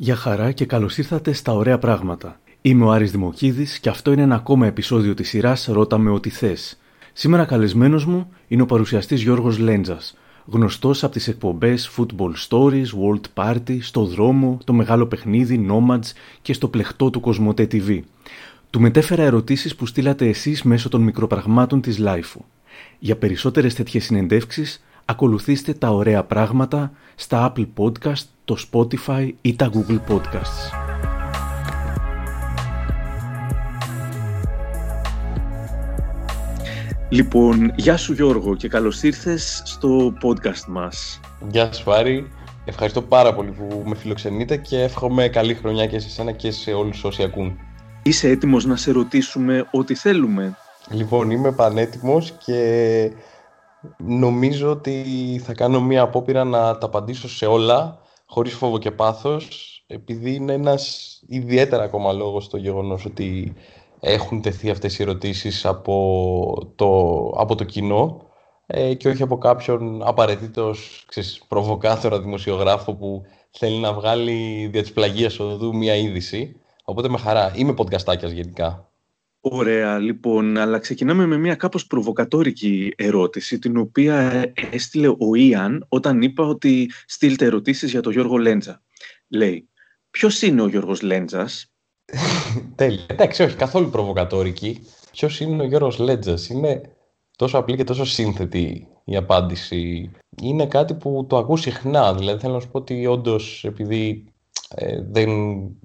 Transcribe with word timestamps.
Γεια 0.00 0.16
χαρά 0.16 0.52
και 0.52 0.64
καλώς 0.64 0.98
ήρθατε 0.98 1.32
στα 1.32 1.52
Ωραία 1.52 1.78
Πράγματα. 1.78 2.40
Είμαι 2.60 2.84
ο 2.84 2.90
Άρης 2.90 3.10
Δημοκίδης 3.10 3.78
και 3.78 3.88
αυτό 3.88 4.12
είναι 4.12 4.22
ένα 4.22 4.34
ακόμα 4.34 4.66
επεισόδιο 4.66 5.14
της 5.14 5.28
σειράς 5.28 5.66
«Ρώτα 5.66 5.98
με 5.98 6.10
ό,τι 6.10 6.30
θες». 6.30 6.78
Σήμερα 7.12 7.44
καλεσμένος 7.44 8.04
μου 8.04 8.32
είναι 8.48 8.62
ο 8.62 8.66
παρουσιαστής 8.66 9.22
Γιώργος 9.22 9.58
Λέντζας, 9.58 10.16
γνωστός 10.46 11.04
από 11.04 11.12
τις 11.12 11.28
εκπομπές 11.28 11.90
Football 11.96 12.32
Stories, 12.48 12.84
World 12.84 13.24
Party, 13.34 13.78
Στο 13.80 14.04
Δρόμο, 14.04 14.58
Το 14.64 14.72
Μεγάλο 14.72 15.06
Παιχνίδι, 15.06 15.66
Nomads 15.70 16.12
και 16.42 16.52
στο 16.52 16.68
πλεχτό 16.68 17.10
του 17.10 17.20
Κοσμοτέ 17.20 17.68
TV. 17.72 18.00
Του 18.70 18.80
μετέφερα 18.80 19.22
ερωτήσεις 19.22 19.76
που 19.76 19.86
στείλατε 19.86 20.28
εσείς 20.28 20.62
μέσω 20.62 20.88
των 20.88 21.02
μικροπραγμάτων 21.02 21.80
της 21.80 21.98
Λάιφου. 21.98 22.44
Για 22.98 23.16
περισσότερες 23.16 23.74
τέτοιες 23.74 24.04
συνεντεύξεις, 24.04 24.82
ακολουθήστε 25.10 25.72
τα 25.72 25.90
ωραία 25.90 26.24
πράγματα 26.24 26.92
στα 27.14 27.52
Apple 27.52 27.66
Podcast, 27.76 28.24
το 28.44 28.56
Spotify 28.70 29.30
ή 29.40 29.56
τα 29.56 29.70
Google 29.72 30.00
Podcasts. 30.08 30.72
Λοιπόν, 37.08 37.72
γεια 37.76 37.96
σου 37.96 38.12
Γιώργο 38.12 38.56
και 38.56 38.68
καλώς 38.68 39.02
ήρθες 39.02 39.62
στο 39.64 40.12
podcast 40.22 40.64
μας. 40.68 41.20
Γεια 41.50 41.72
σου 41.72 41.92
Άρη, 41.92 42.30
ευχαριστώ 42.64 43.02
πάρα 43.02 43.34
πολύ 43.34 43.50
που 43.50 43.82
με 43.86 43.94
φιλοξενείτε 43.94 44.56
και 44.56 44.82
εύχομαι 44.82 45.28
καλή 45.28 45.54
χρονιά 45.54 45.86
και 45.86 45.98
σε 45.98 46.06
εσένα 46.06 46.32
και 46.32 46.50
σε 46.50 46.72
όλους 46.72 47.04
όσοι 47.04 47.22
ακούν. 47.22 47.58
Είσαι 48.02 48.28
έτοιμος 48.28 48.64
να 48.64 48.76
σε 48.76 48.92
ρωτήσουμε 48.92 49.66
ό,τι 49.70 49.94
θέλουμε; 49.94 50.56
Λοιπόν, 50.90 51.30
είμαι 51.30 51.52
πανέτοιμος 51.52 52.34
και 52.44 53.10
νομίζω 53.96 54.70
ότι 54.70 55.04
θα 55.44 55.54
κάνω 55.54 55.80
μία 55.80 56.02
απόπειρα 56.02 56.44
να 56.44 56.78
τα 56.78 56.86
απαντήσω 56.86 57.28
σε 57.28 57.46
όλα, 57.46 57.98
χωρίς 58.26 58.54
φόβο 58.54 58.78
και 58.78 58.90
πάθος, 58.90 59.74
επειδή 59.86 60.34
είναι 60.34 60.52
ένας 60.52 61.14
ιδιαίτερα 61.26 61.82
ακόμα 61.82 62.12
λόγος 62.12 62.48
το 62.48 62.56
γεγονός 62.56 63.04
ότι 63.04 63.54
έχουν 64.00 64.42
τεθεί 64.42 64.70
αυτές 64.70 64.98
οι 64.98 65.02
ερωτήσεις 65.02 65.66
από 65.66 66.72
το, 66.74 66.88
από 67.36 67.54
το 67.54 67.64
κοινό 67.64 68.22
ε, 68.66 68.94
και 68.94 69.08
όχι 69.08 69.22
από 69.22 69.38
κάποιον 69.38 70.02
απαραίτητος 70.02 71.04
ξέρεις, 71.08 71.44
προβοκάτορα 71.48 72.20
δημοσιογράφο 72.20 72.94
που 72.94 73.22
θέλει 73.50 73.78
να 73.78 73.92
βγάλει 73.92 74.68
δια 74.72 74.82
της 74.82 74.92
πλαγίας 74.92 75.38
οδού 75.38 75.76
μία 75.76 75.94
είδηση. 75.94 76.60
Οπότε 76.84 77.08
με 77.08 77.18
χαρά. 77.18 77.52
Είμαι 77.56 77.74
podcastάκιας 77.78 78.30
γενικά. 78.32 78.87
Ωραία, 79.40 79.98
λοιπόν, 79.98 80.56
αλλά 80.56 80.78
ξεκινάμε 80.78 81.26
με 81.26 81.38
μια 81.38 81.54
κάπως 81.54 81.86
προβοκατόρικη 81.86 82.92
ερώτηση, 82.96 83.58
την 83.58 83.76
οποία 83.76 84.44
έστειλε 84.70 85.08
ο 85.08 85.34
Ιαν 85.34 85.86
όταν 85.88 86.22
είπα 86.22 86.44
ότι 86.44 86.90
στείλτε 87.06 87.44
ερωτήσεις 87.44 87.90
για 87.90 88.00
τον 88.00 88.12
Γιώργο 88.12 88.36
Λέντζα. 88.36 88.82
Λέει, 89.28 89.68
ποιος 90.10 90.42
είναι 90.42 90.62
ο 90.62 90.68
Γιώργος 90.68 91.02
Λέντζας; 91.02 91.72
Τέλεια. 92.74 93.06
Εντάξει, 93.06 93.42
όχι, 93.42 93.56
καθόλου 93.56 93.90
προβοκατόρικη. 93.90 94.80
Ποιος 95.10 95.40
είναι 95.40 95.62
ο 95.62 95.66
Γιώργος 95.66 95.98
Λέντζας; 95.98 96.48
Είναι 96.48 96.80
τόσο 97.36 97.58
απλή 97.58 97.76
και 97.76 97.84
τόσο 97.84 98.04
σύνθετη 98.04 98.88
η 99.04 99.16
απάντηση. 99.16 100.10
Είναι 100.42 100.66
κάτι 100.66 100.94
που 100.94 101.26
το 101.28 101.36
ακούς 101.36 101.60
συχνά. 101.60 102.14
Δηλαδή 102.14 102.40
θέλω 102.40 102.52
να 102.52 102.60
σου 102.60 102.68
πω 102.70 102.78
ότι 102.78 103.06
όντως 103.06 103.64
επειδή 103.64 104.24
ε, 104.74 105.02
δεν 105.02 105.30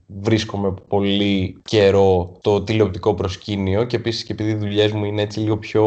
βρίσκομαι 0.07 0.73
πολύ 0.87 1.61
καιρό 1.63 2.37
το 2.41 2.63
τηλεοπτικό 2.63 3.13
προσκήνιο 3.13 3.83
και 3.83 3.95
επίσης 3.95 4.23
και 4.23 4.33
επειδή 4.33 4.49
οι 4.49 4.55
δουλειές 4.55 4.91
μου 4.91 5.05
είναι 5.05 5.21
έτσι 5.21 5.39
λίγο 5.39 5.57
πιο 5.57 5.85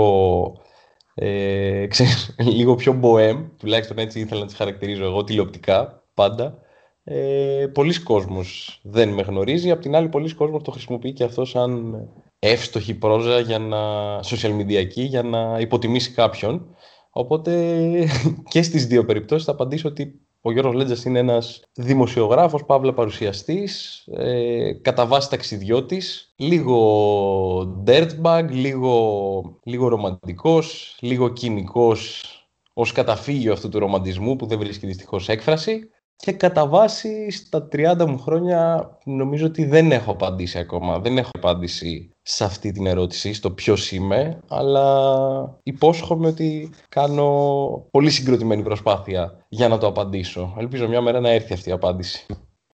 ε, 1.14 1.86
ξέρεις, 1.92 2.34
λίγο 2.38 2.75
πιο 2.75 3.00
bohem, 3.03 3.44
τουλάχιστον 3.58 3.98
έτσι 3.98 4.20
ήθελα 4.20 4.41
να 4.41 4.47
τις 4.47 4.56
χαρακτηρίζω 4.56 5.05
εγώ 5.05 5.25
τηλεοπτικά 5.25 6.03
πάντα 6.14 6.58
ε, 7.05 7.66
πολλοί 7.72 8.03
κόσμος 8.03 8.80
δεν 8.83 9.08
με 9.08 9.22
γνωρίζει, 9.22 9.70
απ' 9.70 9.81
την 9.81 9.94
άλλη 9.94 10.08
πολλοί 10.08 10.34
κόσμος 10.34 10.62
το 10.62 10.70
χρησιμοποιεί 10.70 11.12
και 11.12 11.25
αυτό 11.25 11.44
σαν 11.44 11.97
εύστοχη 12.38 12.94
πρόζα 12.94 13.41
για 13.41 13.58
να, 13.58 13.78
social 14.20 14.60
media 14.60 14.86
για 14.88 15.22
να 15.22 15.59
υποτιμήσει 15.60 16.10
κάποιον. 16.10 16.76
Οπότε 17.10 17.82
και 18.53 18.62
στις 18.62 18.87
δύο 18.87 19.04
περιπτώσεις 19.04 19.47
θα 19.47 19.53
απαντήσω 19.53 19.88
ότι 19.88 20.25
ο 20.41 20.52
Γιώργος 20.52 20.74
Λέντζας 20.74 21.04
είναι 21.04 21.19
ένας 21.19 21.62
δημοσιογράφος, 21.74 22.64
παύλα 22.64 22.94
παρουσιαστής, 22.94 24.02
ε, 24.06 24.72
κατά 24.72 25.06
βάση 25.06 25.30
ταξιδιώτης, 25.30 26.32
λίγο 26.36 27.82
dirtbag, 27.86 28.47
λίγο, 28.50 29.60
λίγο 29.64 29.88
ρομαντικός, 29.88 30.98
λίγο 31.00 31.28
κοινικός 31.28 32.24
ως 32.72 32.92
καταφύγιο 32.92 33.52
αυτού 33.52 33.69
του 33.69 33.78
ρομαντισμού 33.78 34.36
που 34.36 34.47
δεν 34.47 34.58
βρίσκει 34.58 34.86
δυστυχώς 34.86 35.28
έκφραση. 35.28 35.91
Και 36.16 36.32
κατά 36.32 36.66
βάση 36.66 37.31
στα 37.31 37.69
30 37.72 38.04
μου 38.09 38.19
χρόνια 38.19 38.91
νομίζω 39.04 39.47
ότι 39.47 39.65
δεν 39.65 39.93
έχω 39.93 40.10
απαντήσει 40.10 40.59
ακόμα. 40.59 40.99
Δεν 40.99 41.19
έχω 41.19 41.31
απάντηση 41.32 42.10
σε 42.22 42.44
αυτή 42.44 42.72
την 42.72 42.87
ερώτηση, 42.87 43.32
στο 43.32 43.50
ποιος 43.50 43.93
είμαι, 43.93 44.41
αλλά 44.49 45.59
υπόσχομαι 45.62 46.27
ότι 46.27 46.71
κάνω 46.88 47.88
πολύ 47.91 48.10
συγκροτημένη 48.10 48.62
προσπάθεια 48.62 49.47
για 49.49 49.69
να 49.69 49.78
το 49.78 49.87
απαντήσω. 49.87 50.54
Ελπίζω 50.59 50.88
μια 50.88 51.00
μέρα 51.00 51.21
να 51.21 51.31
έρθει 51.31 51.53
αυτή 51.53 51.69
η 51.69 51.72
απάντηση. 51.72 52.27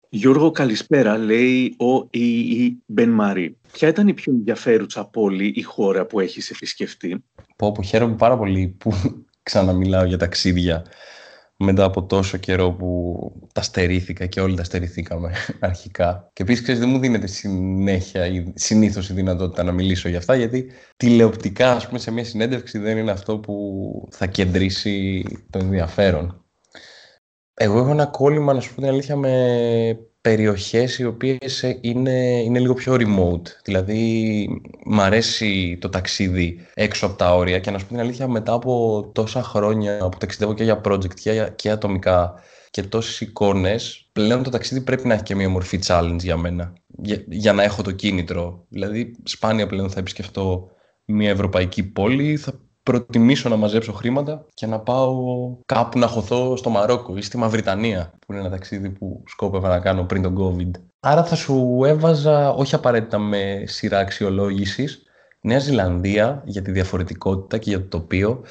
Γιώργο, 0.09 0.51
καλησπέρα, 0.51 1.17
λέει 1.17 1.75
ο 1.77 2.07
Ιη 2.09 2.83
Μπεν 2.85 3.09
Μαρή. 3.09 3.57
Ποια 3.71 3.87
ήταν 3.87 4.07
η 4.07 4.13
πιο 4.13 4.33
ενδιαφέρουσα 4.33 5.01
από 5.01 5.21
όλη 5.21 5.53
η 5.55 5.61
χώρα 5.61 6.05
που 6.05 6.19
έχεις 6.19 6.49
επισκεφτεί; 6.49 7.23
Πω, 7.55 7.71
πω 7.71 7.81
χαίρομαι 7.81 8.15
πάρα 8.15 8.37
πολύ 8.37 8.75
που 8.77 8.91
ξαναμιλάω 9.43 10.03
για 10.03 10.17
ταξίδια 10.17 10.85
μετά 11.61 11.83
από 11.83 12.03
τόσο 12.03 12.37
καιρό 12.37 12.71
που 12.71 13.17
τα 13.53 13.61
στερήθηκα 13.61 14.25
και 14.25 14.41
όλοι 14.41 14.55
τα 14.55 14.63
στερηθήκαμε 14.63 15.31
αρχικά. 15.59 16.29
Και 16.33 16.43
επίσης, 16.43 16.79
δεν 16.79 16.89
μου 16.89 16.99
δίνεται 16.99 17.27
συνέχεια 17.27 18.25
ή 18.25 18.53
συνήθως 18.55 19.09
η 19.09 19.13
δυνατότητα 19.13 19.63
να 19.63 19.71
μιλήσω 19.71 20.09
για 20.09 20.17
αυτά, 20.17 20.35
γιατί 20.35 20.71
τηλεοπτικά, 20.97 21.71
ας 21.71 21.87
πούμε, 21.87 21.99
σε 21.99 22.11
μια 22.11 22.23
συνέντευξη 22.23 22.77
δεν 22.77 22.97
είναι 22.97 23.11
αυτό 23.11 23.37
που 23.39 24.07
θα 24.11 24.27
κεντρήσει 24.27 25.23
το 25.49 25.59
ενδιαφέρον. 25.59 26.45
Εγώ 27.53 27.77
έχω 27.79 27.91
ένα 27.91 28.05
κόλλημα, 28.05 28.53
να 28.53 28.59
σου 28.59 28.73
πω 28.75 28.81
την 28.81 28.89
αλήθεια, 28.89 29.15
με 29.15 29.31
περιοχές 30.21 30.97
οι 30.97 31.05
οποίες 31.05 31.63
ε, 31.63 31.77
είναι, 31.81 32.41
είναι 32.41 32.59
λίγο 32.59 32.73
πιο 32.73 32.93
remote. 32.93 33.47
Δηλαδή, 33.63 34.47
μ' 34.85 34.99
αρέσει 35.01 35.77
το 35.81 35.89
ταξίδι 35.89 36.67
έξω 36.73 37.05
από 37.05 37.15
τα 37.15 37.35
όρια 37.35 37.59
και 37.59 37.71
να 37.71 37.77
σου 37.77 37.85
πω 37.85 37.91
την 37.91 37.99
αλήθεια, 37.99 38.27
μετά 38.27 38.53
από 38.53 39.03
τόσα 39.13 39.43
χρόνια 39.43 40.09
που 40.09 40.17
ταξιδεύω 40.17 40.53
και 40.53 40.63
για 40.63 40.81
project 40.85 41.13
και, 41.13 41.51
και 41.55 41.69
ατομικά 41.69 42.33
και 42.71 42.83
τόσες 42.83 43.21
εικόνες, 43.21 44.09
πλέον 44.11 44.43
το 44.43 44.49
ταξίδι 44.49 44.81
πρέπει 44.81 45.07
να 45.07 45.13
έχει 45.13 45.23
και 45.23 45.35
μια 45.35 45.49
μορφή 45.49 45.79
challenge 45.85 46.19
για 46.19 46.37
μένα, 46.37 46.73
για, 46.87 47.23
για 47.27 47.53
να 47.53 47.63
έχω 47.63 47.81
το 47.81 47.91
κίνητρο. 47.91 48.65
Δηλαδή, 48.69 49.15
σπάνια 49.23 49.67
πλέον 49.67 49.89
θα 49.89 49.99
επισκεφτώ 49.99 50.69
μια 51.05 51.29
ευρωπαϊκή 51.29 51.83
πόλη, 51.83 52.37
θα 52.37 52.59
προτιμήσω 52.83 53.49
να 53.49 53.55
μαζέψω 53.55 53.93
χρήματα 53.93 54.45
και 54.53 54.65
να 54.65 54.79
πάω 54.79 55.15
κάπου 55.65 55.99
να 55.99 56.07
χωθώ 56.07 56.55
στο 56.55 56.69
Μαρόκο 56.69 57.17
ή 57.17 57.21
στη 57.21 57.37
Μαυριτανία, 57.37 58.13
που 58.25 58.33
είναι 58.33 58.41
ένα 58.41 58.49
ταξίδι 58.49 58.89
που 58.89 59.23
σκόπευα 59.27 59.69
να 59.69 59.79
κάνω 59.79 60.03
πριν 60.03 60.21
τον 60.21 60.37
COVID. 60.39 60.71
Άρα 60.99 61.23
θα 61.23 61.35
σου 61.35 61.81
έβαζα, 61.85 62.51
όχι 62.51 62.75
απαραίτητα 62.75 63.17
με 63.17 63.63
σειρά 63.65 63.99
αξιολόγησης, 63.99 65.03
Νέα 65.41 65.59
Ζηλανδία 65.59 66.41
για 66.45 66.61
τη 66.61 66.71
διαφορετικότητα 66.71 67.57
και 67.57 67.69
για 67.69 67.79
το 67.79 67.87
τοπίο, 67.87 68.43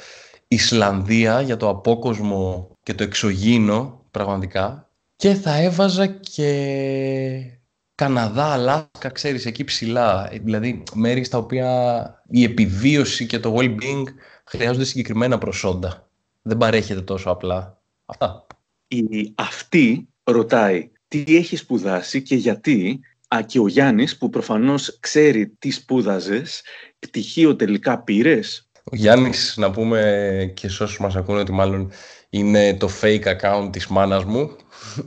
Ισλανδία 0.47 1.41
για 1.41 1.57
το 1.57 1.69
απόκοσμο 1.69 2.69
και 2.83 2.93
το 2.93 3.03
εξωγήινο 3.03 4.01
πραγματικά 4.11 4.89
και 5.15 5.33
θα 5.33 5.61
έβαζα 5.61 6.07
και 6.07 7.60
Καναδά, 8.01 8.45
Αλάσκα, 8.45 9.09
ξέρεις, 9.11 9.45
εκεί 9.45 9.63
ψηλά. 9.63 10.29
Δηλαδή, 10.43 10.83
μέρη 10.93 11.23
στα 11.23 11.37
οποία 11.37 12.23
η 12.29 12.43
επιβίωση 12.43 13.25
και 13.25 13.39
το 13.39 13.55
well-being 13.57 14.03
χρειάζονται 14.45 14.85
συγκεκριμένα 14.85 15.37
προσόντα. 15.37 16.09
Δεν 16.41 16.57
παρέχεται 16.57 17.01
τόσο 17.01 17.29
απλά. 17.29 17.81
Αυτά. 18.05 18.47
Η 18.87 19.33
αυτή 19.35 20.07
ρωτάει 20.23 20.91
τι 21.07 21.23
έχει 21.27 21.55
σπουδάσει 21.55 22.21
και 22.21 22.35
γιατί; 22.35 22.99
Α, 23.27 23.41
και 23.45 23.59
ο 23.59 23.67
Γιάννης 23.67 24.17
που 24.17 24.29
προφανώς 24.29 24.97
ξέρει 24.99 25.47
τι 25.59 25.71
σπούδαζες, 25.71 26.61
πτυχίο 26.99 27.55
τελικά 27.55 28.03
πήρες. 28.03 28.69
Ο 28.83 28.95
Γιάννης, 28.95 29.55
να 29.57 29.71
πούμε 29.71 30.51
και 30.55 30.69
σε 30.69 30.83
όσους 30.83 30.99
μας 30.99 31.15
ακούνε 31.15 31.39
ότι 31.39 31.51
μάλλον 31.51 31.91
είναι 32.29 32.73
το 32.73 32.89
fake 33.01 33.23
account 33.23 33.69
της 33.71 33.87
μάνας 33.87 34.23
μου, 34.23 34.55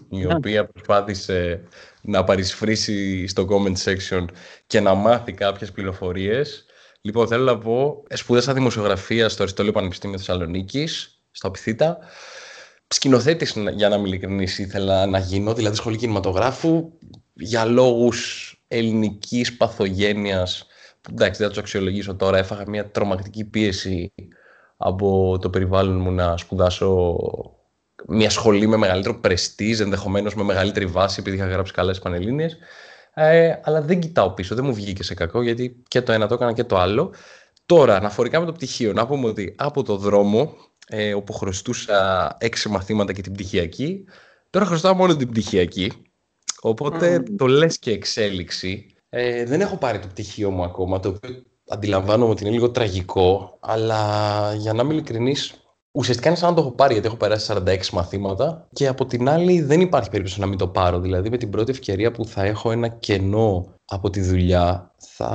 η 0.09 0.27
οποία 0.27 0.67
προσπάθησε 0.67 1.61
να 2.07 2.25
παρισφρήσει 2.25 3.27
στο 3.27 3.47
comment 3.51 3.77
section 3.85 4.25
και 4.67 4.81
να 4.81 4.95
μάθει 4.95 5.33
κάποιες 5.33 5.73
πληροφορίες. 5.73 6.65
Λοιπόν, 7.01 7.27
θέλω 7.27 7.45
να 7.45 7.59
πω, 7.59 8.03
σπούδασα 8.15 8.53
δημοσιογραφία 8.53 9.29
στο 9.29 9.43
Αριστόλιο 9.43 9.73
Πανεπιστήμιο 9.73 10.19
Θεσσαλονίκης, 10.19 11.21
στο 11.31 11.49
Απιθύτα. 11.49 11.99
Σκηνοθέτης, 12.89 13.55
για 13.75 13.89
να 13.89 13.97
είμαι 13.97 14.09
ειλικρινής, 14.09 14.59
ήθελα 14.59 15.07
να 15.07 15.19
γίνω, 15.19 15.55
δηλαδή 15.55 15.77
σχολή 15.77 15.97
κινηματογράφου, 15.97 16.93
για 17.33 17.65
λόγους 17.65 18.51
ελληνικής 18.69 19.57
παθογένειας. 19.57 20.67
Εντάξει, 21.11 21.39
δεν 21.39 21.47
θα 21.47 21.53
τους 21.53 21.63
αξιολογήσω 21.63 22.15
τώρα. 22.15 22.39
Έφαγα 22.39 22.65
μια 22.67 22.91
τρομακτική 22.91 23.45
πίεση 23.45 24.13
από 24.77 25.39
το 25.41 25.51
περιβάλλον 25.51 26.01
μου 26.01 26.11
να 26.11 26.37
σπουδάσω 26.37 27.17
μια 28.09 28.31
σχολή 28.31 28.67
με 28.67 28.77
μεγαλύτερο 28.77 29.21
πρεστή, 29.21 29.77
ενδεχομένως 29.81 30.35
με 30.35 30.43
μεγαλύτερη 30.43 30.87
βάση, 30.87 31.17
επειδή 31.21 31.37
είχα 31.37 31.47
γράψει 31.47 31.73
καλές 31.73 31.99
πανελίνε. 31.99 32.51
Ε, 33.15 33.55
αλλά 33.63 33.83
δεν 33.83 34.01
κοιτάω 34.01 34.31
πίσω, 34.31 34.55
δεν 34.55 34.65
μου 34.65 34.75
βγήκε 34.75 35.03
σε 35.03 35.15
κακό, 35.15 35.43
γιατί 35.43 35.83
και 35.89 36.03
το 36.03 36.13
ένα 36.13 36.27
το 36.27 36.35
έκανα 36.35 36.53
και 36.53 36.65
το 36.65 36.79
άλλο. 36.79 37.13
Τώρα, 37.67 37.97
αναφορικά 37.97 38.41
με 38.41 38.47
το 38.47 38.53
πτυχίο, 38.53 38.93
να 38.93 39.07
πούμε 39.07 39.29
ότι 39.29 39.55
από 39.59 39.83
το 39.83 39.97
δρόμο, 39.97 40.55
ε, 40.89 41.15
όπου 41.15 41.33
χρωστούσα 41.33 42.37
έξι 42.41 42.69
μαθήματα 42.69 43.13
και 43.13 43.23
την 43.23 43.33
πτυχιακή, 43.33 44.05
τώρα 44.51 44.67
χρωστάω 44.67 44.95
μόνο 44.95 45.17
την 45.17 45.31
πτυχιακή. 45.31 45.93
Οπότε 46.61 47.23
το 47.37 47.47
λες 47.47 47.79
και 47.79 47.91
εξέλιξη. 47.91 48.87
Ε, 49.09 49.45
δεν 49.45 49.61
έχω 49.61 49.77
πάρει 49.77 49.99
το 49.99 50.07
πτυχίο 50.07 50.51
μου 50.51 50.65
ακόμα, 50.65 51.01
το 51.01 51.09
οποίο 51.09 51.43
αντιλαμβάνομαι 51.69 52.31
ότι 52.31 52.43
είναι 52.43 52.53
λίγο 52.53 52.71
τραγικό, 52.71 53.59
αλλά 53.61 54.55
για 54.55 54.73
να 54.73 54.83
είμαι 54.83 54.93
ειλικρινής, 54.93 55.64
Ουσιαστικά 55.97 56.29
είναι 56.29 56.39
σαν 56.39 56.49
να 56.49 56.55
το 56.55 56.61
έχω 56.61 56.71
πάρει 56.71 56.93
γιατί 56.93 57.07
έχω 57.07 57.17
περάσει 57.17 57.53
46 57.67 57.89
μαθήματα 57.93 58.69
και 58.73 58.87
από 58.87 59.07
την 59.07 59.29
άλλη 59.29 59.61
δεν 59.61 59.81
υπάρχει 59.81 60.11
περίπτωση 60.11 60.41
να 60.41 60.47
μην 60.47 60.59
το 60.59 60.69
πάρω. 60.69 61.01
Δηλαδή 61.01 61.31
με 61.31 61.37
την 61.37 61.51
πρώτη 61.51 61.71
ευκαιρία 61.71 62.11
που 62.11 62.25
θα 62.25 62.45
έχω 62.45 62.71
ένα 62.71 62.89
κενό 62.89 63.67
από 63.85 64.11
τη 64.11 64.21
δουλειά 64.21 64.95
θα, 64.99 65.27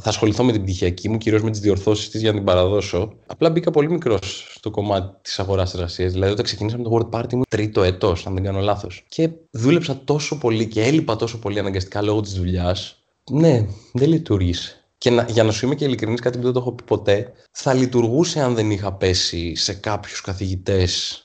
θα 0.00 0.08
ασχοληθώ 0.08 0.44
με 0.44 0.52
την 0.52 0.62
πτυχιακή 0.62 1.08
μου, 1.08 1.18
κυρίως 1.18 1.42
με 1.42 1.50
τις 1.50 1.60
διορθώσεις 1.60 2.10
της 2.10 2.20
για 2.20 2.30
να 2.30 2.36
την 2.36 2.46
παραδώσω. 2.46 3.12
Απλά 3.26 3.50
μπήκα 3.50 3.70
πολύ 3.70 3.90
μικρός 3.90 4.52
στο 4.54 4.70
κομμάτι 4.70 5.16
της 5.22 5.38
αγοράς 5.38 5.74
εργασίας. 5.74 6.12
Δηλαδή, 6.12 6.32
όταν 6.32 6.44
ξεκινήσαμε 6.44 6.82
το 6.82 6.90
World 6.92 7.18
Party 7.18 7.34
μου, 7.34 7.42
τρίτο 7.48 7.82
ετό, 7.82 8.16
αν 8.24 8.34
δεν 8.34 8.42
κάνω 8.42 8.60
λάθος. 8.60 9.04
Και 9.08 9.30
δούλεψα 9.50 10.00
τόσο 10.04 10.38
πολύ 10.38 10.66
και 10.66 10.82
έλειπα 10.82 11.16
τόσο 11.16 11.38
πολύ 11.38 11.58
αναγκαστικά 11.58 12.02
λόγω 12.02 12.20
της 12.20 12.32
δουλειάς. 12.32 13.02
Ναι, 13.30 13.66
δεν 13.92 14.08
λειτουργήσε. 14.08 14.79
Και 15.00 15.10
να, 15.10 15.26
για 15.28 15.44
να 15.44 15.52
σου 15.52 15.66
είμαι 15.66 15.74
και 15.74 15.84
ειλικρινής, 15.84 16.20
κάτι 16.20 16.38
που 16.38 16.44
δεν 16.44 16.52
το 16.52 16.58
έχω 16.58 16.72
πει 16.72 16.82
ποτέ, 16.82 17.32
θα 17.50 17.74
λειτουργούσε 17.74 18.40
αν 18.40 18.54
δεν 18.54 18.70
είχα 18.70 18.92
πέσει 18.92 19.54
σε 19.54 19.74
κάποιους 19.74 20.20
καθηγητές 20.20 21.24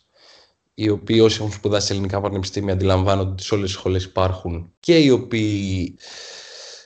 οι 0.74 0.90
οποίοι 0.90 1.20
όσοι 1.24 1.38
έχουν 1.40 1.52
σπουδάσει 1.52 1.86
σε 1.86 1.94
ελληνικά 1.94 2.22
πανεπιστήμια 2.22 2.74
αντιλαμβάνονται 2.74 3.32
ότι 3.32 3.44
σε 3.44 3.56
όλες 3.56 3.70
τις 3.70 3.78
σχολές 3.80 4.04
υπάρχουν 4.04 4.74
και 4.80 4.98
οι 4.98 5.10
οποίοι 5.10 5.98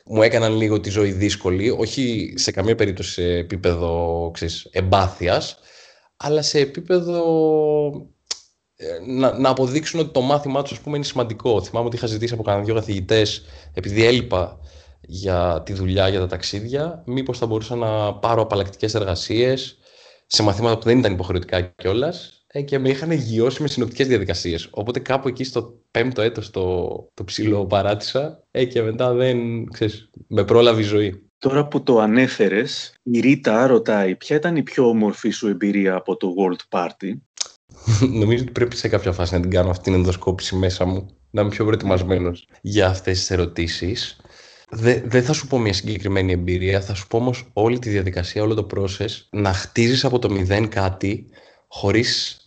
μου 0.06 0.22
έκαναν 0.22 0.56
λίγο 0.56 0.80
τη 0.80 0.90
ζωή 0.90 1.12
δύσκολη, 1.12 1.70
όχι 1.70 2.34
σε 2.38 2.52
καμία 2.52 2.76
περίπτωση 2.76 3.12
σε 3.12 3.24
επίπεδο 3.24 4.32
εμπάθειας, 4.72 5.58
αλλά 6.18 6.42
σε 6.42 6.60
επίπεδο 6.60 7.22
ε, 8.76 8.86
να, 9.06 9.38
να 9.38 9.50
αποδείξουν 9.50 10.00
ότι 10.00 10.12
το 10.12 10.22
μάθημά 10.22 10.62
τους 10.62 10.82
είναι 10.86 11.04
σημαντικό. 11.04 11.64
Θυμάμαι 11.64 11.88
ότι 11.88 11.96
είχα 11.96 12.08
ζητήσει 12.08 12.34
από 12.34 12.44
κανένα 12.44 12.66
δύο 12.66 12.74
καθηγητές, 12.74 13.46
επειδή 13.74 14.06
έλειπα 14.06 14.60
για 15.12 15.62
τη 15.66 15.74
δουλειά, 15.74 16.08
για 16.08 16.20
τα 16.20 16.28
ταξίδια, 16.28 17.04
μήπως 17.06 17.38
θα 17.38 17.46
μπορούσα 17.46 17.76
να 17.76 18.14
πάρω 18.14 18.42
απαλλακτικές 18.42 18.94
εργασίες 18.94 19.78
σε 20.28 20.44
μαθήματα 20.44 20.78
που 20.78 20.84
δεν 20.84 21.00
ήταν 21.00 21.14
υποχρεωτικά 21.14 21.62
κιόλας 21.62 22.44
ε, 22.48 22.62
και 22.62 22.80
με 22.80 22.90
είχαν 22.90 23.12
γιώσει 23.12 23.62
με 23.62 23.68
συνοπτικές 23.68 24.08
διαδικασίες. 24.08 24.68
Οπότε 24.72 25.00
κάπου 25.00 25.28
εκεί 25.28 25.44
στο 25.44 25.80
πέμπτο 25.92 26.22
έτος 26.22 26.50
το, 26.50 26.88
το 27.14 27.24
ψηλό 27.24 27.66
παράτησα 27.66 28.44
ε, 28.52 28.66
και 28.66 28.82
μετά 28.82 29.14
δεν, 29.14 29.66
ξέρεις, 29.72 30.10
με 30.28 30.44
πρόλαβε 30.44 30.82
η 30.82 30.84
ζωή. 30.84 31.24
Τώρα 31.38 31.68
που 31.68 31.84
το 31.84 32.00
ανέφερες, 32.00 32.94
η 33.04 33.20
Ρίτα 33.20 33.68
ρωτάει 33.68 34.16
ποια 34.16 34.36
ήταν 34.36 34.56
η 34.56 34.64
πιο 34.64 34.88
όμορφη 34.88 35.30
σου 35.30 35.48
εμπειρία 35.48 35.96
από 35.96 36.18
το 36.18 36.34
World 36.38 36.80
Party; 36.80 37.14
Νομίζω 38.22 38.44
ότι 38.44 38.52
πρέπει 38.52 38.76
σε 38.76 38.88
κάποια 38.88 39.12
φάση 39.12 39.34
να 39.34 39.40
την 39.40 39.50
κάνω 39.50 39.70
αυτή 39.70 39.84
την 39.84 39.94
ενδοσκόπηση 39.94 40.56
μέσα 40.56 40.86
μου, 40.86 41.10
να 41.30 41.42
είμαι 41.42 41.50
πιο 41.50 41.66
προετοιμασμένος 41.66 42.48
για 42.62 42.88
αυτές 42.88 43.20
τις 43.20 43.32
ερωτήσεις. 43.32 44.20
Δεν 44.72 45.24
θα 45.24 45.34
σου 45.34 45.48
πω 45.48 45.58
μια 45.58 45.74
συγκεκριμένη 45.74 46.32
εμπειρία, 46.32 46.82
θα 46.82 46.94
σου 46.94 47.08
πω 47.08 47.18
όμως 47.18 47.50
όλη 47.54 47.80
τη 47.80 47.90
διαδικασία, 47.90 48.44
όλο 48.44 48.54
το 48.54 48.68
process, 48.76 49.10
να 49.30 49.54
χτίζεις 49.54 50.06
από 50.06 50.20
το 50.20 50.30
μηδέν 50.30 50.70
κάτι 50.70 51.26
χωρίς 51.68 52.38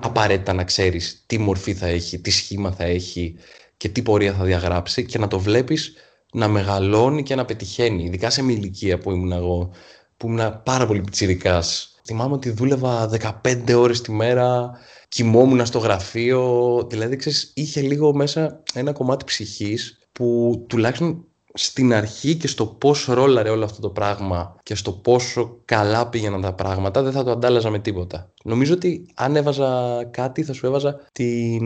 απαραίτητα 0.00 0.52
να 0.52 0.64
ξέρεις 0.64 1.22
τι 1.26 1.38
μορφή 1.38 1.74
θα 1.74 1.86
έχει, 1.86 2.18
τι 2.18 2.30
σχήμα 2.30 2.72
θα 2.72 2.84
έχει 2.84 3.36
και 3.76 3.88
τι 3.88 4.02
πορεία 4.02 4.32
θα 4.32 4.44
διαγράψει 4.44 5.04
και 5.04 5.18
να 5.18 5.28
το 5.28 5.38
βλέπεις 5.38 5.94
να 6.32 6.48
μεγαλώνει 6.48 7.22
και 7.22 7.34
να 7.34 7.44
πετυχαίνει. 7.44 8.04
Ειδικά 8.04 8.30
σε 8.30 8.42
μια 8.42 8.56
ηλικία 8.56 8.98
που 8.98 9.10
ήμουν 9.10 9.32
εγώ, 9.32 9.70
που 10.16 10.26
ήμουν 10.26 10.62
πάρα 10.62 10.86
πολύ 10.86 11.00
πιτσιρικάς. 11.00 11.96
Θυμάμαι 12.04 12.34
ότι 12.34 12.50
δούλευα 12.50 13.10
15 13.42 13.74
ώρες 13.74 14.00
τη 14.00 14.12
μέρα, 14.12 14.70
κοιμόμουν 15.08 15.66
στο 15.66 15.78
γραφείο, 15.78 16.86
δηλαδή 16.90 17.16
ξέρεις, 17.16 17.52
είχε 17.54 17.80
λίγο 17.80 18.14
μέσα 18.14 18.62
ένα 18.74 18.92
κομμάτι 18.92 19.24
ψυχής 19.24 19.98
που 20.12 20.56
τουλάχιστον 20.68 21.26
στην 21.54 21.94
αρχή 21.94 22.36
και 22.36 22.46
στο 22.46 22.66
πώς 22.66 23.04
ρόλαρε 23.04 23.50
όλο 23.50 23.64
αυτό 23.64 23.80
το 23.80 23.90
πράγμα 23.90 24.56
και 24.62 24.74
στο 24.74 24.92
πόσο 24.92 25.60
καλά 25.64 26.08
πήγαιναν 26.08 26.40
τα 26.40 26.52
πράγματα 26.52 27.02
δεν 27.02 27.12
θα 27.12 27.24
το 27.24 27.30
αντάλλαζα 27.30 27.70
με 27.70 27.78
τίποτα. 27.78 28.32
Νομίζω 28.44 28.74
ότι 28.74 29.06
αν 29.14 29.36
έβαζα 29.36 30.04
κάτι 30.10 30.42
θα 30.42 30.52
σου 30.52 30.66
έβαζα 30.66 31.06
τη 31.12 31.58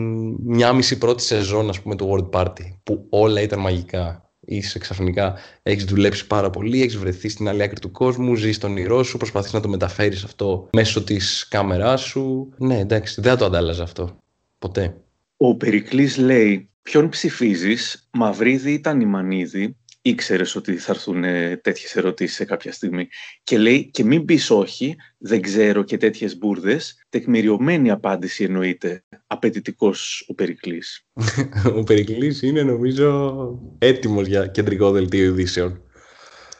μια 0.43 0.73
μισή 0.73 0.97
πρώτη 0.97 1.23
σεζόν 1.23 1.69
ας 1.69 1.81
πούμε 1.81 1.95
του 1.95 2.09
World 2.11 2.39
Party 2.39 2.77
που 2.83 3.05
όλα 3.09 3.41
ήταν 3.41 3.59
μαγικά. 3.59 4.21
Είσαι 4.49 4.79
ξαφνικά, 4.79 5.35
έχεις 5.63 5.83
δουλέψει 5.83 6.27
πάρα 6.27 6.49
πολύ, 6.49 6.81
έχεις 6.81 6.97
βρεθεί 6.97 7.29
στην 7.29 7.47
άλλη 7.47 7.63
άκρη 7.63 7.79
του 7.79 7.91
κόσμου, 7.91 8.35
ζεις 8.35 8.55
στον 8.55 8.71
όνειρό 8.71 9.03
σου, 9.03 9.17
προσπαθείς 9.17 9.53
να 9.53 9.59
το 9.59 9.69
μεταφέρεις 9.69 10.23
αυτό 10.23 10.69
μέσω 10.71 11.03
της 11.03 11.47
κάμεράς 11.47 12.01
σου. 12.01 12.53
Ναι, 12.57 12.79
εντάξει, 12.79 13.21
δεν 13.21 13.31
θα 13.31 13.37
το 13.37 13.45
αντάλλαζα 13.45 13.83
αυτό. 13.83 14.17
Ποτέ. 14.59 15.01
Ο 15.37 15.55
Περικλής 15.55 16.17
λέει 16.17 16.69
Ποιον 16.91 17.09
ψηφίζεις, 17.09 18.07
Μαυρίδη 18.11 18.71
ή 18.71 18.79
Τανιμανίδη, 18.79 19.77
ήξερες 20.01 20.55
ότι 20.55 20.77
θα 20.77 20.91
έρθουν 20.91 21.23
ε, 21.23 21.57
τέτοιες 21.57 21.95
ερωτήσεις 21.95 22.35
σε 22.35 22.45
κάποια 22.45 22.71
στιγμή. 22.71 23.07
Και 23.43 23.57
λέει 23.57 23.89
και 23.91 24.03
μην 24.03 24.25
πεις 24.25 24.49
όχι, 24.49 24.95
δεν 25.17 25.41
ξέρω 25.41 25.83
και 25.83 25.97
τέτοιες 25.97 26.37
μπουρδες. 26.37 27.05
Τεκμηριωμένη 27.09 27.91
απάντηση 27.91 28.43
εννοείται. 28.43 29.03
Απαιτητικός 29.27 30.25
ο 30.27 30.33
Περικλής. 30.33 31.05
ο 31.79 31.83
Περικλής 31.83 32.41
είναι 32.41 32.63
νομίζω 32.63 33.35
έτοιμος 33.77 34.27
για 34.27 34.47
κεντρικό 34.47 34.91
δελτίο 34.91 35.25
ειδήσεων. 35.25 35.81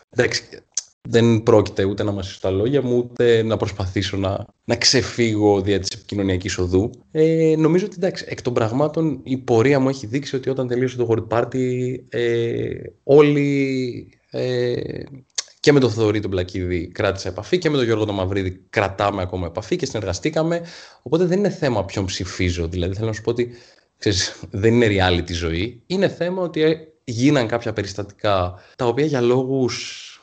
Εντάξει, 0.10 0.44
δεν 1.10 1.44
πρόκειται 1.44 1.84
ούτε 1.84 2.04
να 2.04 2.12
μας 2.12 2.40
τα 2.40 2.50
λόγια 2.50 2.82
μου, 2.82 2.98
ούτε 2.98 3.44
να 3.44 3.58
προσπαθήσω 3.58 4.18
να, 4.18 4.46
να 4.66 4.76
ξεφύγω 4.76 5.62
δια 5.62 5.80
της 5.80 5.90
επικοινωνιακής 5.90 6.58
οδού. 6.58 6.90
Ε, 7.12 7.56
νομίζω 7.58 7.86
ότι 7.86 7.96
εντάξει, 7.98 8.26
εκ 8.28 8.42
των 8.42 8.54
πραγμάτων 8.54 9.20
η 9.24 9.38
πορεία 9.38 9.80
μου 9.80 9.90
έχει 9.90 10.06
δείξει 10.06 10.36
ότι 10.36 10.50
όταν 10.50 10.68
τελείωσε 10.68 10.98
το 10.98 11.08
World 11.10 11.38
Party 11.38 11.96
ε, 12.10 12.70
όλοι 13.04 14.10
ε, 14.30 14.74
και 15.60 15.72
με 15.72 15.80
τον 15.80 15.92
Θοδωρή 15.92 16.20
τον 16.20 16.32
Πλακίδη 16.32 16.88
κράτησα 16.88 17.30
επαφή 17.30 17.58
και 17.58 17.70
με 17.70 17.76
τον 17.78 17.86
Γιώργο 17.86 18.06
τον 18.06 18.16
Μαυρίδη 18.16 18.66
κρατάμε 18.70 19.22
ακόμα 19.22 19.46
επαφή 19.46 19.76
και 19.76 19.86
συνεργαστήκαμε. 19.86 20.62
Οπότε 21.02 21.26
δεν 21.26 21.38
είναι 21.38 21.50
θέμα 21.50 21.86
ποιον 21.86 22.06
ψηφίζω. 22.06 22.68
Δηλαδή 22.68 22.94
θέλω 22.94 23.08
να 23.08 23.14
σου 23.14 23.22
πω 23.22 23.30
ότι 23.30 23.50
ξέρεις, 23.98 24.40
δεν 24.50 24.74
είναι 24.74 24.88
reality 24.90 25.32
ζωή. 25.32 25.82
Είναι 25.86 26.08
θέμα 26.08 26.42
ότι 26.42 26.62
ε, 26.62 26.78
γίναν 27.04 27.48
κάποια 27.48 27.74
περιστατικά 27.74 28.60
τα 28.76 28.86
οποία 28.86 29.06
για 29.06 29.22
λόγους 29.22 30.17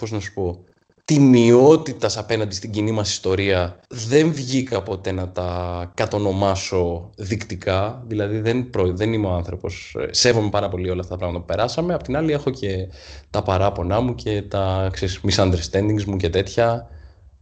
πώς 0.00 0.10
να 0.10 0.20
σου 0.20 0.32
πω, 0.32 0.64
τιμιότητας 1.04 2.18
απέναντι 2.18 2.54
στην 2.54 2.70
κοινή 2.70 2.90
μας 2.90 3.10
ιστορία 3.10 3.80
δεν 3.88 4.32
βγήκα 4.32 4.82
ποτέ 4.82 5.12
να 5.12 5.28
τα 5.28 5.92
κατονομάσω 5.94 7.10
δεικτικά 7.16 8.02
δηλαδή 8.06 8.38
δεν, 8.40 8.70
προ, 8.70 8.92
δεν 8.92 9.12
είμαι 9.12 9.26
ο 9.26 9.32
άνθρωπος. 9.32 9.96
Ε, 9.98 10.08
σέβομαι 10.12 10.50
πάρα 10.50 10.68
πολύ 10.68 10.90
όλα 10.90 11.00
αυτά 11.00 11.12
τα 11.12 11.18
πράγματα 11.18 11.44
που 11.44 11.52
περάσαμε. 11.52 11.94
Απ' 11.94 12.02
την 12.02 12.16
άλλη 12.16 12.32
έχω 12.32 12.50
και 12.50 12.88
τα 13.30 13.42
παράπονά 13.42 14.00
μου 14.00 14.14
και 14.14 14.42
τα 14.42 14.88
ξέρεις, 14.92 15.20
misunderstandings 15.28 16.04
μου 16.04 16.16
και 16.16 16.30
τέτοια 16.30 16.88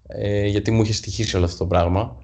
ε, 0.06 0.46
γιατί 0.46 0.70
μου 0.70 0.82
είχε 0.82 0.92
στοιχήσει 0.92 1.36
όλο 1.36 1.44
αυτό 1.44 1.58
το 1.58 1.66
πράγμα. 1.66 2.16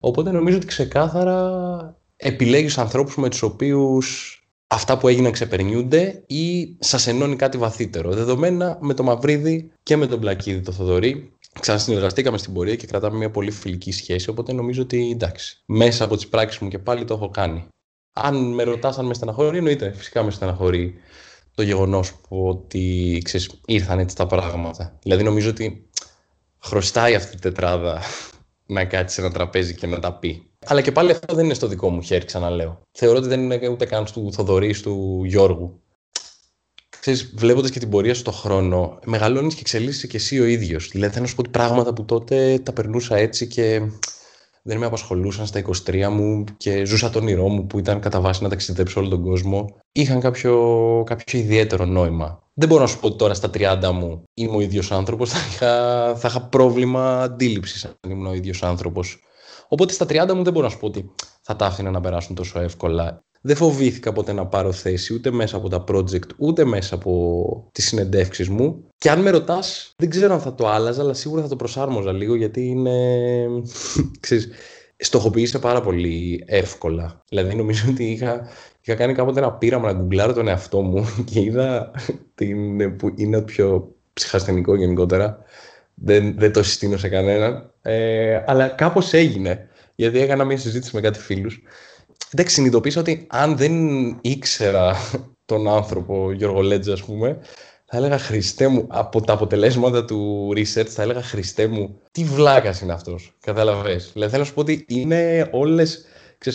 Οπότε 0.00 0.30
νομίζω 0.30 0.56
ότι 0.56 0.66
ξεκάθαρα 0.66 1.98
επιλέγεις 2.16 2.78
ανθρώπους 2.78 3.16
με 3.16 3.28
τους 3.28 3.42
οποίους 3.42 4.37
αυτά 4.68 4.98
που 4.98 5.08
έγιναν 5.08 5.32
ξεπερνιούνται 5.32 6.22
ή 6.26 6.76
σας 6.78 7.06
ενώνει 7.06 7.36
κάτι 7.36 7.58
βαθύτερο. 7.58 8.12
Δεδομένα 8.12 8.78
με 8.80 8.94
το 8.94 9.02
Μαυρίδη 9.02 9.70
και 9.82 9.96
με 9.96 10.06
τον 10.06 10.20
Πλακίδη 10.20 10.60
το 10.60 10.72
Θοδωρή. 10.72 11.32
Ξανασυνεργαστήκαμε 11.60 12.38
στην 12.38 12.52
πορεία 12.52 12.76
και 12.76 12.86
κρατάμε 12.86 13.16
μια 13.16 13.30
πολύ 13.30 13.50
φιλική 13.50 13.92
σχέση. 13.92 14.30
Οπότε 14.30 14.52
νομίζω 14.52 14.82
ότι 14.82 15.10
εντάξει, 15.10 15.62
μέσα 15.66 16.04
από 16.04 16.16
τις 16.16 16.28
πράξεις 16.28 16.60
μου 16.60 16.68
και 16.68 16.78
πάλι 16.78 17.04
το 17.04 17.14
έχω 17.14 17.28
κάνει. 17.28 17.66
Αν 18.12 18.54
με 18.54 18.62
ρωτάς 18.62 18.98
αν 18.98 19.06
με 19.06 19.14
στεναχωρεί, 19.14 19.56
εννοείται. 19.56 19.92
Φυσικά 19.92 20.22
με 20.22 20.30
στεναχωρεί 20.30 20.94
το 21.54 21.62
γεγονός 21.62 22.12
ότι 22.28 23.20
ξέρεις, 23.24 23.50
ήρθαν 23.66 23.98
έτσι 23.98 24.16
τα 24.16 24.26
πράγματα. 24.26 24.98
Δηλαδή 25.02 25.22
νομίζω 25.22 25.50
ότι 25.50 25.88
χρωστάει 26.58 27.14
αυτή 27.14 27.36
η 27.36 27.38
τετράδα 27.38 28.02
να 28.66 28.84
κάτσει 28.84 29.14
σε 29.14 29.20
ένα 29.20 29.32
τραπέζι 29.32 29.74
και 29.74 29.86
να 29.86 29.98
τα 29.98 30.12
πει. 30.12 30.47
Αλλά 30.66 30.80
και 30.80 30.92
πάλι 30.92 31.10
αυτό 31.10 31.34
δεν 31.34 31.44
είναι 31.44 31.54
στο 31.54 31.66
δικό 31.66 31.90
μου 31.90 32.02
χέρι, 32.02 32.24
ξαναλέω. 32.24 32.80
Θεωρώ 32.98 33.18
ότι 33.18 33.28
δεν 33.28 33.40
είναι 33.42 33.68
ούτε 33.68 33.86
καν 33.86 34.04
του 34.04 34.32
Θοδωρή, 34.32 34.80
του 34.80 35.22
Γιώργου. 35.24 35.82
Ξέρεις, 37.00 37.32
βλέποντας 37.36 37.70
και 37.70 37.78
την 37.78 37.90
πορεία 37.90 38.14
στον 38.14 38.32
χρόνο, 38.32 38.98
μεγαλώνεις 39.04 39.54
και 39.54 39.60
εξελίσσεσαι 39.60 40.06
και 40.06 40.16
εσύ 40.16 40.40
ο 40.40 40.44
ίδιος. 40.44 40.88
Δηλαδή 40.88 41.12
θέλω 41.12 41.24
να 41.24 41.30
σου 41.30 41.36
πω 41.36 41.40
ότι 41.40 41.50
πράγματα 41.50 41.92
που 41.92 42.04
τότε 42.04 42.58
τα 42.62 42.72
περνούσα 42.72 43.16
έτσι 43.16 43.46
και 43.46 43.82
δεν 44.62 44.78
με 44.78 44.86
απασχολούσαν 44.86 45.46
στα 45.46 45.62
23 45.86 46.08
μου 46.08 46.44
και 46.56 46.84
ζούσα 46.84 47.10
τον 47.10 47.22
όνειρό 47.22 47.48
μου 47.48 47.66
που 47.66 47.78
ήταν 47.78 48.00
κατά 48.00 48.20
βάση 48.20 48.42
να 48.42 48.48
ταξιδέψω 48.48 49.00
όλο 49.00 49.08
τον 49.08 49.22
κόσμο, 49.22 49.76
είχαν 49.92 50.20
κάποιο, 50.20 51.02
κάποιο 51.06 51.38
ιδιαίτερο 51.38 51.84
νόημα. 51.84 52.42
Δεν 52.54 52.68
μπορώ 52.68 52.82
να 52.82 52.88
σου 52.88 52.98
πω 53.00 53.06
ότι 53.06 53.16
τώρα 53.16 53.34
στα 53.34 53.50
30 53.54 53.90
μου 53.92 54.22
είμαι 54.34 54.56
ο 54.56 54.60
ίδιος 54.60 54.92
άνθρωπος, 54.92 55.30
θα, 55.30 55.38
είχα, 55.50 56.14
θα 56.16 56.28
είχα 56.28 56.40
πρόβλημα 56.40 57.22
αντίληψης 57.22 57.84
αν 57.84 58.10
ήμουν 58.10 58.26
ο 58.26 58.34
ίδιος 58.34 58.62
άνθρωπος 58.62 59.22
Οπότε 59.68 59.92
στα 59.92 60.06
30 60.08 60.34
μου 60.34 60.42
δεν 60.42 60.52
μπορώ 60.52 60.66
να 60.66 60.72
σου 60.72 60.78
πω 60.78 60.86
ότι 60.86 61.10
θα 61.42 61.56
τα 61.56 61.66
άφηνα 61.66 61.90
να 61.90 62.00
περάσουν 62.00 62.34
τόσο 62.34 62.60
εύκολα. 62.60 63.22
Δεν 63.40 63.56
φοβήθηκα 63.56 64.12
ποτέ 64.12 64.32
να 64.32 64.46
πάρω 64.46 64.72
θέση 64.72 65.14
ούτε 65.14 65.30
μέσα 65.30 65.56
από 65.56 65.68
τα 65.68 65.84
project, 65.88 66.28
ούτε 66.36 66.64
μέσα 66.64 66.94
από 66.94 67.68
τις 67.72 67.86
συνεντεύξεις 67.86 68.48
μου. 68.48 68.84
Και 68.98 69.10
αν 69.10 69.20
με 69.20 69.30
ρωτάς, 69.30 69.94
δεν 69.96 70.10
ξέρω 70.10 70.34
αν 70.34 70.40
θα 70.40 70.54
το 70.54 70.68
άλλαζα, 70.68 71.02
αλλά 71.02 71.14
σίγουρα 71.14 71.42
θα 71.42 71.48
το 71.48 71.56
προσάρμοζα 71.56 72.12
λίγο, 72.12 72.34
γιατί 72.34 72.66
είναι... 72.66 73.16
ξέρεις, 74.20 74.48
στοχοποίησε 74.98 75.58
πάρα 75.58 75.80
πολύ 75.80 76.44
εύκολα. 76.46 77.24
Δηλαδή 77.28 77.54
νομίζω 77.54 77.90
ότι 77.90 78.04
είχα, 78.04 78.48
είχα 78.80 78.94
κάνει 78.94 79.14
κάποτε 79.14 79.38
ένα 79.38 79.52
πείραμα 79.52 79.92
να 79.92 79.98
γκουγκλάρω 79.98 80.32
τον 80.32 80.48
εαυτό 80.48 80.80
μου 80.80 81.06
και 81.30 81.40
είδα 81.40 81.90
την, 82.34 82.96
που 82.96 83.12
είναι 83.16 83.38
το 83.38 83.44
πιο 83.44 83.94
ψυχασθενικό 84.12 84.74
γενικότερα. 84.74 85.38
Δεν, 86.00 86.34
δεν 86.38 86.52
το 86.52 86.62
συστήνω 86.62 86.96
σε 86.96 87.08
κανέναν. 87.08 87.72
Ε, 87.82 88.42
αλλά 88.46 88.68
κάπως 88.68 89.12
έγινε. 89.12 89.68
Γιατί 89.94 90.20
έκανα 90.20 90.44
μια 90.44 90.58
συζήτηση 90.58 90.94
με 90.94 91.00
κάτι 91.00 91.18
φίλους 91.18 91.62
Εντάξει, 92.32 92.54
συνειδητοποίησα 92.54 93.00
ότι 93.00 93.26
αν 93.30 93.56
δεν 93.56 93.72
ήξερα 94.20 94.96
τον 95.44 95.68
άνθρωπο 95.68 96.32
Γιώργο 96.32 96.60
Λέτζα, 96.60 96.92
ας 96.92 97.02
πούμε, 97.02 97.38
θα 97.84 97.96
έλεγα 97.96 98.18
Χριστέ 98.18 98.68
μου, 98.68 98.86
από 98.88 99.20
τα 99.20 99.32
αποτελέσματα 99.32 100.04
του 100.04 100.52
research, 100.56 100.86
θα 100.86 101.02
έλεγα 101.02 101.22
Χριστέ 101.22 101.66
μου, 101.66 102.00
τι 102.10 102.24
βλάκας 102.24 102.80
είναι 102.80 102.92
αυτός. 102.92 103.36
Κατάλαβες. 103.40 104.10
Δηλαδή 104.12 104.30
θέλω 104.30 104.42
να 104.42 104.48
σου 104.48 104.54
πω 104.54 104.60
ότι 104.60 104.84
είναι 104.88 105.48
όλες 105.52 106.04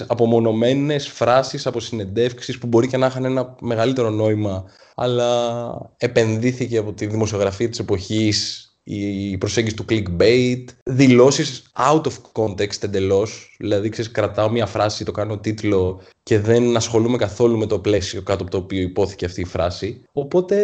απομονωμένες 0.07 1.07
φράσεις 1.07 1.65
από 1.65 1.79
συνεντεύξεις 1.79 2.57
που 2.57 2.67
μπορεί 2.67 2.87
και 2.87 2.97
να 2.97 3.05
είχαν 3.05 3.25
ένα 3.25 3.55
μεγαλύτερο 3.61 4.09
νόημα, 4.09 4.63
αλλά 4.95 5.91
επενδύθηκε 5.97 6.77
από 6.77 6.93
τη 6.93 7.05
δημοσιογραφία 7.05 7.69
της 7.69 7.79
εποχής 7.79 8.67
η 8.83 9.37
προσέγγιση 9.37 9.75
του 9.75 9.85
clickbait, 9.89 10.63
δηλώσεις 10.83 11.71
out 11.77 12.01
of 12.01 12.13
context 12.33 12.83
εντελώς, 12.83 13.55
δηλαδή 13.59 13.89
ξέρεις, 13.89 14.11
κρατάω 14.11 14.49
μια 14.49 14.65
φράση, 14.65 15.05
το 15.05 15.11
κάνω 15.11 15.37
τίτλο 15.37 16.01
και 16.23 16.39
δεν 16.39 16.75
ασχολούμαι 16.75 17.17
καθόλου 17.17 17.57
με 17.57 17.65
το 17.65 17.79
πλαίσιο 17.79 18.21
κάτω 18.21 18.41
από 18.41 18.51
το 18.51 18.57
οποίο 18.57 18.81
υπόθηκε 18.81 19.25
αυτή 19.25 19.41
η 19.41 19.45
φράση. 19.45 20.03
Οπότε, 20.11 20.57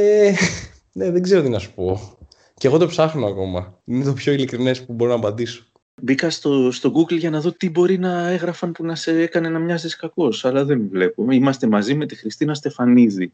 ναι, 0.97 1.11
δεν 1.11 1.21
ξέρω 1.21 1.41
τι 1.41 1.49
να 1.49 1.59
σου 1.59 1.73
πω. 1.73 2.17
Και 2.53 2.67
εγώ 2.67 2.77
το 2.77 2.87
ψάχνω 2.87 3.25
ακόμα. 3.25 3.79
Είναι 3.85 4.03
το 4.03 4.13
πιο 4.13 4.33
ειλικρινές 4.33 4.85
που 4.85 4.93
μπορώ 4.93 5.11
να 5.11 5.17
απαντήσω. 5.17 5.63
Μπήκα 6.01 6.29
στο, 6.29 6.71
στο 6.71 6.91
Google 6.95 7.17
για 7.17 7.29
να 7.29 7.41
δω 7.41 7.51
τι 7.51 7.69
μπορεί 7.69 7.97
να 7.97 8.29
έγραφαν 8.29 8.71
που 8.71 8.85
να 8.85 8.95
σε 8.95 9.21
έκανε 9.21 9.49
να 9.49 9.59
μοιάζεις 9.59 9.95
κακός, 9.95 10.45
αλλά 10.45 10.65
δεν 10.65 10.87
βλέπω. 10.89 11.31
Είμαστε 11.31 11.67
μαζί 11.67 11.93
με 11.93 12.05
τη 12.05 12.15
Χριστίνα 12.15 12.53
Στεφανίδη. 12.53 13.33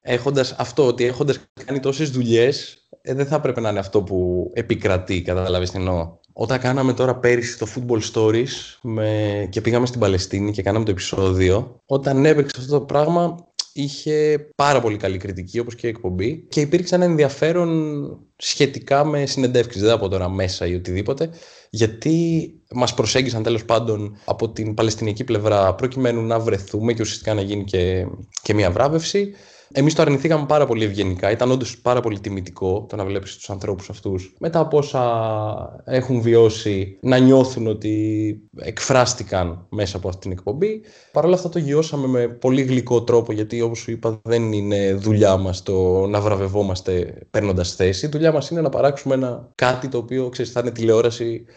Έχοντας 0.00 0.52
αυτό, 0.52 0.86
ότι 0.86 1.04
έχοντας 1.04 1.38
κάνει 1.64 1.80
τόσες 1.80 2.10
δουλειές, 2.10 2.79
ε, 3.02 3.14
δεν 3.14 3.26
θα 3.26 3.36
έπρεπε 3.36 3.60
να 3.60 3.68
είναι 3.68 3.78
αυτό 3.78 4.02
που 4.02 4.50
επικρατεί, 4.54 5.22
καταλάβεις 5.22 5.70
τι 5.70 5.78
εννοώ. 5.78 6.18
Όταν 6.32 6.58
κάναμε 6.58 6.92
τώρα 6.92 7.16
πέρυσι 7.16 7.58
το 7.58 7.66
Football 7.74 8.00
Stories 8.12 8.78
με... 8.82 9.46
και 9.50 9.60
πήγαμε 9.60 9.86
στην 9.86 10.00
Παλαιστίνη 10.00 10.52
και 10.52 10.62
κάναμε 10.62 10.84
το 10.84 10.90
επεισόδιο, 10.90 11.80
όταν 11.86 12.24
έπαιξε 12.24 12.56
αυτό 12.60 12.78
το 12.78 12.84
πράγμα 12.84 13.50
είχε 13.72 14.48
πάρα 14.56 14.80
πολύ 14.80 14.96
καλή 14.96 15.16
κριτική 15.18 15.58
όπως 15.58 15.74
και 15.74 15.86
η 15.86 15.90
εκπομπή 15.90 16.46
και 16.48 16.60
υπήρξε 16.60 16.94
ένα 16.94 17.04
ενδιαφέρον 17.04 18.18
σχετικά 18.36 19.04
με 19.04 19.26
συνεντεύξεις, 19.26 19.82
δεν 19.82 19.90
από 19.90 20.08
τώρα 20.08 20.28
μέσα 20.28 20.66
ή 20.66 20.74
οτιδήποτε, 20.74 21.30
γιατί 21.70 22.50
μας 22.70 22.94
προσέγγισαν 22.94 23.42
τέλος 23.42 23.64
πάντων 23.64 24.16
από 24.24 24.50
την 24.50 24.74
Παλαιστινική 24.74 25.24
πλευρά 25.24 25.74
προκειμένου 25.74 26.22
να 26.22 26.38
βρεθούμε 26.38 26.92
και 26.92 27.02
ουσιαστικά 27.02 27.34
να 27.34 27.40
γίνει 27.40 27.64
και, 27.64 28.06
και 28.42 28.54
μια 28.54 28.70
βράβευση. 28.70 29.32
Εμείς 29.72 29.94
το 29.94 30.02
αρνηθήκαμε 30.02 30.46
πάρα 30.46 30.66
πολύ 30.66 30.84
ευγενικά. 30.84 31.30
Ήταν 31.30 31.50
όντως 31.50 31.78
πάρα 31.78 32.00
πολύ 32.00 32.20
τιμητικό 32.20 32.86
το 32.88 32.96
να 32.96 33.04
βλέπεις 33.04 33.36
τους 33.36 33.50
ανθρώπους 33.50 33.90
αυτούς 33.90 34.34
μετά 34.38 34.58
από 34.58 34.78
όσα 34.78 35.82
έχουν 35.84 36.20
βιώσει 36.20 36.98
να 37.00 37.18
νιώθουν 37.18 37.66
ότι 37.66 38.40
εκφράστηκαν 38.56 39.66
μέσα 39.68 39.96
από 39.96 40.08
αυτή 40.08 40.20
την 40.20 40.32
εκπομπή. 40.32 40.82
Παρ' 41.12 41.24
όλα 41.24 41.34
αυτά 41.34 41.48
το 41.48 41.58
γιώσαμε 41.58 42.06
με 42.06 42.28
πολύ 42.28 42.62
γλυκό 42.62 43.02
τρόπο, 43.02 43.32
γιατί 43.32 43.60
όπως 43.60 43.78
σου 43.78 43.90
είπα, 43.90 44.20
δεν 44.22 44.52
είναι 44.52 44.94
δουλειά 44.94 45.36
μας 45.36 45.62
το 45.62 46.06
να 46.06 46.20
βραβευόμαστε 46.20 47.14
παίρνοντας 47.30 47.74
θέση. 47.74 48.06
Η 48.06 48.08
δουλειά 48.08 48.32
μας 48.32 48.50
είναι 48.50 48.60
να 48.60 48.68
παράξουμε 48.68 49.14
ένα 49.14 49.48
κάτι 49.54 49.88
το 49.88 49.98
οποίο 49.98 50.28
ξέρεις, 50.28 50.52
θα 50.52 50.60
είναι 50.60 50.70
τηλεόραση 50.70 51.44
ε, 51.46 51.52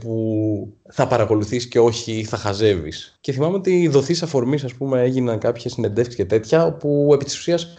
που 0.00 0.76
θα 0.88 1.06
παρακολουθείς 1.06 1.68
και 1.68 1.78
όχι 1.78 2.24
θα 2.24 2.36
χαζεύεις. 2.36 3.18
Και 3.20 3.32
θυμάμαι 3.32 3.56
ότι 3.56 3.80
οι 3.80 3.88
δοθείς 3.88 4.22
αφορμής, 4.22 4.64
ας 4.64 4.74
πούμε, 4.74 5.02
έγιναν 5.02 5.38
κάποιες 5.38 5.72
συνεντεύξεις 5.72 6.16
και 6.16 6.24
τέτοια, 6.24 6.64
όπου 6.64 7.10
επί 7.14 7.24
της 7.24 7.38
ουσίας 7.38 7.74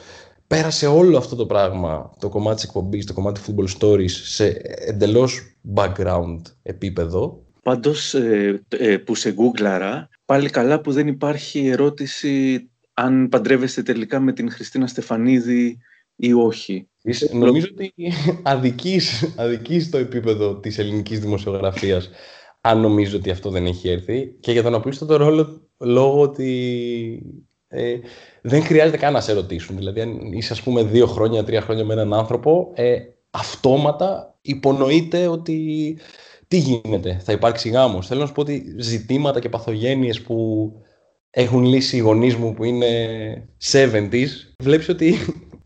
πέρασε 0.48 0.88
όλο 0.88 1.18
αυτό 1.18 1.36
το 1.36 1.46
πράγμα, 1.46 2.12
το 2.20 2.30
κομμάτι 2.30 2.56
της 2.56 2.64
εκπομπής, 2.64 3.06
το 3.06 3.14
κομμάτι 3.14 3.42
football 3.48 3.80
stories, 3.80 4.10
σε 4.10 4.62
εντελώς 4.86 5.56
background 5.76 6.42
επίπεδο. 6.64 7.44
Πάντως, 7.64 8.14
ε, 8.14 8.64
ε, 8.68 8.98
που 8.98 9.16
σε 9.16 9.32
γκούγκλαρα, 9.32 10.10
πάλι 10.26 10.50
καλά 10.50 10.82
που 10.82 10.92
δεν 10.92 11.08
υπάρχει 11.08 11.68
ερώτηση 11.68 12.64
αν 12.94 13.30
παντρεύεστε 13.30 13.82
τελικά 13.84 14.20
με 14.20 14.34
την 14.34 14.52
Χριστίνα 14.52 14.88
Στεφανίδη 14.88 15.78
ή 16.20 16.34
όχι. 16.34 16.88
Νομίζω 17.32 17.68
ότι 17.72 17.94
αδικείς, 18.44 19.34
αδικείς 19.38 19.90
το 19.90 19.98
επίπεδο 19.98 20.60
της 20.60 20.78
ελληνικής 20.78 21.20
δημοσιογραφίας 21.20 22.10
αν 22.62 22.80
νομίζω 22.80 23.18
ότι 23.18 23.30
αυτό 23.30 23.50
δεν 23.50 23.66
έχει 23.66 23.90
έρθει 23.90 24.36
και 24.40 24.52
για 24.52 24.64
τον 24.64 24.76
απλούστατο 24.76 25.18
ρόλο 25.18 25.62
λόγω 25.78 26.22
ότι 26.22 27.42
ε, 27.68 27.96
δεν 28.42 28.64
χρειάζεται 28.64 28.98
καν 28.98 29.14
να 29.14 29.22
σε 29.22 29.34
ρωτήσουν. 29.34 29.78
Δηλαδή 29.78 30.02
αν 30.02 30.34
είσαι 30.34 30.54
ας 30.54 30.62
πούμε 30.62 30.84
δύο 30.84 31.06
χρόνια, 31.06 31.44
τρία 31.44 31.62
χρόνια 31.62 31.86
με 31.86 31.94
έναν 31.94 32.14
άνθρωπο 32.14 32.72
ε, 32.74 32.98
αυτόματα 33.30 34.38
υπονοείται 34.42 35.28
ότι 35.28 35.98
τι 36.48 36.58
γίνεται, 36.58 37.20
θα 37.24 37.32
υπάρξει 37.32 37.70
γάμος. 37.70 38.08
Θέλω 38.08 38.20
να 38.20 38.26
σου 38.26 38.34
πω 38.34 38.42
ότι 38.42 38.76
ζητήματα 38.78 39.40
και 39.40 39.50
παθογένειες 39.50 40.22
που 40.22 40.72
έχουν 41.30 41.64
λύσει 41.64 41.98
οι 41.98 42.00
γονείς 42.00 42.36
μου 42.36 42.54
που 42.54 42.64
είναι 42.64 42.88
70s, 43.72 44.28
βλέπεις 44.60 44.90
ότι 44.90 45.16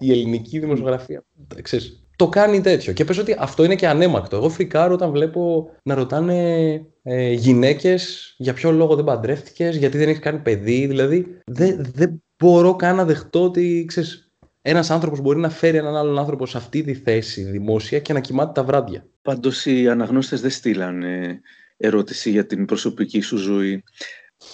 η 0.06 0.12
ελληνική 0.12 0.60
δημοσιογραφία 0.60 1.24
ξέρεις, 1.62 2.04
το 2.16 2.30
κάνει 2.30 2.62
τέτοιο. 2.62 2.94
Και 2.94 3.06
πες 3.06 3.18
ότι 3.18 3.36
αυτό 3.40 3.64
είναι 3.64 3.76
και 3.76 3.88
ανέμακτο. 3.88 4.36
Εγώ 4.36 4.50
φρικάρω 4.50 4.94
όταν 4.94 5.12
βλέπω 5.12 5.70
να 5.84 5.96
ρωτάνε 5.96 6.72
ε, 7.04 7.32
γυναίκες 7.32 8.34
για 8.38 8.54
ποιο 8.54 8.72
λόγο 8.72 8.96
δεν 8.96 9.06
παντρεύτηκες, 9.06 9.76
γιατί 9.76 9.98
δεν 9.98 10.08
έχεις 10.08 10.22
κάνει 10.22 10.40
παιδί. 10.40 10.86
Δηλαδή 10.88 11.42
δεν, 11.46 11.86
δεν 11.94 12.24
μπορώ 12.38 12.76
καν 12.76 12.96
να 12.96 13.06
δεχτώ 13.06 13.44
ότι 13.44 13.86
ξέρεις, 13.88 14.32
ένας 14.62 14.90
άνθρωπος 14.90 15.22
μπορεί 15.22 15.40
να 15.40 15.50
φέρει 15.50 15.78
έναν 15.78 15.96
άλλον 15.96 16.20
άνθρωπο 16.20 16.46
σε 16.46 16.58
αυτή 16.58 16.84
τη 16.84 16.94
θέση 16.94 17.44
δημόσια 17.44 18.00
και 18.00 18.14
να 18.14 18.20
κοιμάται 18.20 18.52
τα 18.52 18.64
βράδια. 18.64 19.08
Πάντως 19.22 19.66
οι 19.66 19.90
αναγνώστες 19.90 20.42
δεν 20.42 20.52
στείλανε 20.52 21.42
ερώτηση 21.78 22.30
για 22.30 22.46
την 22.46 22.66
προσωπική 22.66 23.22
σου 23.22 23.38
ζωή. 23.38 23.84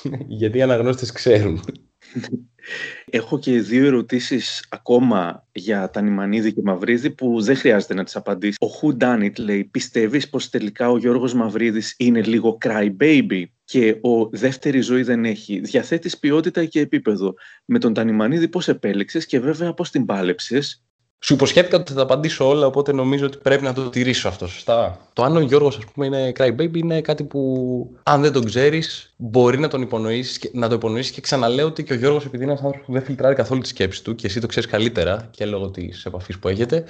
γιατί 0.40 0.58
οι 0.58 0.62
αναγνώστες 0.62 1.12
ξέρουν. 1.12 1.64
Έχω 3.06 3.40
και 3.40 3.60
δύο 3.60 3.86
ερωτήσεις 3.86 4.66
ακόμα 4.70 5.48
για 5.52 5.90
τα 5.90 6.02
Νιμανίδη 6.02 6.54
και 6.54 6.62
Μαυρίδη 6.64 7.10
που 7.10 7.42
δεν 7.42 7.56
χρειάζεται 7.56 7.94
να 7.94 8.04
τις 8.04 8.16
απαντήσει. 8.16 8.58
Ο 8.62 8.68
Who 8.82 9.04
Done 9.04 9.24
It 9.24 9.40
λέει 9.40 9.64
«Πιστεύεις 9.64 10.30
πως 10.30 10.50
τελικά 10.50 10.90
ο 10.90 10.98
Γιώργος 10.98 11.34
Μαυρίδης 11.34 11.96
είναι 11.98 12.22
λίγο 12.22 12.58
cry 12.66 12.96
baby» 13.00 13.44
και 13.64 13.98
ο 14.02 14.30
δεύτερη 14.30 14.82
ζωή 14.82 15.04
δεν 15.04 15.26
έχει. 15.26 15.60
Διαθέτεις 15.60 16.18
ποιότητα 16.20 16.66
και 16.66 16.80
επίπεδο. 16.80 17.34
Με 17.66 17.80
τον 17.80 17.94
Τανιμανίδη 17.94 18.48
πώς 18.48 18.68
επέλεξες 18.68 19.26
και 19.26 19.40
βέβαια 19.40 19.74
πώς 19.74 19.92
την 19.92 20.06
πάλεψες; 20.06 20.84
Σου 21.20 21.34
υποσχέθηκα 21.34 21.78
ότι 21.78 21.92
θα 21.92 21.98
τα 21.98 22.04
απαντήσω 22.04 22.48
όλα, 22.48 22.66
οπότε 22.66 22.92
νομίζω 22.92 23.26
ότι 23.26 23.38
πρέπει 23.38 23.64
να 23.64 23.74
το 23.74 23.90
τηρήσω 23.90 24.28
αυτό, 24.28 24.48
σωστά. 24.48 25.00
Το 25.14 25.24
αν 25.24 25.36
ο 25.36 25.40
Γιώργος, 25.40 25.78
ας 25.78 25.86
πούμε, 25.86 26.06
είναι 26.06 26.32
crybaby 26.38 26.78
είναι 26.78 27.02
κάτι 27.02 27.24
που 27.24 28.00
αν 28.04 28.22
δεν 28.22 28.32
τον 28.32 28.46
ξέρεις, 28.46 29.14
μπορεί 29.18 29.60
να, 29.60 29.68
τον 29.68 29.82
υπονοήσεις, 29.82 30.50
να 30.54 30.68
το 30.68 30.76
υπονοήσεις 30.76 31.12
και 31.12 31.22
ξαναλέω 31.22 31.68
ότι 31.68 31.84
και 31.84 31.94
ο 31.94 31.96
Γιώργος, 31.96 32.26
επειδή 32.26 32.44
είναι 32.44 32.52
ένας 32.52 32.64
άνθρωπος 32.64 32.88
που 32.88 32.94
δεν 32.94 33.04
φιλτράρει 33.04 33.36
καθόλου 33.36 33.62
τη 33.62 33.68
σκέψη 33.68 34.04
του 34.04 34.16
και 34.16 34.28
εσύ 34.28 34.40
το 34.40 34.48
ξέρεις 34.48 34.70
καλύτερα 34.70 35.28
και 35.32 35.46
λόγω 35.46 35.72
της 35.72 36.06
επαφής 36.06 36.40
που 36.40 36.48
έχετε, 36.48 36.84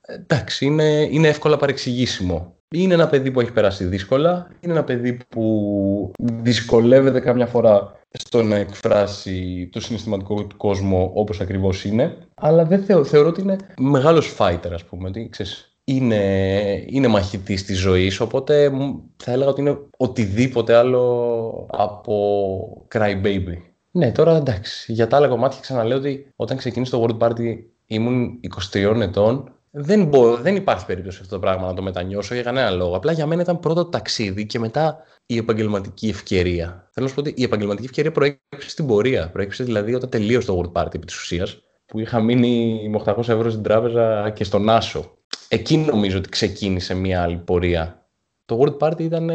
εντάξει, 0.00 0.66
είναι, 0.66 1.08
είναι 1.10 1.28
εύκολα 1.28 1.56
παρεξηγήσιμο. 1.56 2.56
Είναι 2.72 2.94
ένα 2.94 3.06
παιδί 3.06 3.30
που 3.30 3.40
έχει 3.40 3.52
περάσει 3.52 3.84
δύσκολα, 3.84 4.50
είναι 4.60 4.72
ένα 4.72 4.84
παιδί 4.84 5.18
που 5.28 6.12
δυσκολεύεται 6.18 7.20
κάμια 7.20 7.46
φορά 7.46 8.00
στο 8.12 8.42
να 8.42 8.56
εκφράσει 8.56 9.68
το 9.72 9.80
συναισθηματικό 9.80 10.44
του 10.44 10.56
κόσμο 10.56 11.10
όπως 11.14 11.40
ακριβώς 11.40 11.84
είναι, 11.84 12.16
αλλά 12.34 12.64
δεν 12.64 12.84
θεωρώ 13.04 13.28
ότι 13.28 13.40
είναι 13.40 13.56
μεγάλος 13.78 14.36
fighter, 14.38 14.70
ας 14.72 14.84
πούμε, 14.84 15.08
ότι, 15.08 15.28
ξέρεις, 15.30 15.76
είναι, 15.84 16.84
είναι 16.86 17.08
μαχητής 17.08 17.64
της 17.64 17.78
ζωής, 17.78 18.20
οπότε 18.20 18.72
θα 19.16 19.32
έλεγα 19.32 19.50
ότι 19.50 19.60
είναι 19.60 19.78
οτιδήποτε 19.96 20.74
άλλο 20.74 21.66
από 21.70 22.86
cry 22.94 23.22
baby. 23.24 23.56
Ναι, 23.90 24.12
τώρα 24.12 24.36
εντάξει, 24.36 24.92
για 24.92 25.06
τα 25.06 25.16
άλλα 25.16 25.28
κομμάτια 25.28 25.60
ξαναλέω 25.60 25.96
ότι 25.96 26.26
όταν 26.36 26.56
ξεκίνησε 26.56 26.90
το 26.90 27.06
World 27.06 27.28
Party 27.28 27.58
ήμουν 27.86 28.40
23 28.72 29.00
ετών 29.00 29.52
δεν, 29.74 30.04
μπορώ, 30.04 30.36
δεν 30.36 30.56
υπάρχει 30.56 30.86
περίπτωση 30.86 31.18
αυτό 31.20 31.34
το 31.34 31.40
πράγμα 31.40 31.66
να 31.66 31.74
το 31.74 31.82
μετανιώσω 31.82 32.34
για 32.34 32.42
κανένα 32.42 32.70
λόγο. 32.70 32.96
Απλά 32.96 33.12
για 33.12 33.26
μένα 33.26 33.42
ήταν 33.42 33.60
πρώτα 33.60 33.82
το 33.82 33.88
ταξίδι 33.88 34.46
και 34.46 34.58
μετά 34.58 34.96
η 35.26 35.36
επαγγελματική 35.36 36.08
ευκαιρία. 36.08 36.88
Θέλω 36.92 37.06
να 37.06 37.08
σου 37.08 37.14
πω 37.14 37.20
ότι 37.20 37.34
η 37.36 37.42
επαγγελματική 37.42 37.86
ευκαιρία 37.86 38.12
προέκυψε 38.12 38.70
στην 38.70 38.86
πορεία. 38.86 39.30
Προέκυψε 39.30 39.64
δηλαδή 39.64 39.94
όταν 39.94 40.08
τελείωσε 40.08 40.46
το 40.46 40.60
World 40.60 40.82
Party 40.82 40.94
επί 40.94 41.06
της 41.06 41.20
ουσίας, 41.20 41.62
που 41.86 41.98
είχα 41.98 42.20
μείνει 42.20 42.88
με 42.88 43.02
800 43.04 43.18
ευρώ 43.18 43.50
στην 43.50 43.62
τράπεζα 43.62 44.30
και 44.30 44.44
στον 44.44 44.68
Άσο. 44.68 45.16
Εκεί 45.48 45.76
νομίζω 45.76 46.18
ότι 46.18 46.28
ξεκίνησε 46.28 46.94
μια 46.94 47.22
άλλη 47.22 47.36
πορεία. 47.36 48.06
Το 48.44 48.60
World 48.60 48.88
Party 48.88 49.00
ήταν 49.00 49.30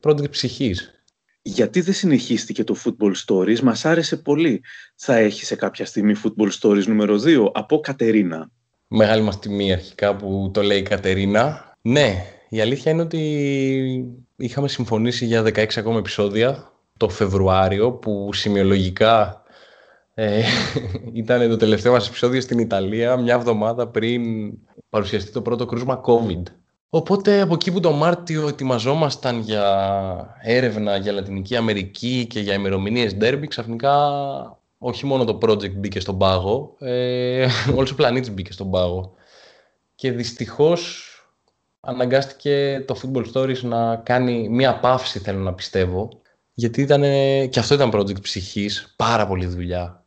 πρώτη 0.00 0.28
ψυχής. 0.28 0.90
γιατί 1.42 1.80
δεν 1.80 1.94
συνεχίστηκε 1.94 2.64
το 2.64 2.76
Football 2.84 3.12
Stories, 3.26 3.60
μας 3.60 3.84
άρεσε 3.84 4.16
πολύ. 4.16 4.62
Θα 4.96 5.16
έχεις 5.16 5.46
σε 5.46 5.56
κάποια 5.56 5.86
στιγμή 5.86 6.14
Football 6.24 6.50
Stories 6.60 6.86
νούμερο 6.86 7.16
2 7.24 7.50
από 7.52 7.80
Κατερίνα. 7.80 8.50
Μεγάλη 8.92 9.22
μας 9.22 9.38
τιμή 9.38 9.72
αρχικά 9.72 10.16
που 10.16 10.50
το 10.54 10.62
λέει 10.62 10.78
η 10.78 10.82
Κατερίνα. 10.82 11.74
Ναι, 11.82 12.24
η 12.48 12.60
αλήθεια 12.60 12.92
είναι 12.92 13.02
ότι 13.02 14.14
είχαμε 14.36 14.68
συμφωνήσει 14.68 15.24
για 15.24 15.42
16 15.42 15.66
ακόμα 15.76 15.98
επεισόδια 15.98 16.72
το 16.96 17.08
Φεβρουάριο 17.08 17.92
που 17.92 18.32
σημειολογικά 18.32 19.42
ε, 20.14 20.42
ήταν 21.12 21.48
το 21.48 21.56
τελευταίο 21.56 21.92
μας 21.92 22.08
επεισόδιο 22.08 22.40
στην 22.40 22.58
Ιταλία 22.58 23.16
μια 23.16 23.34
εβδομάδα 23.34 23.88
πριν 23.88 24.22
παρουσιαστεί 24.88 25.32
το 25.32 25.42
πρώτο 25.42 25.66
κρούσμα 25.66 26.00
COVID. 26.04 26.42
Οπότε 26.90 27.40
από 27.40 27.54
εκεί 27.54 27.72
που 27.72 27.80
το 27.80 27.92
Μάρτιο 27.92 28.48
ετοιμαζόμασταν 28.48 29.40
για 29.40 30.36
έρευνα 30.42 30.96
για 30.96 31.12
Λατινική 31.12 31.56
Αμερική 31.56 32.26
και 32.30 32.40
για 32.40 32.54
ημερομηνίες 32.54 33.16
Derby, 33.20 33.44
ξαφνικά 33.48 33.92
όχι 34.82 35.06
μόνο 35.06 35.24
το 35.24 35.38
project 35.42 35.72
μπήκε 35.72 36.00
στον 36.00 36.18
πάγο, 36.18 36.76
ε, 36.78 37.46
όλος 37.76 37.90
ο 37.90 37.94
πλανήτης 37.94 38.30
μπήκε 38.30 38.52
στον 38.52 38.70
πάγο. 38.70 39.14
Και 39.94 40.12
δυστυχώς 40.12 41.06
αναγκάστηκε 41.80 42.84
το 42.86 43.00
Football 43.02 43.24
Stories 43.32 43.60
να 43.60 43.96
κάνει 43.96 44.48
μία 44.48 44.78
παύση, 44.78 45.18
θέλω 45.18 45.38
να 45.38 45.54
πιστεύω, 45.54 46.08
γιατί 46.52 46.80
ήταν, 46.80 47.02
και 47.48 47.58
αυτό 47.58 47.74
ήταν 47.74 47.90
project 47.94 48.22
ψυχής, 48.22 48.94
πάρα 48.96 49.26
πολύ 49.26 49.46
δουλειά. 49.46 50.04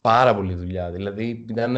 Πάρα 0.00 0.34
πολύ 0.34 0.54
δουλειά. 0.54 0.90
Δηλαδή 0.90 1.44
ήταν 1.48 1.76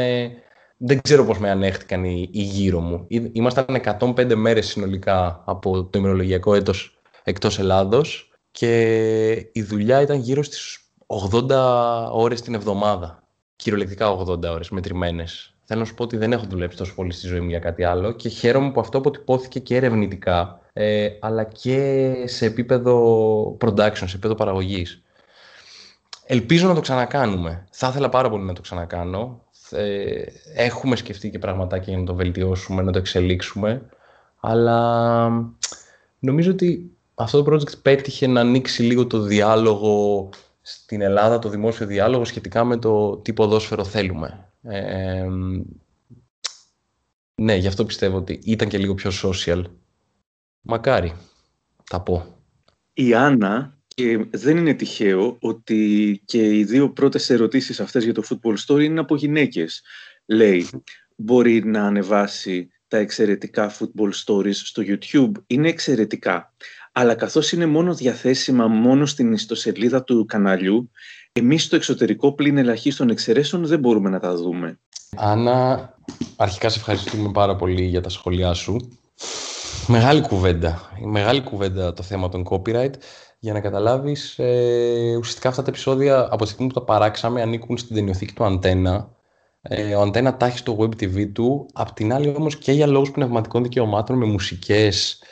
δεν 0.85 1.01
ξέρω 1.01 1.25
πώς 1.25 1.39
με 1.39 1.51
ανέχτηκαν 1.51 2.05
οι, 2.05 2.29
οι 2.33 2.43
γύρω 2.43 2.81
μου. 2.81 3.07
Ήμασταν 3.33 3.67
105 3.99 4.35
μέρες 4.35 4.67
συνολικά 4.67 5.43
από 5.47 5.85
το 5.85 5.99
ημερολογιακό 5.99 6.55
έτος 6.55 7.01
εκτός 7.23 7.59
Ελλάδος 7.59 8.33
και 8.51 9.31
η 9.53 9.63
δουλειά 9.63 10.01
ήταν 10.01 10.19
γύρω 10.19 10.43
στις 10.43 10.82
80 11.33 12.11
ώρες 12.13 12.41
την 12.41 12.55
εβδομάδα. 12.55 13.23
Κυριολεκτικά 13.57 14.19
80 14.19 14.43
ώρες 14.43 14.71
μετρημένες. 14.71 15.55
Θέλω 15.65 15.81
να 15.81 15.87
σου 15.87 15.95
πω 15.95 16.03
ότι 16.03 16.17
δεν 16.17 16.33
έχω 16.33 16.45
δουλέψει 16.49 16.77
τόσο 16.77 16.95
πολύ 16.95 17.13
στη 17.13 17.27
ζωή 17.27 17.41
μου 17.41 17.49
για 17.49 17.59
κάτι 17.59 17.85
άλλο 17.85 18.13
και 18.13 18.29
χαίρομαι 18.29 18.71
που 18.71 18.81
αυτό 18.81 18.99
αποτυπώθηκε 18.99 19.61
και 19.61 19.77
ερευνητικά 19.77 20.61
ε, 20.73 21.09
αλλά 21.21 21.45
και 21.45 22.15
σε 22.25 22.47
επίπεδο 22.47 23.57
production, 23.61 23.93
σε 23.95 24.05
επίπεδο 24.05 24.35
παραγωγής. 24.35 25.03
Ελπίζω 26.27 26.69
να 26.69 26.75
το 26.75 26.81
ξανακάνουμε. 26.81 27.65
Θα 27.71 27.89
ήθελα 27.89 28.09
πάρα 28.09 28.31
πολύ 28.31 28.45
να 28.45 28.53
το 28.53 28.61
ξανακάνω 28.61 29.43
ε, 29.71 30.23
έχουμε 30.55 30.97
σκεφτεί 30.97 31.31
και 31.31 31.39
πραγματάκια 31.39 31.93
για 31.93 31.99
να 31.99 32.07
το 32.07 32.15
βελτιώσουμε, 32.15 32.83
να 32.83 32.93
το 32.93 32.99
εξελίξουμε, 32.99 33.83
αλλά 34.41 35.29
νομίζω 36.19 36.51
ότι 36.51 36.91
αυτό 37.15 37.43
το 37.43 37.53
project 37.53 37.79
πέτυχε 37.83 38.27
να 38.27 38.41
ανοίξει 38.41 38.83
λίγο 38.83 39.07
το 39.07 39.21
διάλογο 39.21 40.29
στην 40.63 41.01
Ελλάδα, 41.01 41.39
το 41.39 41.49
δημόσιο 41.49 41.87
διάλογο 41.87 42.25
σχετικά 42.25 42.65
με 42.65 42.77
το 42.77 43.17
τι 43.17 43.33
ποδόσφαιρο 43.33 43.85
θέλουμε. 43.85 44.49
Ε, 44.63 45.27
ναι, 47.35 47.55
γι' 47.55 47.67
αυτό 47.67 47.85
πιστεύω 47.85 48.17
ότι 48.17 48.41
ήταν 48.45 48.69
και 48.69 48.79
λίγο 48.79 48.95
πιο 48.95 49.11
social. 49.23 49.63
Μακάρι, 50.61 51.17
θα 51.85 52.01
πω. 52.01 52.37
Η 52.93 53.15
Άννα 53.15 53.79
και 53.95 54.27
δεν 54.31 54.57
είναι 54.57 54.75
τυχαίο 54.75 55.37
ότι 55.41 56.23
και 56.25 56.59
οι 56.59 56.65
δύο 56.65 56.93
πρώτες 56.93 57.31
ερωτήσεις 57.31 57.81
αυτές 57.81 58.05
για 58.05 58.15
το 58.15 58.23
Football 58.29 58.57
Story 58.67 58.83
είναι 58.83 59.01
από 59.01 59.17
γυναίκες. 59.17 59.83
Λέει, 60.27 60.69
μπορεί 61.17 61.65
να 61.65 61.85
ανεβάσει 61.87 62.71
τα 62.89 62.99
εξαιρετικά 62.99 63.71
football 63.71 64.11
stories 64.25 64.55
στο 64.55 64.83
YouTube. 64.87 65.33
Είναι 65.47 65.69
εξαιρετικά. 65.69 66.55
Αλλά 66.93 67.15
καθώς 67.15 67.53
είναι 67.53 67.67
μόνο 67.67 67.95
διαθέσιμα 67.95 68.67
μόνο 68.67 69.07
στην 69.07 69.33
ιστοσελίδα 69.33 70.05
του 70.05 70.25
καναλιού, 70.25 70.91
εμείς 71.33 71.63
στο 71.63 71.77
εξωτερικό 71.77 72.33
πλην 72.33 72.59
ελαχίστων 72.59 73.11
εξαιρέσεων 73.11 73.67
δεν 73.67 73.79
μπορούμε 73.79 74.11
να 74.11 74.21
τα 74.21 74.35
δούμε. 74.35 74.79
Άννα, 75.17 75.95
αρχικά 76.37 76.69
σε 76.69 76.79
ευχαριστούμε 76.79 77.31
πάρα 77.33 77.57
πολύ 77.57 77.85
για 77.85 78.01
τα 78.01 78.09
σχόλιά 78.09 78.53
σου. 78.53 78.99
Μεγάλη 79.87 80.21
κουβέντα. 80.21 80.91
Μεγάλη 81.05 81.43
κουβέντα 81.43 81.93
το 81.93 82.03
θέμα 82.03 82.29
των 82.29 82.47
copyright. 82.49 82.93
Για 83.39 83.53
να 83.53 83.61
καταλάβεις, 83.61 84.39
ε, 84.39 85.17
ουσιαστικά 85.19 85.49
αυτά 85.49 85.63
τα 85.63 85.69
επεισόδια 85.71 86.29
από 86.31 86.45
τη 86.45 86.51
στιγμή 86.51 86.73
που 86.73 86.79
τα 86.79 86.85
παράξαμε 86.85 87.43
ανήκουν 87.43 87.79
στην 87.79 87.97
ταινιοθήκη 87.97 88.33
του 88.33 88.45
Αντένα. 88.45 89.09
Ε, 89.63 89.95
ο 89.95 90.01
Αντένα 90.01 90.37
τα 90.37 90.47
έχει 90.47 90.59
στο 90.59 90.77
web 90.81 91.03
TV 91.03 91.33
του. 91.33 91.67
Απ' 91.73 91.93
την 91.93 92.13
άλλη 92.13 92.35
όμως 92.37 92.57
και 92.57 92.73
για 92.73 92.87
λόγους 92.87 93.11
πνευματικών 93.11 93.63
δικαιωμάτων 93.63 94.17
με 94.17 94.25
μουσικές 94.27 95.23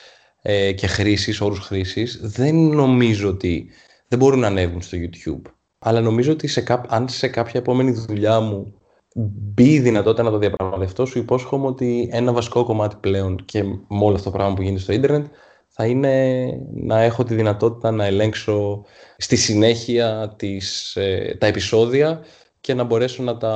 ε, 0.42 0.72
και 0.72 0.86
χρήσεις, 0.86 1.40
όρους 1.40 1.58
χρήσης, 1.58 2.20
δεν 2.22 2.54
νομίζω 2.54 3.28
ότι 3.28 3.70
δεν 4.08 4.18
μπορούν 4.18 4.38
να 4.38 4.46
ανέβουν 4.46 4.82
στο 4.82 4.98
YouTube. 5.00 5.50
Αλλά 5.78 6.00
νομίζω 6.00 6.32
ότι 6.32 6.46
σε 6.46 6.64
αν 6.88 7.08
σε 7.08 7.28
κάποια 7.28 7.60
επόμενη 7.60 7.92
δουλειά 7.92 8.40
μου 8.40 8.74
μπει 9.14 9.72
η 9.72 9.80
δυνατότητα 9.80 10.22
να 10.22 10.30
το 10.30 10.38
διαπραγματευτώ, 10.38 11.06
σου 11.06 11.18
υπόσχομαι 11.18 11.66
ότι 11.66 12.08
ένα 12.12 12.32
βασικό 12.32 12.64
κομμάτι 12.64 12.96
πλέον 13.00 13.44
και 13.44 13.62
με 13.62 14.04
όλο 14.04 14.14
αυτό 14.14 14.30
το 14.30 14.36
πράγμα 14.36 14.54
που 14.54 14.62
γίνεται 14.62 14.80
στο 14.80 14.92
ίντερνετ 14.92 15.26
θα 15.68 15.86
είναι 15.86 16.44
να 16.74 17.00
έχω 17.00 17.24
τη 17.24 17.34
δυνατότητα 17.34 17.90
να 17.90 18.04
ελέγξω 18.04 18.84
στη 19.16 19.36
συνέχεια 19.36 20.34
τις, 20.36 20.96
ε, 20.96 21.36
τα 21.40 21.46
επεισόδια 21.46 22.24
και 22.60 22.74
να 22.74 22.84
μπορέσω 22.84 23.22
να 23.22 23.36
τα, 23.36 23.54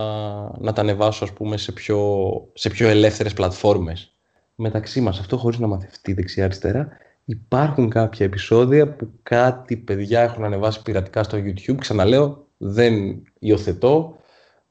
να 0.60 0.72
τα 0.72 0.80
ανεβάσω 0.80 1.24
ας 1.24 1.32
πούμε, 1.32 1.56
σε, 1.56 1.72
πιο, 1.72 2.30
σε 2.54 2.70
πιο 2.70 2.88
ελεύθερες 2.88 3.32
πλατφόρμες. 3.32 4.13
Μεταξύ 4.54 5.00
μας, 5.00 5.18
αυτό 5.18 5.36
χωρίς 5.36 5.58
να 5.58 5.66
μαθευτεί 5.66 6.12
δεξιά-αριστερά, 6.12 6.88
υπάρχουν 7.24 7.88
κάποια 7.90 8.26
επεισόδια 8.26 8.94
που 8.94 9.10
κάτι 9.22 9.76
παιδιά 9.76 10.20
έχουν 10.20 10.44
ανεβάσει 10.44 10.82
πειρατικά 10.82 11.22
στο 11.22 11.38
YouTube. 11.38 11.76
Ξαναλέω, 11.78 12.48
δεν 12.56 13.22
υιοθετώ. 13.38 14.16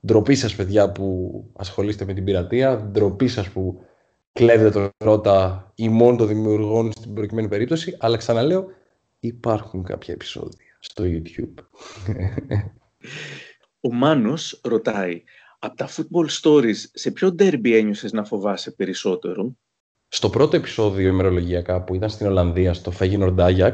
Ντροπή 0.06 0.36
σας 0.36 0.56
παιδιά 0.56 0.92
που 0.92 1.34
ασχολείστε 1.56 2.06
με 2.06 2.14
την 2.14 2.24
πειρατεία, 2.24 2.78
ντροπή 2.78 3.28
σας 3.28 3.50
που 3.50 3.86
κλέβετε 4.34 4.70
το 4.70 4.90
ρότα 4.98 5.74
μόνο 5.78 6.18
των 6.18 6.28
δημιουργών 6.28 6.92
στην 6.92 7.14
προκειμένη 7.14 7.48
περίπτωση, 7.48 7.98
αλλά 8.00 8.18
ξαναλέω, 8.18 8.66
υπάρχουν 9.20 9.84
κάποια 9.84 10.14
επεισόδια 10.14 10.78
στο 10.80 11.04
YouTube. 11.08 11.64
Ο 13.80 13.94
Μάνος 13.94 14.60
ρωτάει, 14.64 15.24
από 15.60 15.76
τα 15.76 15.90
football 15.90 16.28
stories, 16.42 16.76
σε 16.94 17.12
ποιο 17.12 17.36
derby 17.40 17.72
ένιωσες 17.72 18.12
να 18.12 18.24
φοβάσαι 18.26 18.72
περισσότερο; 18.72 19.56
Στο 20.16 20.30
πρώτο 20.30 20.56
επεισόδιο 20.56 21.08
ημερολογιακά 21.08 21.82
που 21.82 21.96
ήταν 21.96 22.10
στην 22.10 22.28
Ολλανδία, 22.28 22.74
στο 22.74 22.92
Feyenoord 23.00 23.36
Ajax, 23.36 23.74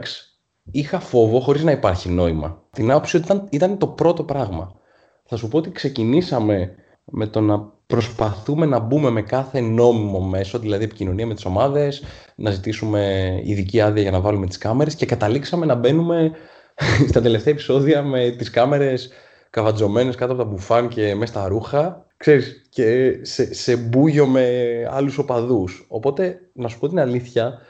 είχα 0.72 1.00
φόβο 1.00 1.40
χωρίς 1.40 1.64
να 1.64 1.72
υπάρχει 1.72 2.10
νόημα. 2.10 2.64
Την 2.72 2.92
άποψη 2.92 3.16
ότι 3.16 3.26
ήταν, 3.26 3.48
ήταν 3.50 3.78
το 3.78 3.88
πρώτο 3.88 4.24
πράγμα. 4.24 4.76
Θα 5.24 5.36
σου 5.36 5.48
πω 5.48 5.58
ότι 5.58 5.72
ξεκινήσαμε 5.72 6.76
με 7.04 7.28
το 7.28 7.42
να 7.42 7.60
προσπαθούμε 7.88 8.66
να 8.66 8.80
μπούμε 8.80 9.10
με 9.10 9.22
κάθε 9.22 9.60
νόμιμο 9.60 10.20
μέσο, 10.20 10.60
δηλαδή 10.60 10.84
επικοινωνία 10.84 11.26
με 11.26 11.34
τις 11.34 11.46
ομάδες, 11.46 12.04
να 12.36 12.52
ζητήσουμε 12.52 13.34
ειδική 13.44 13.82
άδεια 13.82 14.02
για 14.02 14.12
να 14.12 14.20
βάλουμε 14.20 14.48
τις 14.48 14.58
κάμερες 14.58 14.96
και 14.96 15.06
καταλήξαμε 15.06 15.66
να 15.66 15.76
μπαίνουμε 15.76 16.32
στα 17.10 17.22
τελευταία 17.22 17.54
επεισόδια 17.54 18.04
με 18.04 18.30
τις 18.30 18.50
κάμερες 18.50 19.10
καβατζωμένες 19.50 20.16
κάτω 20.16 20.34
από 20.34 20.44
τα 20.44 20.50
μπουφάν 20.50 20.88
και 20.88 21.16
μέσα 21.16 21.32
στα 21.34 21.48
ρούχα, 21.48 22.06
ξέρεις, 22.20 22.66
και 22.70 23.20
σε, 23.22 23.54
σε 23.54 23.76
μπούγιο 23.76 24.28
με 24.28 24.46
άλλους 24.90 25.18
οπαδούς. 25.18 25.86
Οπότε, 25.88 26.40
να 26.54 26.68
σου 26.68 26.80
πω 26.80 26.88
την 26.88 27.00
αλήθεια, 27.00 27.62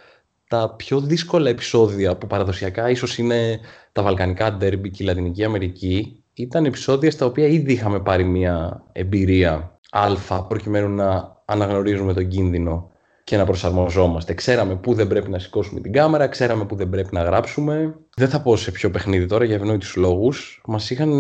τα 0.48 0.76
πιο 0.78 1.00
δύσκολα 1.00 1.50
επεισόδια 1.50 2.18
που 2.18 2.28
παραδοσιακά 2.28 2.90
ίσως 2.90 3.18
είναι 3.18 3.60
τα 3.92 4.02
Βαλκανικά 4.02 4.54
ντέρμπι 4.54 4.90
και 4.90 5.04
η 5.04 5.06
Λατινική 5.06 5.44
Αμερική, 5.44 6.24
ήταν 6.34 6.66
επεισόδια 6.66 7.12
στα 7.12 7.26
οποία 7.26 7.48
ήδη 7.48 7.74
είχαμε 7.74 8.00
πάρει 8.00 8.24
μια 8.24 8.84
εμπειρία 8.92 9.80
αλφα 9.92 10.44
προκειμένου 10.44 10.96
να 10.96 11.38
αναγνωρίζουμε 11.46 12.14
τον 12.14 12.28
κίνδυνο 12.28 12.92
και 13.24 13.38
να 13.38 13.46
προσαρμοζόμαστε. 13.46 14.34
Ξέραμε 14.34 14.76
πού 14.76 14.94
δεν 14.94 15.08
πρέπει 15.08 15.30
να 15.30 15.40
σηκώσουμε 15.40 15.80
την 15.80 15.92
κάμερα, 15.92 16.28
ξέραμε 16.28 16.66
πού 16.66 16.76
δεν 16.76 16.90
πρέπει 16.90 17.10
να 17.12 17.24
γράψουμε. 17.24 17.96
Δεν 18.16 18.30
θα 18.30 18.42
πω 18.42 18.56
σε 18.56 18.72
ποιο 18.72 18.90
παιχνίδι 18.90 19.26
τώρα 19.26 19.46
για 19.46 19.56
ευνόητους 19.56 19.96
λόγους. 19.96 20.62
Μας 20.66 20.90
είχαν, 20.90 21.12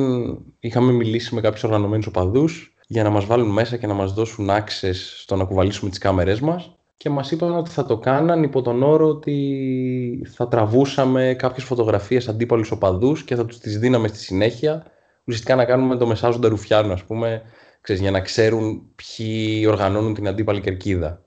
είχαμε 0.60 0.92
μιλήσει 0.92 1.36
με 1.36 1.42
κάποιους 1.42 1.63
οργανωμένους 1.63 2.08
οπαδούς 2.08 2.74
για 2.91 3.04
να 3.04 3.10
μας 3.10 3.25
βάλουν 3.25 3.49
μέσα 3.49 3.78
και 3.78 3.88
να 3.88 3.93
μας 3.93 4.13
δώσουν 4.13 4.49
access 4.49 4.93
στο 4.93 5.36
να 5.36 5.43
κουβαλήσουμε 5.43 5.89
τις 5.89 5.99
κάμερές 5.99 6.39
μας 6.39 6.75
και 6.97 7.10
μας 7.10 7.32
είπαν 7.32 7.56
ότι 7.56 7.69
θα 7.69 7.86
το 7.86 7.97
κάναν 7.97 8.43
υπό 8.43 8.62
τον 8.62 8.84
όρο 8.84 9.08
ότι 9.08 10.25
θα 10.36 10.47
τραβούσαμε 10.47 11.36
κάποιες 11.38 11.65
φωτογραφίες 11.65 12.28
αντίπαλους 12.28 12.71
οπαδούς 12.71 13.23
και 13.23 13.36
θα 13.36 13.45
τους 13.45 13.58
τις 13.58 13.80
δίναμε 13.80 14.08
στη 14.08 14.17
συνέχεια 14.17 14.86
ουσιαστικά 15.23 15.56
να 15.56 15.65
κάνουμε 15.65 15.95
το 15.95 16.08
μεσάζοντα 16.08 16.47
ρουφιάνου 16.47 16.91
ας 16.93 17.04
πούμε 17.04 17.41
ξέρεις, 17.82 18.02
για 18.02 18.12
να 18.12 18.21
ξέρουν 18.21 18.82
ποιοι 18.95 19.65
οργανώνουν 19.67 20.13
την 20.13 20.28
αντίπαλη 20.28 20.62
κερκίδα. 20.62 21.21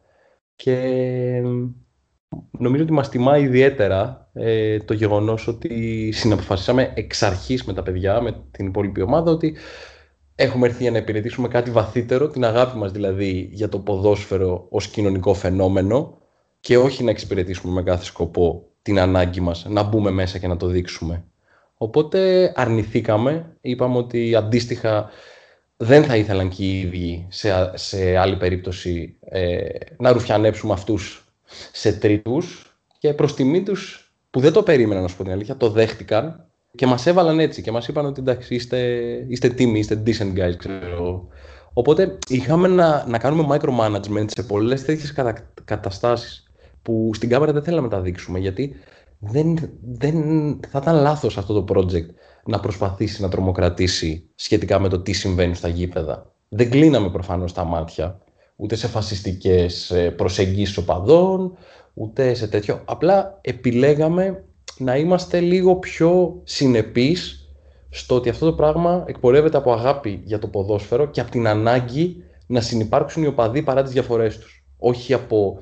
Και 0.56 0.76
νομίζω 2.50 2.82
ότι 2.82 2.92
μας 2.92 3.08
τιμά 3.08 3.38
ιδιαίτερα 3.38 4.30
ε, 4.32 4.78
το 4.78 4.94
γεγονός 4.94 5.46
ότι 5.46 6.10
συναποφασίσαμε 6.12 6.92
εξ 6.94 7.22
αρχής 7.22 7.64
με 7.64 7.72
τα 7.72 7.82
παιδιά, 7.82 8.20
με 8.20 8.44
την 8.50 8.66
υπόλοιπη 8.66 9.02
ομάδα, 9.02 9.30
ότι 9.30 9.56
έχουμε 10.42 10.66
έρθει 10.66 10.82
για 10.82 10.90
να 10.90 10.98
υπηρετήσουμε 10.98 11.48
κάτι 11.48 11.70
βαθύτερο, 11.70 12.28
την 12.28 12.44
αγάπη 12.44 12.78
μας 12.78 12.92
δηλαδή 12.92 13.48
για 13.52 13.68
το 13.68 13.78
ποδόσφαιρο 13.78 14.66
ως 14.70 14.88
κοινωνικό 14.88 15.34
φαινόμενο 15.34 16.18
και 16.60 16.78
όχι 16.78 17.04
να 17.04 17.10
εξυπηρετήσουμε 17.10 17.72
με 17.72 17.82
κάθε 17.82 18.04
σκοπό 18.04 18.66
την 18.82 18.98
ανάγκη 18.98 19.40
μας 19.40 19.66
να 19.68 19.82
μπούμε 19.82 20.10
μέσα 20.10 20.38
και 20.38 20.46
να 20.46 20.56
το 20.56 20.66
δείξουμε. 20.66 21.24
Οπότε 21.74 22.52
αρνηθήκαμε, 22.56 23.56
είπαμε 23.60 23.96
ότι 23.96 24.34
αντίστοιχα 24.34 25.10
δεν 25.76 26.04
θα 26.04 26.16
ήθελαν 26.16 26.48
και 26.48 26.64
οι 26.64 26.80
ίδιοι 26.80 27.26
σε, 27.30 27.72
σε 27.74 28.16
άλλη 28.16 28.36
περίπτωση 28.36 29.16
ε, 29.20 29.58
να 29.96 30.12
ρουφιανέψουμε 30.12 30.72
αυτούς 30.72 31.24
σε 31.72 31.92
τρίτους 31.92 32.76
και 32.98 33.14
προς 33.14 33.34
τιμή 33.34 33.62
τους 33.62 34.12
που 34.30 34.40
δεν 34.40 34.52
το 34.52 34.62
περίμεναν 34.62 35.02
να 35.02 35.08
σου 35.08 35.16
πω 35.16 35.22
την 35.22 35.32
αλήθεια, 35.32 35.56
το 35.56 35.70
δέχτηκαν 35.70 36.51
και 36.74 36.86
μας 36.86 37.06
έβαλαν 37.06 37.40
έτσι 37.40 37.62
και 37.62 37.70
μας 37.70 37.88
είπαν 37.88 38.06
ότι 38.06 38.20
εντάξει 38.20 38.54
είστε, 38.54 38.78
είστε 39.28 39.48
τίμοι, 39.48 39.78
είστε 39.78 40.02
decent 40.06 40.38
guys 40.38 40.56
ξέρω. 40.56 41.26
Οπότε 41.72 42.18
είχαμε 42.28 42.68
να, 42.68 43.06
να 43.08 43.18
κάνουμε 43.18 43.56
micromanagement 43.56 44.24
σε 44.26 44.42
πολλές 44.42 44.84
τέτοιες 44.84 45.12
κατα, 45.12 45.52
καταστάσεις 45.64 46.50
που 46.82 47.10
στην 47.14 47.28
κάμερα 47.28 47.52
δεν 47.52 47.62
θέλαμε 47.62 47.86
να 47.86 47.92
τα 47.94 48.00
δείξουμε 48.00 48.38
γιατί 48.38 48.74
δεν, 49.18 49.70
δεν 49.80 50.14
θα 50.68 50.78
ήταν 50.82 50.96
λάθος 50.96 51.38
αυτό 51.38 51.62
το 51.62 51.74
project 51.74 52.06
να 52.44 52.60
προσπαθήσει 52.60 53.22
να 53.22 53.28
τρομοκρατήσει 53.28 54.28
σχετικά 54.34 54.78
με 54.78 54.88
το 54.88 55.00
τι 55.00 55.12
συμβαίνει 55.12 55.54
στα 55.54 55.68
γήπεδα. 55.68 56.32
Δεν 56.48 56.70
κλείναμε 56.70 57.10
προφανώς 57.10 57.52
τα 57.52 57.64
μάτια 57.64 58.20
ούτε 58.56 58.76
σε 58.76 58.88
φασιστικές 58.88 59.90
ε, 59.90 60.10
προσεγγίσεις 60.10 60.76
οπαδών, 60.76 61.56
ούτε 61.94 62.34
σε 62.34 62.48
τέτοιο. 62.48 62.80
Απλά 62.84 63.38
επιλέγαμε 63.40 64.44
να 64.82 64.96
είμαστε 64.96 65.40
λίγο 65.40 65.76
πιο 65.76 66.40
συνεπείς 66.44 67.48
στο 67.90 68.14
ότι 68.14 68.28
αυτό 68.28 68.46
το 68.46 68.52
πράγμα 68.52 69.04
εκπορεύεται 69.06 69.56
από 69.56 69.72
αγάπη 69.72 70.20
για 70.24 70.38
το 70.38 70.46
ποδόσφαιρο 70.46 71.06
και 71.06 71.20
από 71.20 71.30
την 71.30 71.46
ανάγκη 71.46 72.24
να 72.46 72.60
συνεπάρξουν 72.60 73.22
οι 73.22 73.26
οπαδοί 73.26 73.62
παρά 73.62 73.82
τις 73.82 73.92
διαφορές 73.92 74.38
τους. 74.38 74.64
Όχι 74.78 75.12
από 75.12 75.58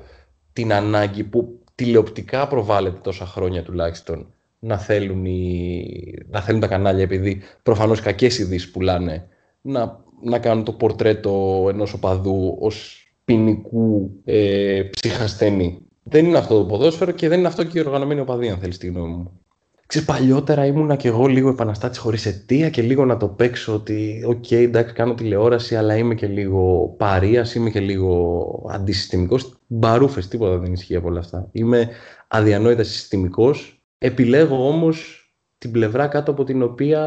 την 0.53 0.73
ανάγκη 0.73 1.23
που 1.23 1.59
τηλεοπτικά 1.75 2.47
προβάλλεται 2.47 2.99
τόσα 3.01 3.25
χρόνια 3.25 3.63
τουλάχιστον 3.63 4.33
να 4.59 4.77
θέλουν, 4.77 5.25
οι... 5.25 5.85
να 6.27 6.41
θέλουν 6.41 6.59
τα 6.59 6.67
κανάλια 6.67 7.03
επειδή 7.03 7.41
προφανώς 7.63 8.01
κακές 8.01 8.39
ειδήσεις 8.39 8.71
πουλάνε 8.71 9.27
να, 9.61 9.99
να 10.23 10.39
κάνουν 10.39 10.63
το 10.63 10.71
πορτρέτο 10.71 11.65
ενός 11.69 11.93
οπαδού 11.93 12.57
ως 12.59 13.05
ποινικού 13.25 14.11
ε, 14.25 14.81
ψυχασθενή. 14.81 15.79
Δεν 16.03 16.25
είναι 16.25 16.37
αυτό 16.37 16.57
το 16.57 16.65
ποδόσφαιρο 16.65 17.11
και 17.11 17.27
δεν 17.27 17.39
είναι 17.39 17.47
αυτό 17.47 17.63
και 17.63 17.79
η 17.79 17.81
οργανωμένη 17.81 18.19
οπαδή 18.19 18.49
αν 18.49 18.57
θέλεις 18.57 18.77
τη 18.77 18.87
γνώμη 18.87 19.13
μου. 19.13 19.39
Ξέρεις, 19.85 20.07
παλιότερα 20.07 20.65
ήμουνα 20.65 20.95
και 20.95 21.07
εγώ 21.07 21.25
λίγο 21.25 21.49
επαναστάτης 21.49 21.97
χωρίς 21.97 22.25
αιτία 22.25 22.69
και 22.69 22.81
λίγο 22.81 23.05
να 23.05 23.17
το 23.17 23.27
παίξω 23.27 23.73
ότι 23.73 24.23
OK, 24.27 24.43
okay, 24.49 24.55
εντάξει, 24.55 24.93
κάνω 24.93 25.13
τηλεόραση, 25.13 25.75
αλλά 25.75 25.95
είμαι 25.95 26.15
και 26.15 26.27
λίγο 26.27 26.87
παρείας, 26.97 27.55
είμαι 27.55 27.69
και 27.69 27.79
λίγο 27.79 28.69
αντισυστημικός. 28.69 29.59
Μπαρούφες, 29.67 30.27
τίποτα 30.27 30.57
δεν 30.57 30.73
ισχύει 30.73 30.95
από 30.95 31.07
όλα 31.07 31.19
αυτά. 31.19 31.49
Είμαι 31.51 31.89
αδιανόητα 32.27 32.83
συστημικός, 32.83 33.81
επιλέγω 33.97 34.67
όμως 34.67 35.25
την 35.57 35.71
πλευρά 35.71 36.07
κάτω 36.07 36.31
από 36.31 36.43
την 36.43 36.61
οποία 36.61 37.01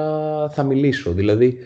θα 0.52 0.62
μιλήσω. 0.62 1.12
Δηλαδή, 1.12 1.58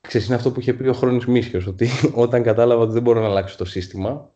ξέρεις, 0.00 0.26
είναι 0.26 0.36
αυτό 0.36 0.50
που 0.50 0.60
είχε 0.60 0.72
πει 0.72 0.88
ο 0.88 0.92
Χρόνης 0.92 1.26
Μίσιος, 1.26 1.66
ότι 1.66 1.88
όταν 2.14 2.42
κατάλαβα 2.42 2.82
ότι 2.82 2.92
δεν 2.92 3.02
μπορώ 3.02 3.20
να 3.20 3.26
αλλάξω 3.26 3.56
το 3.56 3.64
σύστημα, 3.64 4.33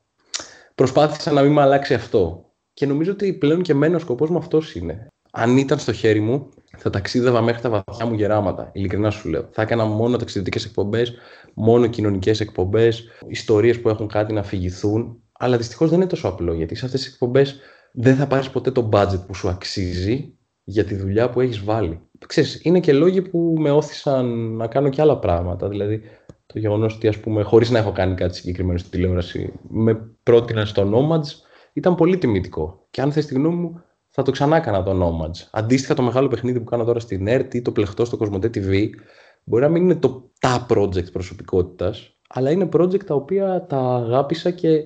προσπάθησα 0.79 1.33
να 1.33 1.43
μην 1.43 1.53
με 1.53 1.61
αλλάξει 1.61 1.95
αυτό. 1.95 2.53
Και 2.73 2.87
νομίζω 2.87 3.12
ότι 3.12 3.33
πλέον 3.33 3.62
και 3.62 3.73
εμένα 3.73 3.97
ο 3.97 3.99
σκοπός 3.99 4.31
μου 4.31 4.38
αυτός 4.38 4.75
είναι 4.75 5.09
αν 5.31 5.57
ήταν 5.57 5.79
στο 5.79 5.93
χέρι 5.93 6.21
μου, 6.21 6.49
θα 6.77 6.91
ταξίδευα 6.91 7.43
μέχρι 7.43 7.62
τα 7.62 7.71
βαθιά 7.71 8.07
μου 8.07 8.14
γεράματα. 8.14 8.71
Ειλικρινά 8.73 9.11
σου 9.11 9.29
λέω. 9.29 9.49
Θα 9.51 9.62
έκανα 9.62 9.85
μόνο 9.85 10.17
ταξιδιωτικές 10.17 10.64
εκπομπές, 10.64 11.14
μόνο 11.55 11.87
κοινωνικές 11.87 12.41
εκπομπές, 12.41 13.05
ιστορίες 13.29 13.81
που 13.81 13.88
έχουν 13.88 14.07
κάτι 14.07 14.33
να 14.33 14.41
αφηγηθούν. 14.41 15.23
Αλλά 15.38 15.57
δυστυχώς 15.57 15.88
δεν 15.88 15.99
είναι 15.99 16.09
τόσο 16.09 16.29
απλό 16.29 16.55
γιατί 16.55 16.75
σε 16.75 16.85
αυτές 16.85 17.03
τις 17.03 17.12
εκπομπές 17.12 17.59
δεν 17.93 18.17
θα 18.17 18.27
πάρεις 18.27 18.51
ποτέ 18.51 18.71
το 18.71 18.88
budget 18.93 19.27
που 19.27 19.35
σου 19.35 19.49
αξίζει 19.49 20.35
για 20.64 20.85
τη 20.85 20.95
δουλειά 20.95 21.31
που 21.31 21.41
έχεις 21.41 21.64
βάλει. 21.64 22.01
Ξέρεις, 22.27 22.61
είναι 22.62 22.81
και 22.81 22.93
λόγοι 22.93 23.23
που 23.23 23.55
με 23.59 23.71
όθησαν 23.71 24.57
να 24.57 24.67
κάνω 24.67 24.88
και 24.88 25.01
άλλα 25.01 25.19
πράγματα. 25.19 25.69
Δηλαδή, 25.69 26.01
το 26.47 26.59
γεγονός 26.59 26.95
ότι, 26.95 27.09
ας 27.09 27.19
πούμε, 27.19 27.43
χωρίς 27.43 27.71
να 27.71 27.79
έχω 27.79 27.93
κάνει 27.93 28.14
κάτι 28.14 28.35
συγκεκριμένο 28.35 28.79
στη 28.79 28.91
τηλεόραση, 28.91 29.53
με 29.69 30.11
πρότειναν 30.29 30.67
στο 30.67 30.91
Nomads, 30.95 31.27
ήταν 31.73 31.95
πολύ 31.95 32.19
τιμητικό. 32.19 32.87
Και 32.91 33.01
αν 33.01 33.12
θες 33.12 33.27
τη 33.27 33.35
γνώμη 33.35 33.57
μου, 33.57 33.83
θα 34.09 34.23
το 34.23 34.31
ξανά 34.31 34.57
έκανα 34.57 34.83
το 34.83 34.91
Nomads. 34.91 35.49
Αντίστοιχα 35.51 35.95
το 35.95 36.03
μεγάλο 36.03 36.29
παιχνίδι 36.29 36.59
που 36.59 36.64
κάνω 36.64 36.85
τώρα 36.85 37.01
στην 37.01 37.27
ERT 37.29 37.55
ή 37.55 37.62
το 37.62 37.73
πλεχτό 37.73 38.05
στο 38.05 38.19
Cosmote 38.21 38.45
TV 38.45 38.88
μπορεί 39.45 39.62
να 39.62 39.69
μην 39.69 39.83
είναι 39.83 39.95
το 39.95 40.31
τα 40.41 40.67
project 40.71 41.12
προσωπικότητας, 41.12 42.19
αλλά 42.29 42.51
είναι 42.51 42.69
project 42.73 43.05
τα 43.05 43.14
οποία 43.14 43.67
τα 43.69 43.79
αγάπησα 43.79 44.51
και 44.51 44.83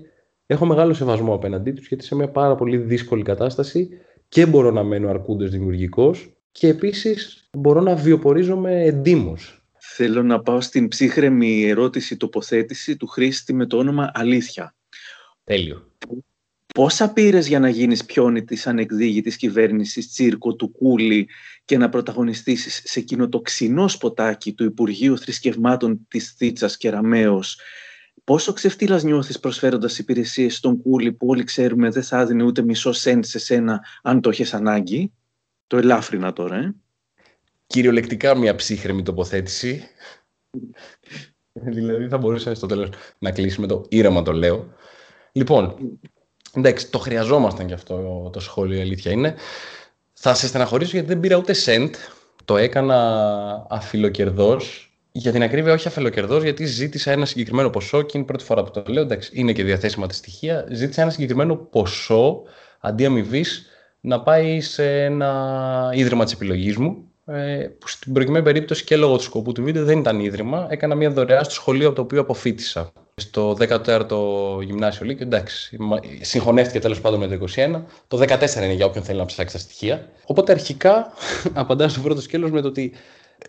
έχω 0.47 0.67
μεγάλο 0.67 0.95
σεβασμό 0.95 1.35
απέναντί 1.35 1.73
τους 1.73 1.89
γιατί 1.89 2.05
σε 2.05 2.15
μια 2.15 2.31
πάρα 2.31 2.55
πολύ 2.55 2.77
δύσκολη 2.77 3.23
κατάσταση 3.23 3.89
και 4.29 4.47
μπορώ 4.47 4.71
να 4.71 4.83
μένω 4.83 5.09
αρκούντος 5.09 5.51
δημιουργικός 5.51 6.37
και 6.53 6.69
επίσης 6.69 7.49
μπορώ 7.53 7.81
να 7.81 7.95
βιοπορίζομαι 7.95 8.83
εντύμως. 8.83 9.67
Θέλω 9.79 10.23
να 10.23 10.41
πάω 10.41 10.61
στην 10.61 10.89
ψύχρεμη 10.89 11.63
ερώτηση 11.63 12.17
τοποθέτηση 12.17 12.97
του 12.97 13.07
χρήστη 13.07 13.53
με 13.53 13.67
το 13.67 13.77
όνομα 13.77 14.11
Αλήθεια. 14.15 14.75
Τέλειο. 15.45 15.91
Πόσα 16.75 17.13
πήρες 17.13 17.47
για 17.47 17.59
να 17.59 17.69
γίνεις 17.69 18.05
πιόνι 18.05 18.45
της 18.45 18.67
ανεκδίγητης 18.67 19.37
κυβέρνησης 19.37 20.11
τσίρκο 20.11 20.55
του 20.55 20.71
Κούλι 20.71 21.29
και 21.65 21.79
να 21.79 21.89
πρωταγωνιστήσεις 21.89 22.83
σε 22.85 22.99
εκείνο 22.99 23.29
το 23.29 23.41
ξινό 23.41 23.89
σποτάκι 23.89 24.53
του 24.53 24.65
Υπουργείου 24.65 25.19
Θρησκευμάτων 25.19 26.07
της 26.09 26.35
Θήτσας 26.37 26.77
Κεραμέως. 26.77 27.59
Πόσο 28.25 28.53
ξεφτύλας 28.53 29.03
νιώθεις 29.03 29.41
προσφέροντας 29.41 29.99
υπηρεσίες 29.99 30.57
στον 30.57 30.83
Κούλι 30.83 31.13
που 31.13 31.27
όλοι 31.27 31.45
ξέρουμε 31.45 31.91
δεν 31.91 32.03
θα 32.03 32.21
έδινε 32.21 32.43
ούτε 32.43 32.63
μισό 32.63 32.93
σέντ 32.93 33.25
σε 33.25 33.39
σένα 33.39 33.81
αν 34.03 34.21
το 34.21 34.31
έχεις 34.31 34.55
ανάγκη; 34.55 35.13
Το 35.67 35.77
ελάφρυνα 35.77 36.33
τώρα, 36.33 36.57
ε. 36.57 36.75
Κυριολεκτικά 37.67 38.37
μια 38.37 38.55
ψύχρεμη 38.55 39.03
τοποθέτηση. 39.03 39.83
δηλαδή 41.53 42.09
θα 42.09 42.19
μπορούσε 42.19 42.55
στο 42.55 42.67
τέλος 42.67 42.89
να 43.19 43.31
κλείσει 43.31 43.61
με 43.61 43.67
το 43.67 43.85
ήρεμα 43.89 44.23
το 44.23 44.33
λέω. 44.33 44.75
Λοιπόν, 45.33 45.77
Εντάξει, 46.55 46.91
το 46.91 46.99
χρειαζόμασταν 46.99 47.67
και 47.67 47.75
αυτό 47.75 48.31
το 48.33 48.41
σχόλιο, 48.41 48.79
η 48.79 48.81
αλήθεια 48.81 49.13
είναι. 49.13 49.35
Θα 50.13 50.35
σε 50.35 50.47
στεναχωρήσω 50.47 50.91
γιατί 50.91 51.07
δεν 51.09 51.21
πήρα 51.21 51.37
ούτε 51.37 51.53
σεντ. 51.53 51.95
Το 52.45 52.57
έκανα 52.57 53.67
αφιλοκερδός. 53.71 54.87
Για 55.13 55.33
την 55.33 55.43
ακρίβεια, 55.43 55.73
όχι 55.73 55.89
αφιλοκερδός, 55.89 56.43
γιατί 56.43 56.65
ζήτησα 56.65 57.11
ένα 57.11 57.25
συγκεκριμένο 57.25 57.71
ποσό 57.71 58.03
και 58.03 58.11
είναι 58.13 58.23
η 58.23 58.27
πρώτη 58.27 58.45
φορά 58.45 58.63
που 58.63 58.71
το 58.71 58.83
λέω. 58.87 59.03
Εντάξει, 59.03 59.31
είναι 59.35 59.53
και 59.53 59.65
διαθέσιμα 59.65 60.07
τα 60.07 60.15
στοιχεία. 60.15 60.67
Ζήτησα 60.71 61.03
ένα 61.03 61.11
συγκεκριμένο 61.11 61.57
ποσό 61.57 62.43
αντί 62.81 63.05
αμοιβή 63.05 63.45
να 64.01 64.21
πάει 64.23 64.61
σε 64.61 65.05
ένα 65.05 65.91
ίδρυμα 65.95 66.25
της 66.25 66.33
επιλογής 66.33 66.77
μου. 66.77 67.07
Ε, 67.27 67.67
που 67.79 67.89
στην 67.89 68.13
προκειμένη 68.13 68.45
περίπτωση 68.45 68.85
και 68.85 68.97
λόγω 68.97 69.17
του 69.17 69.23
σκοπού 69.23 69.53
του 69.53 69.63
βίντεο 69.63 69.85
δεν 69.85 69.99
ήταν 69.99 70.21
ίδρυμα. 70.21 70.67
Έκανα 70.71 70.95
μια 70.95 71.11
δωρεά 71.11 71.45
στο 71.45 71.55
σχολείο 71.55 71.87
από 71.87 71.97
το 71.97 72.03
οποίο 72.03 72.21
αποφύτησα 72.21 72.93
στο 73.23 73.57
14ο 73.59 74.63
γυμνάσιο 74.63 75.07
Λύκειο, 75.07 75.27
εντάξει, 75.27 75.79
συγχωνεύτηκε 76.21 76.81
τέλος 76.81 77.01
πάντων 77.01 77.19
με 77.19 77.27
το 77.27 77.45
21. 77.57 77.83
Το 78.09 78.19
14 78.19 78.57
είναι 78.57 78.73
για 78.73 78.87
όποιον 78.87 79.05
θέλει 79.05 79.19
να 79.19 79.25
ψάξει 79.25 79.55
τα 79.55 79.61
στοιχεία. 79.61 80.09
Οπότε 80.27 80.53
αρχικά 80.53 81.13
απαντάω 81.53 81.89
στο 81.89 82.01
πρώτο 82.01 82.21
σκέλος 82.21 82.51
με 82.51 82.61
το 82.61 82.69
ότι 82.69 82.93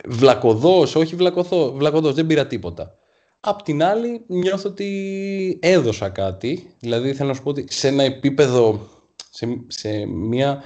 βλακοδό, 0.06 0.80
όχι 0.80 1.16
βλακωθώ, 1.16 1.74
βλακοδό, 1.74 2.14
δεν 2.14 2.28
πήρα 2.28 2.48
τίποτα. 2.48 2.96
Απ' 3.40 3.62
την 3.62 3.84
άλλη, 3.84 4.24
νιώθω 4.28 4.70
ότι 4.70 5.60
έδωσα 5.62 6.10
κάτι. 6.10 6.76
Δηλαδή, 6.80 7.14
θέλω 7.14 7.30
να 7.30 7.36
σου 7.36 7.44
πω 7.44 7.50
ότι 7.50 7.66
σε 7.70 7.88
ένα 7.88 8.04
επίπεδο, 8.04 8.88
σε, 9.30 9.48
σε 9.68 10.06
μια 10.06 10.64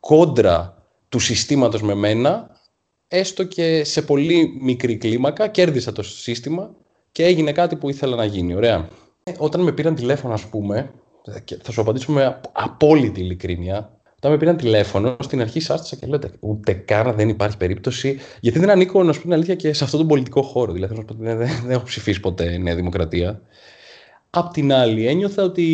κόντρα 0.00 0.82
του 1.08 1.18
συστήματος 1.18 1.82
με 1.82 1.94
μένα, 1.94 2.50
έστω 3.08 3.44
και 3.44 3.84
σε 3.84 4.02
πολύ 4.02 4.58
μικρή 4.60 4.96
κλίμακα, 4.96 5.48
κέρδισα 5.48 5.92
το 5.92 6.02
σύστημα 6.02 6.74
και 7.18 7.24
έγινε 7.24 7.52
κάτι 7.52 7.76
που 7.76 7.88
ήθελα 7.88 8.16
να 8.16 8.24
γίνει. 8.24 8.54
Ωραία. 8.54 8.88
Ε, 9.22 9.32
όταν 9.38 9.60
με 9.60 9.72
πήραν 9.72 9.94
τηλέφωνο, 9.94 10.34
ας 10.34 10.44
πούμε, 10.44 10.90
και 11.44 11.58
θα 11.62 11.72
σου 11.72 11.80
απαντήσω 11.80 12.12
με 12.12 12.40
απόλυτη 12.52 13.20
ειλικρίνεια, 13.20 14.00
όταν 14.16 14.30
με 14.30 14.36
πήραν 14.36 14.56
τηλέφωνο, 14.56 15.16
στην 15.20 15.40
αρχή 15.40 15.60
σάστησα 15.60 15.96
και 15.96 16.06
λέω 16.06 16.18
ούτε 16.40 16.72
καν 16.72 17.14
δεν 17.16 17.28
υπάρχει 17.28 17.56
περίπτωση. 17.56 18.18
Γιατί 18.40 18.58
δεν 18.58 18.70
ανήκω, 18.70 19.02
να 19.02 19.12
σου 19.12 19.18
πω 19.18 19.24
την 19.24 19.34
αλήθεια, 19.34 19.54
και 19.54 19.72
σε 19.72 19.84
αυτόν 19.84 19.98
τον 19.98 20.08
πολιτικό 20.08 20.42
χώρο. 20.42 20.72
Δηλαδή, 20.72 20.94
να 20.94 21.00
σου 21.00 21.04
πω, 21.06 21.14
δεν, 21.18 21.38
δεν, 21.38 21.48
δεν 21.62 21.70
έχω 21.70 21.84
ψηφίσει 21.84 22.20
ποτέ 22.20 22.58
Νέα 22.58 22.74
Δημοκρατία. 22.74 23.40
Απ' 24.30 24.52
την 24.52 24.72
άλλη, 24.72 25.06
ένιωθα 25.06 25.42
ότι 25.42 25.64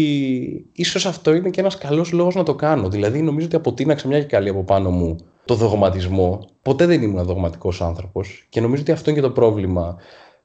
ίσως 0.72 1.06
αυτό 1.06 1.34
είναι 1.34 1.50
και 1.50 1.60
ένας 1.60 1.78
καλός 1.78 2.12
λόγος 2.12 2.34
να 2.34 2.42
το 2.42 2.54
κάνω. 2.54 2.88
Δηλαδή, 2.88 3.22
νομίζω 3.22 3.46
ότι 3.46 3.56
αποτείναξα 3.56 4.08
μια 4.08 4.18
και 4.18 4.26
καλή 4.26 4.48
από 4.48 4.62
πάνω 4.62 4.90
μου 4.90 5.16
το 5.44 5.54
δογματισμό. 5.54 6.48
Ποτέ 6.62 6.86
δεν 6.86 7.02
ήμουν 7.02 7.24
δογματικός 7.24 7.80
άνθρωπος 7.82 8.46
και 8.48 8.60
νομίζω 8.60 8.82
ότι 8.82 8.92
αυτό 8.92 9.10
είναι 9.10 9.20
και 9.20 9.26
το 9.26 9.32
πρόβλημα 9.32 9.96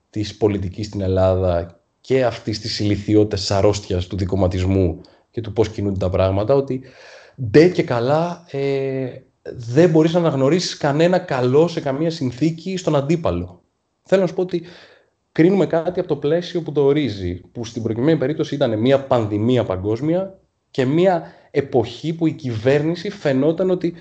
της 0.09 0.37
πολιτικής 0.37 0.85
στην 0.85 1.01
Ελλάδα 1.01 1.79
και 2.01 2.25
αυτής 2.25 2.59
της 2.59 2.79
ηλικιότητας 2.79 3.51
αρρώστιας 3.51 4.07
του 4.07 4.17
δικοματισμού 4.17 5.01
και 5.31 5.41
του 5.41 5.53
πώς 5.53 5.69
κινούνται 5.69 5.99
τα 5.99 6.09
πράγματα, 6.09 6.53
ότι 6.53 6.81
ντε 7.41 7.69
και 7.69 7.83
καλά 7.83 8.45
ε, 8.51 9.09
δεν 9.41 9.89
μπορείς 9.89 10.13
να 10.13 10.19
αναγνωρίσεις 10.19 10.77
κανένα 10.77 11.19
καλό 11.19 11.67
σε 11.67 11.79
καμία 11.79 12.09
συνθήκη 12.09 12.77
στον 12.77 12.95
αντίπαλο. 12.95 13.63
Θέλω 14.03 14.21
να 14.21 14.27
σου 14.27 14.33
πω 14.33 14.41
ότι 14.41 14.63
κρίνουμε 15.31 15.65
κάτι 15.65 15.99
από 15.99 16.09
το 16.09 16.15
πλαίσιο 16.15 16.61
που 16.61 16.71
το 16.71 16.81
ορίζει, 16.81 17.41
που 17.51 17.65
στην 17.65 17.83
προκειμένη 17.83 18.17
περίπτωση 18.17 18.55
ήταν 18.55 18.79
μια 18.79 19.03
πανδημία 19.03 19.63
παγκόσμια 19.63 20.39
και 20.71 20.85
μια 20.85 21.23
εποχή 21.51 22.13
που 22.13 22.27
η 22.27 22.31
κυβέρνηση 22.31 23.09
φαινόταν 23.09 23.69
ότι 23.69 23.93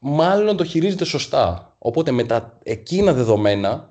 μάλλον 0.00 0.56
το 0.56 0.64
χειρίζεται 0.64 1.04
σωστά. 1.04 1.76
Οπότε 1.78 2.10
με 2.10 2.24
τα 2.24 2.58
εκείνα 2.62 3.12
δεδομένα 3.12 3.89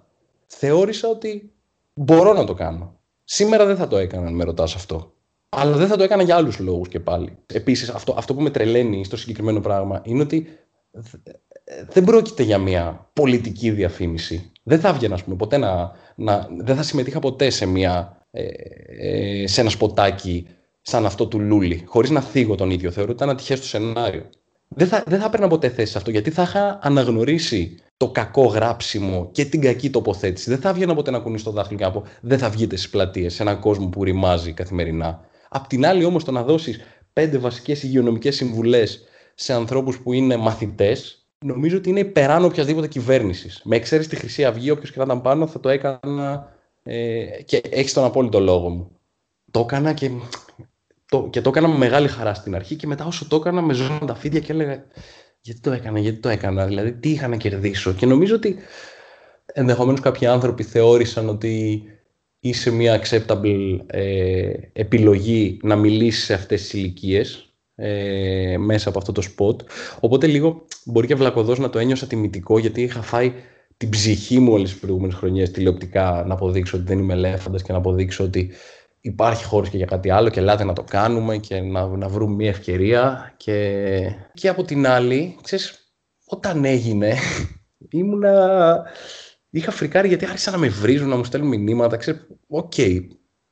θεώρησα 0.49 1.07
ότι 1.07 1.53
μπορώ 1.93 2.33
να 2.33 2.43
το 2.43 2.53
κάνω. 2.53 2.99
Σήμερα 3.23 3.65
δεν 3.65 3.75
θα 3.75 3.87
το 3.87 3.97
έκανα, 3.97 4.27
αν 4.27 4.33
με 4.33 4.43
ρωτάς 4.43 4.75
αυτό. 4.75 5.13
Αλλά 5.49 5.77
δεν 5.77 5.87
θα 5.87 5.97
το 5.97 6.03
έκανα 6.03 6.23
για 6.23 6.35
άλλους 6.35 6.59
λόγους 6.59 6.87
και 6.87 6.99
πάλι. 6.99 7.37
Επίσης, 7.45 7.89
αυτό, 7.89 8.13
αυτό 8.17 8.33
που 8.33 8.41
με 8.41 8.49
τρελαίνει 8.49 9.03
στο 9.03 9.17
συγκεκριμένο 9.17 9.59
πράγμα 9.59 10.01
είναι 10.03 10.21
ότι 10.21 10.47
δεν 11.87 12.03
πρόκειται 12.03 12.43
για 12.43 12.57
μια 12.57 13.09
πολιτική 13.13 13.71
διαφήμιση. 13.71 14.51
Δεν 14.63 14.79
θα 14.79 14.89
έβγαινα, 14.89 15.19
πούμε, 15.23 15.35
ποτέ 15.35 15.57
να, 15.57 15.91
να, 16.15 16.47
δεν 16.57 16.75
θα 16.75 16.83
συμμετείχα 16.83 17.19
ποτέ 17.19 17.49
σε, 17.49 17.65
μια, 17.65 18.25
ε, 18.31 18.47
ε, 18.87 19.47
σε 19.47 19.61
ένα 19.61 19.69
σποτάκι 19.69 20.47
σαν 20.81 21.05
αυτό 21.05 21.27
του 21.27 21.39
Λούλη, 21.39 21.83
χωρίς 21.85 22.09
να 22.09 22.21
θίγω 22.21 22.55
τον 22.55 22.69
ίδιο. 22.69 22.91
Θεωρώ 22.91 23.11
ότι 23.11 23.23
ήταν 23.23 23.35
ατυχές 23.35 23.59
το 23.59 23.65
σενάριο. 23.65 24.29
Δεν 24.75 24.87
θα, 24.87 25.03
δεν 25.07 25.19
θα 25.19 25.25
έπαιρνα 25.25 25.47
ποτέ 25.47 25.69
θέση 25.69 25.91
σε 25.91 25.97
αυτό, 25.97 26.11
γιατί 26.11 26.29
θα 26.29 26.41
είχα 26.41 26.79
αναγνωρίσει 26.81 27.77
το 27.97 28.11
κακό 28.11 28.45
γράψιμο 28.45 29.29
και 29.31 29.45
την 29.45 29.61
κακή 29.61 29.89
τοποθέτηση. 29.89 30.49
Δεν 30.49 30.59
θα 30.59 30.69
έβγαινα 30.69 30.95
ποτέ 30.95 31.11
να 31.11 31.19
κουνήσω 31.19 31.43
το 31.43 31.51
δάχτυλο 31.51 31.79
και 31.79 31.85
να 31.85 31.91
πω 31.91 32.03
Δεν 32.21 32.37
θα 32.37 32.49
βγείτε 32.49 32.75
στις 32.75 32.89
πλατείες, 32.89 33.33
σε 33.33 33.41
έναν 33.41 33.59
κόσμο 33.59 33.87
που 33.87 34.03
ρημάζει 34.03 34.53
καθημερινά. 34.53 35.27
Απ' 35.49 35.67
την 35.67 35.85
άλλη, 35.85 36.05
όμως, 36.05 36.23
το 36.23 36.31
να 36.31 36.43
δώσεις 36.43 36.79
πέντε 37.13 37.37
βασικές 37.37 37.83
υγειονομικές 37.83 38.35
συμβουλές 38.35 39.03
σε 39.35 39.53
ανθρώπους 39.53 39.99
που 39.99 40.13
είναι 40.13 40.37
μαθητές, 40.37 41.27
νομίζω 41.45 41.77
ότι 41.77 41.89
είναι 41.89 41.99
υπεράνω 41.99 42.45
οποιασδήποτε 42.45 42.87
κυβέρνησης. 42.87 43.61
Με 43.63 43.75
εξαίρεση 43.75 44.09
τη 44.09 44.15
Χρυσή 44.15 44.45
Αυγή, 44.45 44.69
όποιος 44.69 44.91
και 44.91 44.97
να 44.97 45.03
ήταν 45.03 45.21
πάνω, 45.21 45.47
θα 45.47 45.59
το 45.59 45.69
έκανα. 45.69 46.53
Ε, 46.83 47.25
και 47.45 47.61
έχει 47.69 47.93
τον 47.93 48.03
απόλυτο 48.03 48.39
λόγο 48.39 48.69
μου. 48.69 48.91
Το 49.51 49.59
έκανα 49.59 49.93
και 49.93 50.11
το, 51.09 51.27
και 51.29 51.41
το 51.41 51.49
έκανα 51.49 51.67
με 51.67 51.77
μεγάλη 51.77 52.07
χαρά 52.07 52.33
στην 52.33 52.55
αρχή 52.55 52.75
και 52.75 52.87
μετά 52.87 53.05
όσο 53.05 53.27
το 53.27 53.35
έκανα 53.35 53.61
με 53.61 53.73
ζώναν 53.73 54.05
τα 54.05 54.15
φίδια 54.15 54.39
και 54.39 54.51
έλεγα 54.51 54.85
γιατί 55.41 55.59
το 55.59 55.71
έκανα, 55.71 55.99
γιατί 55.99 56.17
το 56.17 56.29
έκανα, 56.29 56.65
δηλαδή 56.65 56.93
τι 56.93 57.09
είχα 57.09 57.27
να 57.27 57.35
κερδίσω. 57.35 57.93
Και 57.93 58.05
νομίζω 58.05 58.35
ότι 58.35 58.55
ενδεχομένως 59.45 59.99
κάποιοι 59.99 60.27
άνθρωποι 60.27 60.63
θεώρησαν 60.63 61.29
ότι 61.29 61.83
είσαι 62.39 62.71
μια 62.71 63.01
acceptable 63.03 63.79
ε, 63.87 64.51
επιλογή 64.73 65.59
να 65.63 65.75
μιλήσεις 65.75 66.23
σε 66.23 66.33
αυτές 66.33 66.61
τις 66.61 66.73
ηλικίες 66.73 67.53
ε, 67.75 68.55
μέσα 68.57 68.89
από 68.89 68.97
αυτό 68.97 69.11
το 69.11 69.23
spot. 69.35 69.55
Οπότε 69.99 70.27
λίγο 70.27 70.65
μπορεί 70.85 71.07
και 71.07 71.15
βλακοδός 71.15 71.59
να 71.59 71.69
το 71.69 71.79
ένιωσα 71.79 72.07
τιμητικό 72.07 72.59
γιατί 72.59 72.81
είχα 72.81 73.01
φάει 73.01 73.33
την 73.77 73.89
ψυχή 73.89 74.39
μου 74.39 74.53
όλες 74.53 74.69
τις 74.69 74.79
προηγούμενες 74.79 75.15
χρονιές 75.15 75.51
τηλεοπτικά 75.51 76.23
να 76.27 76.33
αποδείξω 76.33 76.77
ότι 76.77 76.85
δεν 76.85 76.99
είμαι 76.99 77.13
ελέφαντας 77.13 77.61
και 77.63 77.71
να 77.71 77.77
αποδείξω 77.77 78.23
ότι 78.23 78.51
υπάρχει 79.01 79.43
χώρος 79.43 79.69
και 79.69 79.77
για 79.77 79.85
κάτι 79.85 80.09
άλλο 80.09 80.29
και 80.29 80.39
ελάτε 80.39 80.63
να 80.63 80.73
το 80.73 80.83
κάνουμε 80.83 81.37
και 81.37 81.61
να, 81.61 81.87
να 81.87 82.07
βρούμε 82.07 82.35
μια 82.35 82.49
ευκαιρία 82.49 83.33
και, 83.37 84.15
και 84.33 84.47
από 84.47 84.63
την 84.63 84.87
άλλη, 84.87 85.37
ξέρεις, 85.41 85.93
όταν 86.25 86.65
έγινε 86.65 87.15
ήμουνα... 87.89 88.83
Είχα 89.51 89.71
φρικάρει 89.71 90.07
γιατί 90.07 90.25
άρχισαν 90.25 90.53
να 90.53 90.59
με 90.59 90.67
βρίζουν, 90.67 91.09
να 91.09 91.15
μου 91.15 91.23
στέλνουν 91.23 91.49
μηνύματα. 91.49 91.97
Ξέρεις, 91.97 92.27
OK, 92.47 92.73
okay, 92.75 92.99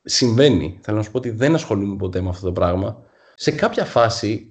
συμβαίνει. 0.02 0.78
Θέλω 0.82 0.96
να 0.96 1.02
σου 1.02 1.10
πω 1.10 1.18
ότι 1.18 1.30
δεν 1.30 1.54
ασχολούμαι 1.54 1.96
ποτέ 1.96 2.20
με 2.20 2.28
αυτό 2.28 2.46
το 2.46 2.52
πράγμα. 2.52 3.02
Σε 3.34 3.50
κάποια 3.50 3.84
φάση 3.84 4.48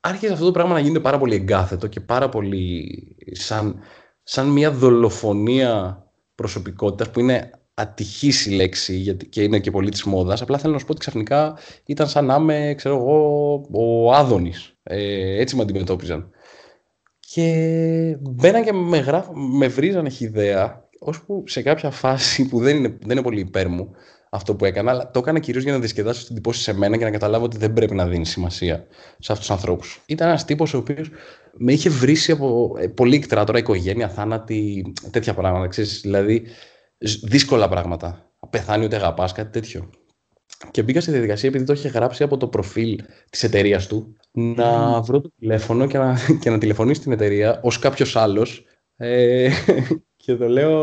άρχισε 0.00 0.32
αυτό 0.32 0.44
το 0.44 0.50
πράγμα 0.50 0.72
να 0.72 0.78
γίνεται 0.78 1.00
πάρα 1.00 1.18
πολύ 1.18 1.34
εγκάθετο 1.34 1.86
και 1.86 2.00
πάρα 2.00 2.28
πολύ 2.28 3.16
σαν, 3.32 3.80
σαν 4.22 4.48
μια 4.48 4.70
δολοφονία 4.70 6.04
προσωπικότητας 6.34 7.10
που 7.10 7.20
είναι 7.20 7.50
ατυχής 7.78 8.46
η 8.46 8.50
λέξη 8.50 8.94
γιατί 8.94 9.26
και 9.26 9.42
είναι 9.42 9.58
και 9.58 9.70
πολύ 9.70 9.90
της 9.90 10.04
μόδας. 10.04 10.42
Απλά 10.42 10.58
θέλω 10.58 10.72
να 10.72 10.78
σου 10.78 10.84
πω 10.84 10.90
ότι 10.90 11.00
ξαφνικά 11.00 11.58
ήταν 11.86 12.08
σαν 12.08 12.24
να 12.24 12.34
είμαι, 12.34 12.74
ξέρω 12.76 12.96
εγώ, 12.96 13.54
ο 13.70 14.12
Άδωνης. 14.12 14.76
Ε, 14.82 15.40
έτσι 15.40 15.56
με 15.56 15.62
αντιμετώπιζαν. 15.62 16.30
Και 17.20 18.16
μπαίναν 18.20 18.64
και 18.64 18.72
με, 18.72 18.98
γράφ, 18.98 19.26
με 19.58 19.68
βρίζανε 19.68 20.10
ιδέα, 20.18 20.88
ώσπου 20.98 21.44
σε 21.46 21.62
κάποια 21.62 21.90
φάση 21.90 22.48
που 22.48 22.58
δεν 22.58 22.76
είναι, 22.76 22.88
δεν 22.88 23.10
είναι 23.10 23.22
πολύ 23.22 23.40
υπέρ 23.40 23.68
μου 23.68 23.90
αυτό 24.30 24.54
που 24.54 24.64
έκανα, 24.64 24.90
αλλά 24.90 25.10
το 25.10 25.18
έκανα 25.18 25.38
κυρίως 25.38 25.62
για 25.62 25.72
να 25.72 25.78
διασκεδάσω 25.78 26.26
την 26.26 26.34
τυπώση 26.34 26.62
σε 26.62 26.74
μένα 26.74 26.96
και 26.96 27.04
να 27.04 27.10
καταλάβω 27.10 27.44
ότι 27.44 27.56
δεν 27.56 27.72
πρέπει 27.72 27.94
να 27.94 28.06
δίνει 28.06 28.26
σημασία 28.26 28.86
σε 29.18 29.32
αυτούς 29.32 29.46
τους 29.46 29.56
ανθρώπους. 29.56 30.02
Ήταν 30.06 30.28
ένας 30.28 30.44
τύπος 30.44 30.74
ο 30.74 30.78
οποίος 30.78 31.10
με 31.52 31.72
είχε 31.72 31.88
βρήσει 31.88 32.32
από 32.32 32.76
ε, 32.78 32.86
πολύ 32.86 33.18
κτρά 33.18 33.44
τώρα, 33.44 33.58
οικογένεια, 33.58 34.08
θάνατη, 34.08 34.92
τέτοια 35.10 35.34
πράγματα. 35.34 35.66
Ξέρεις, 35.66 36.00
δηλαδή, 36.00 36.42
δύσκολα 37.22 37.68
πράγματα. 37.68 38.30
Πεθάνει 38.50 38.84
ούτε 38.84 38.96
αγαπάς, 38.96 39.32
κάτι 39.32 39.50
τέτοιο. 39.50 39.90
Και 40.70 40.82
μπήκα 40.82 41.00
στη 41.00 41.10
διαδικασία, 41.10 41.48
επειδή 41.48 41.64
το 41.64 41.72
είχε 41.72 41.88
γράψει 41.88 42.22
από 42.22 42.36
το 42.36 42.48
προφίλ 42.48 42.98
της 43.30 43.42
εταιρείας 43.42 43.86
του, 43.86 44.16
να 44.32 45.00
βρω 45.00 45.20
το 45.20 45.30
τηλέφωνο 45.38 45.86
και 45.86 45.98
να, 45.98 46.18
και 46.40 46.50
να 46.50 46.58
τηλεφωνήσει 46.58 47.00
στην 47.00 47.12
εταιρεία 47.12 47.60
ως 47.62 47.78
κάποιος 47.78 48.16
άλλος. 48.16 48.64
Ε, 48.96 49.50
και 50.24 50.36
το 50.36 50.48
λέω. 50.48 50.80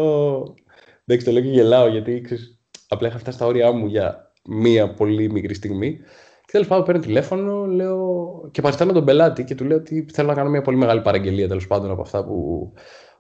Εντάξει, 1.06 1.26
το 1.26 1.32
λέω 1.32 1.42
και 1.42 1.50
γελάω, 1.50 1.88
γιατί 1.88 2.22
ξέρεις, 2.22 2.60
απλά 2.88 3.08
είχα 3.08 3.18
φτάσει 3.18 3.38
στα 3.38 3.46
όρια 3.46 3.72
μου 3.72 3.88
για 3.88 4.32
μία 4.50 4.94
πολύ 4.94 5.32
μικρή 5.32 5.54
στιγμή. 5.54 5.98
Και 6.46 6.52
τέλος 6.52 6.68
πάντων 6.68 6.86
παίρνω 6.86 7.02
τηλέφωνο 7.02 7.66
λέω, 7.66 8.50
και 8.52 8.62
παριστάνω 8.62 8.94
τον 8.94 9.06
πελάτη 9.06 9.44
και 9.44 9.56
του 9.56 9.66
λέω 9.66 9.78
ότι 9.78 10.06
θέλω 10.14 10.28
να 10.28 10.34
κάνω 10.34 10.50
μια 10.50 10.62
πολύ 10.62 10.78
μεγάλη 10.78 11.02
παραγγελία 11.02 11.48
τέλος 11.48 11.68
πάντων 11.68 11.92
από 11.92 12.02
αυτά 12.02 12.26
που, 12.26 12.72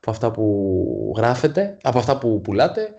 από 0.03 0.11
αυτά 0.11 0.31
που 0.31 1.13
γράφετε, 1.17 1.77
από 1.81 1.97
αυτά 1.97 2.17
που 2.17 2.41
πουλάτε. 2.41 2.93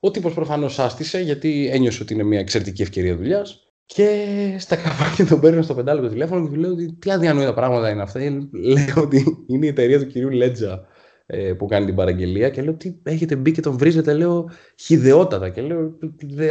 Ο 0.00 0.10
τύπος 0.10 0.34
προφανώς 0.34 0.78
άστησε 0.78 1.20
γιατί 1.20 1.68
ένιωσε 1.72 2.02
ότι 2.02 2.14
είναι 2.14 2.22
μια 2.22 2.38
εξαιρετική 2.38 2.82
ευκαιρία 2.82 3.16
δουλειάς. 3.16 3.60
Και 3.86 4.26
στα 4.58 4.76
καπάκια 4.76 5.26
τον 5.26 5.40
παίρνω 5.40 5.62
στο 5.62 5.74
πεντάλεπτο 5.74 6.08
τηλέφωνο 6.08 6.44
και 6.44 6.54
του 6.54 6.60
λέω 6.60 6.70
ότι 6.70 6.92
τι 6.92 7.10
αδιανόητα 7.10 7.54
πράγματα 7.54 7.90
είναι 7.90 8.02
αυτά. 8.02 8.20
Λέω 8.50 9.02
ότι 9.02 9.44
είναι 9.46 9.66
η 9.66 9.68
εταιρεία 9.68 9.98
του 9.98 10.06
κυρίου 10.06 10.30
Λέτζα 10.30 10.86
ε, 11.26 11.52
που 11.52 11.66
κάνει 11.66 11.86
την 11.86 11.94
παραγγελία 11.94 12.50
και 12.50 12.62
λέω 12.62 12.72
ότι 12.72 13.00
έχετε 13.02 13.36
μπει 13.36 13.52
και 13.52 13.60
τον 13.60 13.78
βρίζετε, 13.78 14.12
λέω 14.12 14.50
χιδεότατα 14.80 15.48
και 15.48 15.60
λέω 15.60 15.98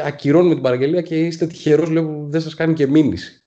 ακυρώνουμε 0.05 0.53
την 0.53 0.63
παραγγελία 0.63 1.01
και 1.01 1.19
είστε 1.19 1.47
τυχερός, 1.47 1.89
λέω 1.89 2.05
που 2.05 2.25
δεν 2.29 2.41
σας 2.41 2.53
κάνει 2.53 2.73
και 2.73 2.87
μήνυση. 2.87 3.43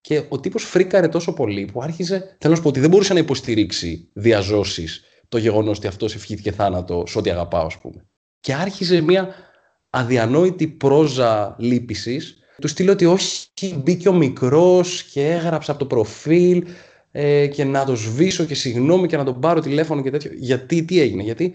Και 0.00 0.22
ο 0.28 0.40
τύπος 0.40 0.64
φρίκαρε 0.64 1.08
τόσο 1.08 1.32
πολύ 1.32 1.68
που 1.72 1.82
άρχισε, 1.82 2.36
θέλω 2.38 2.52
να 2.52 2.54
σου 2.54 2.62
πω 2.62 2.68
ότι 2.68 2.80
δεν 2.80 2.90
μπορούσε 2.90 3.12
να 3.12 3.18
υποστηρίξει 3.18 4.08
διαζώσεις 4.12 5.04
το 5.30 5.38
γεγονός 5.38 5.76
ότι 5.76 5.86
αυτός 5.86 6.14
ευχήθηκε 6.14 6.52
θάνατο 6.52 7.04
σε 7.06 7.18
ό,τι 7.18 7.30
αγαπάω, 7.30 7.66
ας 7.66 7.78
πούμε. 7.78 8.04
Και 8.40 8.54
άρχισε 8.54 9.00
μια 9.00 9.34
αδιανόητη 9.90 10.68
πρόζα 10.68 11.56
λύπησης. 11.58 12.38
Του 12.60 12.68
στείλω 12.68 12.92
ότι 12.92 13.04
όχι, 13.06 13.76
μπήκε 13.82 14.08
ο 14.08 14.12
μικρός 14.12 15.02
και 15.02 15.26
έγραψε 15.26 15.70
από 15.70 15.80
το 15.80 15.86
προφίλ 15.86 16.64
ε, 17.10 17.46
και 17.46 17.64
να 17.64 17.84
το 17.84 17.96
σβήσω 17.96 18.44
και 18.44 18.54
συγγνώμη 18.54 19.06
και 19.06 19.16
να 19.16 19.24
τον 19.24 19.40
πάρω 19.40 19.60
τηλέφωνο 19.60 20.02
και 20.02 20.10
τέτοιο. 20.10 20.30
Γιατί, 20.34 20.84
τι 20.84 21.00
έγινε, 21.00 21.22
γιατί 21.22 21.54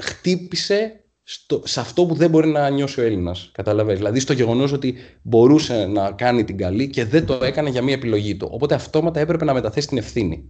χτύπησε 0.00 1.04
στο, 1.22 1.62
σε 1.64 1.80
αυτό 1.80 2.06
που 2.06 2.14
δεν 2.14 2.30
μπορεί 2.30 2.48
να 2.48 2.68
νιώσει 2.68 3.00
ο 3.00 3.02
Έλληνας. 3.02 3.50
Καταλαβαίνεις. 3.52 3.98
Δηλαδή 3.98 4.20
στο 4.20 4.32
γεγονός 4.32 4.72
ότι 4.72 4.94
μπορούσε 5.22 5.86
να 5.86 6.12
κάνει 6.12 6.44
την 6.44 6.56
καλή 6.56 6.88
και 6.88 7.04
δεν 7.04 7.26
το 7.26 7.38
έκανε 7.42 7.70
για 7.70 7.82
μία 7.82 7.94
επιλογή 7.94 8.36
του. 8.36 8.48
Οπότε 8.50 8.74
αυτόματα 8.74 9.20
έπρεπε 9.20 9.44
να 9.44 9.52
μεταθέσει 9.52 9.88
την 9.88 9.98
ευθύνη. 9.98 10.44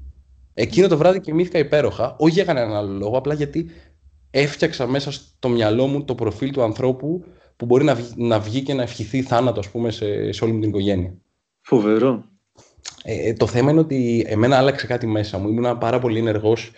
Εκείνο 0.55 0.89
το 0.89 0.97
βράδυ 0.97 1.21
κοιμήθηκα 1.21 1.59
υπέροχα, 1.59 2.17
όχι 2.19 2.33
για 2.33 2.45
κανέναν 2.45 2.77
άλλο 2.77 2.93
λόγο, 2.93 3.17
απλά 3.17 3.35
γιατί 3.35 3.71
έφτιαξα 4.31 4.87
μέσα 4.87 5.13
στο 5.13 5.49
μυαλό 5.49 5.87
μου 5.87 6.05
το 6.05 6.15
προφίλ 6.15 6.51
του 6.51 6.63
ανθρώπου 6.63 7.25
που 7.57 7.65
μπορεί 7.65 7.85
να, 7.85 7.95
βγει, 7.95 8.13
να 8.17 8.39
βγει 8.39 8.63
και 8.63 8.75
να 8.75 8.83
ευχηθεί 8.83 9.23
θάνατο, 9.23 9.61
ας 9.61 9.69
πούμε, 9.69 9.91
σε, 9.91 10.33
σε 10.33 10.45
όλη 10.45 10.53
μου 10.53 10.61
την 10.61 10.69
οικογένεια. 10.69 11.15
Φοβερό. 11.61 12.25
Ε, 13.05 13.33
το 13.33 13.47
θέμα 13.47 13.71
είναι 13.71 13.81
ότι 13.81 14.25
εμένα 14.29 14.57
άλλαξε 14.57 14.87
κάτι 14.87 15.07
μέσα 15.07 15.39
μου. 15.39 15.49
Ήμουν 15.49 15.79
πάρα 15.79 15.99
πολύ 15.99 16.19
ενεργός 16.19 16.71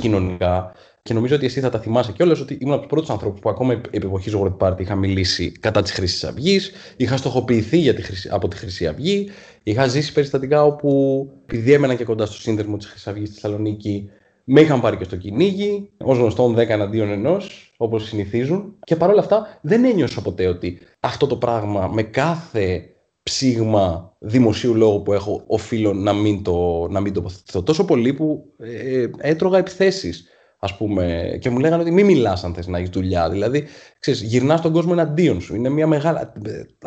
κοινωνικά 0.00 0.72
και 1.02 1.14
νομίζω 1.14 1.34
ότι 1.34 1.46
εσύ 1.46 1.60
θα 1.60 1.68
τα 1.68 1.80
θυμάσαι 1.80 2.12
κιόλας 2.12 2.40
ότι 2.40 2.58
ήμουν 2.60 2.72
από 2.72 2.82
τους 2.82 2.90
πρώτους 2.90 3.10
ανθρώπους 3.10 3.40
που 3.40 3.48
ακόμα 3.48 3.72
επί 3.72 4.06
εποχής 4.06 4.34
World 4.36 4.56
Party 4.56 4.80
είχα 4.80 4.94
μιλήσει 4.94 5.50
κατά 5.50 5.82
της 5.82 5.92
Χρυσή 5.92 6.26
Αυγής, 6.26 6.72
είχα 6.96 7.16
στοχοποιηθεί 7.16 7.78
για 7.78 7.94
τη 7.94 8.02
χρυσή, 8.02 8.28
από 8.32 8.48
τη 8.48 8.56
Χρυσή 8.56 8.86
Αυγή, 8.86 9.30
είχα 9.70 9.86
ζήσει 9.86 10.12
περιστατικά 10.12 10.64
όπου 10.64 11.30
επειδή 11.42 11.72
έμενα 11.72 11.94
και 11.94 12.04
κοντά 12.04 12.26
στο 12.26 12.40
σύνδεσμο 12.40 12.76
της 12.76 12.86
Χρυσής 12.86 13.06
Αυγής 13.06 13.28
στη 13.28 13.40
Θεσσαλονίκη, 13.40 14.10
με 14.44 14.60
είχαν 14.60 14.80
πάρει 14.80 14.96
και 14.96 15.04
στο 15.04 15.16
κυνήγι, 15.16 15.90
ως 15.98 16.18
γνωστόν 16.18 16.54
10 16.54 16.58
εναντίον 16.58 17.08
ενός, 17.08 17.72
όπως 17.76 18.04
συνηθίζουν. 18.04 18.74
Και 18.84 18.96
παρόλα 18.96 19.20
αυτά 19.20 19.58
δεν 19.60 19.84
ένιωσα 19.84 20.22
ποτέ 20.22 20.46
ότι 20.46 20.78
αυτό 21.00 21.26
το 21.26 21.36
πράγμα 21.36 21.86
με 21.86 22.02
κάθε 22.02 22.88
ψήγμα 23.22 24.16
δημοσίου 24.18 24.74
λόγου 24.74 25.02
που 25.02 25.12
έχω 25.12 25.42
οφείλω 25.46 25.92
να 25.92 26.12
μην 26.12 26.42
το, 26.42 26.86
να 26.90 27.00
μην 27.00 27.12
τοποθετηθώ. 27.12 27.62
Τόσο 27.62 27.84
πολύ 27.84 28.12
που 28.12 28.52
ε, 28.58 29.02
ε 29.02 29.10
έτρωγα 29.18 29.58
επιθέσεις 29.58 30.28
ας 30.58 30.76
πούμε, 30.76 31.36
και 31.40 31.50
μου 31.50 31.58
λέγανε 31.58 31.82
ότι 31.82 31.90
μην 31.90 32.06
μιλάς 32.06 32.44
αν 32.44 32.54
θες 32.54 32.66
να 32.66 32.78
έχεις 32.78 32.90
δουλειά. 32.90 33.30
Δηλαδή, 33.30 33.66
ξέρεις, 33.98 34.22
γυρνάς 34.22 34.60
τον 34.60 34.72
κόσμο 34.72 34.90
εναντίον 34.94 35.40
σου. 35.40 35.54
Είναι 35.54 35.68
μια 35.68 35.86
μεγάλη... 35.86 36.18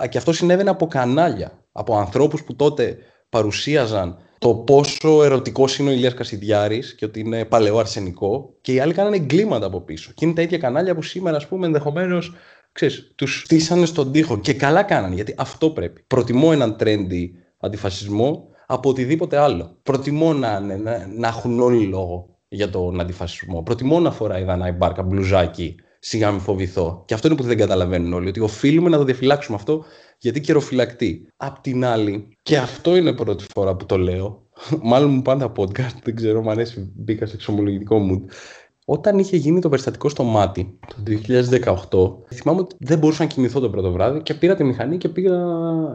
Και 0.09 0.17
αυτό 0.17 0.33
συνέβαινε 0.33 0.69
από 0.69 0.87
κανάλια, 0.87 1.59
από 1.71 1.97
ανθρώπους 1.97 2.43
που 2.43 2.55
τότε 2.55 2.97
παρουσίαζαν 3.29 4.17
το 4.39 4.55
πόσο 4.55 5.23
ερωτικός 5.23 5.77
είναι 5.77 5.89
ο 5.89 5.93
Ηλίας 5.93 6.13
Κασιδιάρης 6.13 6.95
και 6.95 7.05
ότι 7.05 7.19
είναι 7.19 7.45
παλαιό 7.45 7.77
αρσενικό 7.77 8.53
και 8.61 8.73
οι 8.73 8.79
άλλοι 8.79 8.93
κάνανε 8.93 9.15
εγκλήματα 9.15 9.65
από 9.65 9.81
πίσω. 9.81 10.11
Και 10.15 10.25
είναι 10.25 10.33
τα 10.33 10.41
ίδια 10.41 10.57
κανάλια 10.57 10.95
που 10.95 11.01
σήμερα, 11.01 11.37
ας 11.37 11.47
πούμε, 11.47 11.65
ενδεχομένως 11.65 12.33
ξέρεις, 12.71 13.11
τους 13.15 13.41
στήσανε 13.45 13.85
στον 13.85 14.11
τοίχο 14.11 14.39
και 14.39 14.53
καλά 14.53 14.83
κάνανε, 14.83 15.15
γιατί 15.15 15.35
αυτό 15.37 15.69
πρέπει. 15.69 16.03
Προτιμώ 16.07 16.49
έναν 16.51 16.77
τρέντι 16.77 17.35
αντιφασισμό 17.59 18.47
από 18.67 18.89
οτιδήποτε 18.89 19.37
άλλο. 19.37 19.77
Προτιμώ 19.83 20.33
να, 20.33 20.59
να, 20.59 21.07
να 21.17 21.27
έχουν 21.27 21.59
όλοι 21.59 21.85
λόγο 21.85 22.40
για 22.53 22.69
τον 22.69 22.99
αντιφασισμό. 22.99 23.63
Προτιμώ 23.63 23.99
να 23.99 24.11
φοράει 24.11 24.43
Δανάη 24.43 24.71
Μπάρκα 24.71 25.03
μπλουζάκι, 25.03 25.75
σιγά 25.99 26.31
μη 26.31 26.39
φοβηθώ. 26.39 27.03
Και 27.05 27.13
αυτό 27.13 27.27
είναι 27.27 27.35
που 27.37 27.43
δεν 27.43 27.57
καταλαβαίνουν 27.57 28.13
όλοι, 28.13 28.27
ότι 28.27 28.39
οφείλουμε 28.39 28.89
να 28.89 28.97
το 28.97 29.03
διαφυλάξουμε 29.03 29.57
αυτό 29.57 29.85
γιατί 30.17 30.41
καιροφυλακτεί. 30.41 31.27
Απ' 31.37 31.59
την 31.59 31.85
άλλη, 31.85 32.37
και 32.41 32.57
αυτό 32.57 32.95
είναι 32.95 33.13
πρώτη 33.13 33.45
φορά 33.53 33.75
που 33.75 33.85
το 33.85 33.97
λέω, 33.97 34.47
μάλλον 34.91 35.09
μου 35.09 35.21
πάντα 35.21 35.51
podcast, 35.57 35.95
δεν 36.03 36.15
ξέρω, 36.15 36.41
μου 36.41 36.49
αρέσει, 36.49 36.91
μπήκα 36.95 37.25
σε 37.25 37.35
εξομολογητικό 37.35 37.97
mood. 38.09 38.31
Όταν 38.85 39.19
είχε 39.19 39.37
γίνει 39.37 39.61
το 39.61 39.69
περιστατικό 39.69 40.09
στο 40.09 40.23
μάτι 40.23 40.79
το 40.87 40.95
2018, 42.27 42.35
θυμάμαι 42.35 42.59
ότι 42.59 42.75
δεν 42.79 42.97
μπορούσα 42.97 43.23
να 43.23 43.29
κοιμηθώ 43.29 43.59
το 43.59 43.69
πρώτο 43.69 43.91
βράδυ 43.91 44.21
και 44.21 44.33
πήρα 44.33 44.55
τη 44.55 44.63
μηχανή 44.63 44.97
και 44.97 45.09
πήγα, 45.09 45.37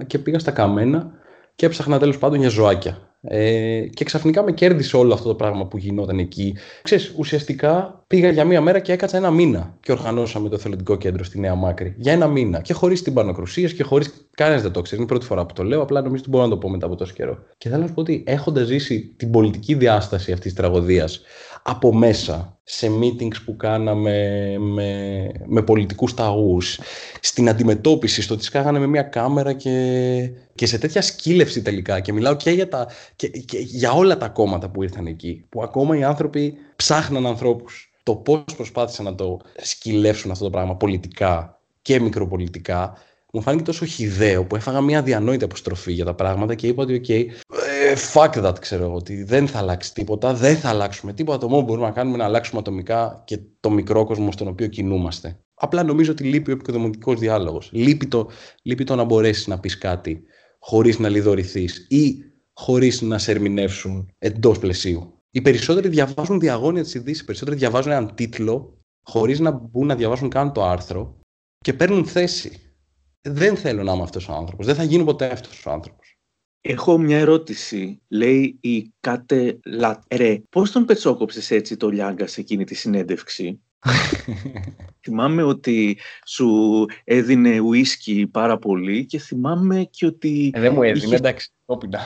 και 0.06 0.18
πήγα 0.18 0.38
στα 0.38 0.50
καμένα 0.50 1.12
και 1.56 1.66
έψαχνα 1.66 1.98
τέλος 1.98 2.18
πάντων 2.18 2.38
για 2.38 2.48
ζωάκια. 2.48 2.98
Ε, 3.28 3.80
και 3.80 4.04
ξαφνικά 4.04 4.42
με 4.42 4.52
κέρδισε 4.52 4.96
όλο 4.96 5.14
αυτό 5.14 5.28
το 5.28 5.34
πράγμα 5.34 5.66
που 5.66 5.76
γινόταν 5.76 6.18
εκεί. 6.18 6.56
Ξέρεις, 6.82 7.14
ουσιαστικά 7.16 8.04
πήγα 8.06 8.30
για 8.30 8.44
μία 8.44 8.60
μέρα 8.60 8.78
και 8.78 8.92
έκατσα 8.92 9.16
ένα 9.16 9.30
μήνα 9.30 9.76
και 9.80 9.92
οργανώσαμε 9.92 10.48
το 10.48 10.54
εθελοντικό 10.54 10.96
κέντρο 10.96 11.24
στη 11.24 11.40
Νέα 11.40 11.54
Μάκρη. 11.54 11.94
Για 11.98 12.12
ένα 12.12 12.26
μήνα. 12.26 12.60
Και 12.60 12.72
χωρίς 12.72 13.02
την 13.02 13.14
πανοκρουσίας 13.14 13.72
και 13.72 13.82
χωρίς. 13.82 14.28
Κανένας 14.34 14.62
δεν 14.62 14.72
το 14.72 14.82
ξέρει. 14.82 14.96
Είναι 14.96 15.10
η 15.10 15.12
πρώτη 15.12 15.26
φορά 15.26 15.46
που 15.46 15.54
το 15.54 15.62
λέω. 15.62 15.82
Απλά 15.82 16.00
νομίζω 16.00 16.22
ότι 16.22 16.30
μπορώ 16.30 16.44
να 16.44 16.50
το 16.50 16.56
πω 16.56 16.68
μετά 16.68 16.86
από 16.86 16.96
τόσο 16.96 17.12
καιρό. 17.12 17.38
Και 17.58 17.68
θέλω 17.68 17.80
να 17.80 17.86
σου 17.86 17.94
πω 17.94 18.00
ότι 18.00 18.24
έχοντας 18.26 18.66
ζήσει 18.66 19.14
την 19.16 19.30
πολιτική 19.30 19.74
διάσταση 19.74 20.32
αυτής 20.32 20.52
της 20.52 20.62
τραγωδίας 20.62 21.20
από 21.68 21.94
μέσα, 21.94 22.58
σε 22.64 22.90
meetings 23.00 23.42
που 23.44 23.56
κάναμε 23.56 24.54
με, 24.58 25.30
με 25.46 25.62
πολιτικούς 25.62 26.14
ταγούς, 26.14 26.80
στην 27.20 27.48
αντιμετώπιση, 27.48 28.22
στο 28.22 28.34
ότι 28.34 28.44
σκάγανε 28.44 28.78
με 28.78 28.86
μια 28.86 29.02
κάμερα 29.02 29.52
και, 29.52 30.30
και 30.54 30.66
σε 30.66 30.78
τέτοια 30.78 31.02
σκύλευση 31.02 31.62
τελικά. 31.62 32.00
Και 32.00 32.12
μιλάω 32.12 32.36
και 32.36 32.50
για, 32.50 32.68
τα, 32.68 32.88
και, 33.16 33.28
και 33.28 33.58
για 33.58 33.92
όλα 33.92 34.16
τα 34.16 34.28
κόμματα 34.28 34.68
που 34.68 34.82
ήρθαν 34.82 35.06
εκεί, 35.06 35.44
που 35.48 35.62
ακόμα 35.62 35.96
οι 35.96 36.04
άνθρωποι 36.04 36.54
ψάχναν 36.76 37.26
ανθρώπους. 37.26 37.90
Το 38.02 38.14
πώς 38.14 38.44
προσπάθησαν 38.56 39.04
να 39.04 39.14
το 39.14 39.40
σκυλεύσουν 39.56 40.30
αυτό 40.30 40.44
το 40.44 40.50
πράγμα 40.50 40.76
πολιτικά 40.76 41.60
και 41.82 42.00
μικροπολιτικά 42.00 42.96
μου 43.36 43.42
φάνηκε 43.42 43.64
τόσο 43.64 43.84
χιδαίο 43.84 44.44
που 44.44 44.56
έφαγα 44.56 44.80
μια 44.80 45.02
διανόητη 45.02 45.44
αποστροφή 45.44 45.92
για 45.92 46.04
τα 46.04 46.14
πράγματα 46.14 46.54
και 46.54 46.66
είπα 46.66 46.82
ότι, 46.82 47.00
OK, 47.04 47.10
ε, 47.10 47.26
fuck 47.94 48.44
that, 48.44 48.60
ξέρω 48.60 48.84
εγώ, 48.84 48.94
ότι 48.94 49.22
δεν 49.22 49.48
θα 49.48 49.58
αλλάξει 49.58 49.94
τίποτα, 49.94 50.34
δεν 50.34 50.56
θα 50.56 50.68
αλλάξουμε 50.68 51.12
τίποτα. 51.12 51.38
Το 51.38 51.48
μόνο 51.48 51.60
που 51.60 51.66
μπορούμε 51.66 51.86
να 51.86 51.92
κάνουμε 51.92 52.14
είναι 52.14 52.22
να 52.22 52.28
αλλάξουμε 52.28 52.60
ατομικά 52.60 53.22
και 53.26 53.38
το 53.60 53.70
μικρό 53.70 54.04
κόσμο 54.04 54.32
στον 54.32 54.48
οποίο 54.48 54.66
κινούμαστε. 54.66 55.38
Απλά 55.54 55.82
νομίζω 55.82 56.12
ότι 56.12 56.24
λείπει 56.24 56.50
ο 56.50 56.54
επικοδομητικός 56.54 57.18
διάλογος. 57.18 57.70
Λείπει 57.72 58.06
το, 58.06 58.28
λείπει 58.62 58.84
το 58.84 58.94
να 58.94 59.04
μπορέσεις 59.04 59.46
να 59.46 59.60
πεις 59.60 59.78
κάτι 59.78 60.22
χωρίς 60.58 60.98
να 60.98 61.08
λιδωρηθείς 61.08 61.86
ή 61.88 62.16
χωρίς 62.52 63.02
να 63.02 63.18
σε 63.18 63.30
ερμηνεύσουν 63.30 64.08
εντός 64.18 64.58
πλαισίου. 64.58 65.22
Οι 65.30 65.40
περισσότεροι 65.40 65.88
διαβάζουν 65.88 66.40
διαγώνια 66.40 66.82
της 66.82 66.94
ειδήσει, 66.94 67.22
οι 67.22 67.24
περισσότεροι 67.24 67.56
διαβάζουν 67.56 67.92
έναν 67.92 68.14
τίτλο 68.14 68.78
χωρίς 69.02 69.40
να 69.40 69.50
μπουν 69.50 69.86
να 69.86 69.94
διαβάσουν 69.94 70.28
καν 70.28 70.52
το 70.52 70.64
άρθρο 70.64 71.20
και 71.58 71.72
παίρνουν 71.72 72.06
θέση 72.06 72.60
δεν 73.28 73.56
θέλω 73.56 73.82
να 73.82 73.92
είμαι 73.92 74.02
αυτός 74.02 74.28
ο 74.28 74.32
άνθρωπος. 74.32 74.66
Δεν 74.66 74.74
θα 74.74 74.82
γίνω 74.82 75.04
ποτέ 75.04 75.26
αυτός 75.26 75.66
ο 75.66 75.70
άνθρωπος. 75.70 76.05
Έχω 76.68 76.98
μια 76.98 77.18
ερώτηση. 77.18 78.00
Λέει 78.08 78.58
η 78.60 78.92
Κάτε 79.00 79.58
Λατρέ. 79.64 80.42
Πώς 80.48 80.70
τον 80.70 80.84
πετσόκοψες 80.84 81.50
έτσι 81.50 81.76
το 81.76 81.88
Λιάγκα 81.88 82.26
σε 82.26 82.40
εκείνη 82.40 82.64
τη 82.64 82.74
συνέντευξη; 82.74 83.60
θυμάμαι 85.04 85.42
ότι 85.42 85.98
σου 86.26 86.84
έδινε 87.04 87.58
ουίσκι 87.60 88.26
πάρα 88.26 88.58
πολύ 88.58 89.06
και 89.06 89.18
θυμάμαι 89.18 89.84
και 89.90 90.06
ότι... 90.06 90.50
Ε, 90.54 90.60
δεν 90.60 90.72
μου 90.72 90.82
έδινε, 90.82 91.04
είχε... 91.04 91.14
εντάξει, 91.14 91.50
όπινα. 91.64 92.00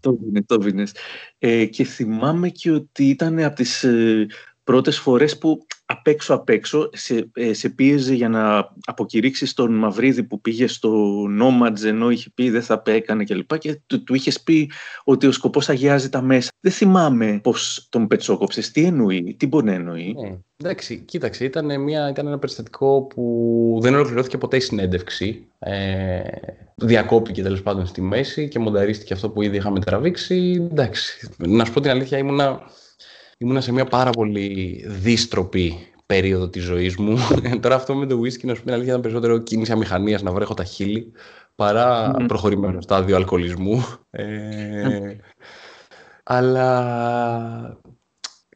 το 0.00 0.18
έδινε, 0.20 0.42
το 0.42 0.54
έδινες. 0.54 0.94
Ε, 1.38 1.66
και 1.66 1.84
θυμάμαι 1.84 2.48
και 2.48 2.70
ότι 2.70 3.08
ήταν 3.08 3.38
από 3.38 3.54
τις 3.54 3.84
ε, 3.84 4.26
πρώτες 4.64 4.98
φορές 4.98 5.38
που 5.38 5.66
απ' 5.92 6.06
έξω 6.06 6.34
απ' 6.34 6.48
έξω 6.48 6.90
σε, 6.92 7.30
ε, 7.32 7.52
σε 7.52 7.68
πίεζε 7.68 8.14
για 8.14 8.28
να 8.28 8.72
αποκηρύξεις 8.84 9.54
τον 9.54 9.74
Μαυρίδη 9.74 10.22
που 10.22 10.40
πήγε 10.40 10.66
στο 10.66 11.22
Nomads 11.40 11.84
ενώ 11.84 12.10
είχε 12.10 12.30
πει 12.34 12.50
δεν 12.50 12.62
θα 12.62 12.82
έκανε 12.84 13.24
κλπ. 13.24 13.58
Και, 13.58 13.72
και 13.72 13.80
του, 13.86 14.04
του 14.04 14.14
είχες 14.14 14.42
πει 14.42 14.70
ότι 15.04 15.26
ο 15.26 15.32
σκοπός 15.32 15.68
αγιάζει 15.68 16.08
τα 16.08 16.22
μέσα. 16.22 16.50
Δεν 16.60 16.72
θυμάμαι 16.72 17.40
πώς 17.42 17.86
τον 17.90 18.06
πετσόκοψες. 18.06 18.70
Τι 18.70 18.84
εννοεί, 18.84 19.36
τι 19.38 19.46
μπορεί 19.46 19.64
να 19.64 19.72
εννοεί; 19.72 20.14
Ναι. 20.20 20.38
Εντάξει, 20.56 20.98
κοίταξε, 20.98 21.44
ήταν, 21.44 21.82
μια, 21.82 22.08
ήταν 22.08 22.26
ένα 22.26 22.38
περιστατικό 22.38 23.02
που 23.02 23.78
δεν 23.82 23.94
ολοκληρώθηκε 23.94 24.38
ποτέ 24.38 24.56
η 24.56 24.60
συνέντευξη. 24.60 25.46
Ε, 25.58 26.20
διακόπηκε 26.74 27.42
τέλος 27.42 27.62
πάντων 27.62 27.86
στη 27.86 28.00
μέση 28.00 28.48
και 28.48 28.58
μονταρίστηκε 28.58 29.12
αυτό 29.12 29.30
που 29.30 29.42
ήδη 29.42 29.56
είχαμε 29.56 29.80
τραβήξει. 29.80 30.68
Εντάξει, 30.70 31.28
να 31.38 31.64
σου 31.64 31.72
πω 31.72 31.80
την 31.80 31.90
αλήθεια, 31.90 32.18
ήμουνα 32.18 32.60
ήμουνα 33.42 33.60
σε 33.60 33.72
μια 33.72 33.84
πάρα 33.84 34.10
πολύ 34.10 34.84
δίστροπη 34.86 35.86
περίοδο 36.06 36.48
της 36.48 36.62
ζωής 36.62 36.96
μου. 36.96 37.18
Τώρα 37.62 37.74
αυτό 37.74 37.94
με 37.94 38.06
το 38.06 38.20
whisky, 38.20 38.44
να 38.44 38.54
σου 38.54 38.62
πει 38.62 38.72
αλήθεια, 38.72 38.90
ήταν 38.90 39.00
περισσότερο 39.00 39.38
κίνηση 39.38 39.72
αμηχανίας 39.72 40.22
να 40.22 40.32
βρέχω 40.32 40.54
τα 40.54 40.64
χείλη 40.64 41.12
παρά 41.54 42.10
mm. 42.14 42.24
προχωρημένο 42.26 42.80
στάδιο 42.80 43.16
αλκοολισμού. 43.16 43.84
Ε, 44.10 45.16
αλλά 46.22 47.78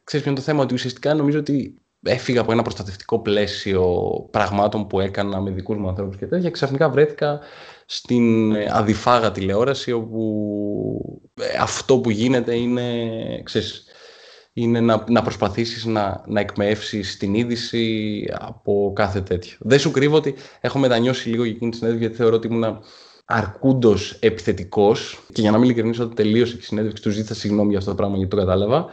ξέρεις 0.03 0.25
ποιο 0.25 0.31
είναι 0.31 0.39
το 0.39 0.45
θέμα, 0.45 0.63
ότι 0.63 0.73
ουσιαστικά 0.73 1.13
νομίζω 1.13 1.39
ότι 1.39 1.81
έφυγα 2.03 2.41
από 2.41 2.51
ένα 2.51 2.61
προστατευτικό 2.61 3.19
πλαίσιο 3.19 4.01
πραγμάτων 4.31 4.87
που 4.87 4.99
έκανα 4.99 5.41
με 5.41 5.51
δικούς 5.51 5.77
μου 5.77 5.87
ανθρώπους 5.87 6.17
και 6.17 6.25
τέτοια 6.25 6.45
και 6.45 6.51
ξαφνικά 6.51 6.89
βρέθηκα 6.89 7.39
στην 7.85 8.53
αδιφάγα 8.71 9.31
τηλεόραση 9.31 9.91
όπου 9.91 11.21
ε, 11.33 11.57
αυτό 11.61 11.99
που 11.99 12.09
γίνεται 12.09 12.55
είναι, 12.55 12.83
ξέρεις, 13.43 13.87
είναι 14.59 14.79
να, 14.79 15.03
να 15.09 15.21
προσπαθήσεις 15.21 15.85
να, 15.85 16.23
να 16.27 16.39
εκμεύσεις 16.39 17.17
την 17.17 17.33
είδηση 17.33 18.23
από 18.39 18.91
κάθε 18.95 19.21
τέτοιο. 19.21 19.57
Δεν 19.59 19.79
σου 19.79 19.91
κρύβω 19.91 20.15
ότι 20.15 20.35
έχω 20.61 20.79
μετανιώσει 20.79 21.29
λίγο 21.29 21.43
για 21.43 21.53
εκείνη 21.55 21.71
τη 21.71 21.77
συνέντευξη 21.77 22.07
γιατί 22.07 22.21
θεωρώ 22.21 22.35
ότι 22.35 22.47
ήμουν 22.47 22.79
αρκούντος 23.25 24.17
επιθετικός 24.19 25.19
και 25.33 25.41
για 25.41 25.51
να 25.51 25.57
μην 25.57 25.69
ειλικρινήσω 25.69 26.03
ότι 26.03 26.15
τελείωσε 26.15 26.55
η 26.59 26.61
συνέντευξη 26.61 27.03
του 27.03 27.09
ζήτησα 27.09 27.35
συγγνώμη 27.35 27.69
για 27.69 27.77
αυτό 27.77 27.89
το 27.89 27.95
πράγμα 27.95 28.17
γιατί 28.17 28.35
το 28.35 28.37
κατάλαβα. 28.41 28.85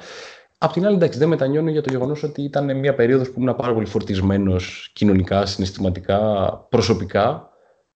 Απ' 0.59 0.73
την 0.73 0.87
άλλη, 0.87 0.95
εντάξει, 0.97 1.19
δεν 1.19 1.29
μετανιώνω 1.29 1.71
για 1.71 1.83
το 1.83 1.91
γεγονός 1.91 2.23
ότι 2.23 2.43
ήταν 2.43 2.79
μια 2.79 2.95
περίοδος 2.95 3.31
που 3.31 3.41
ήμουν 3.41 3.57
πάρα 3.57 3.73
πολύ 3.75 3.87
φορτισμένος 3.87 4.91
κοινωνικά, 4.93 5.47
συναισθηματικά, 5.47 6.21
προσωπικά 6.69 7.49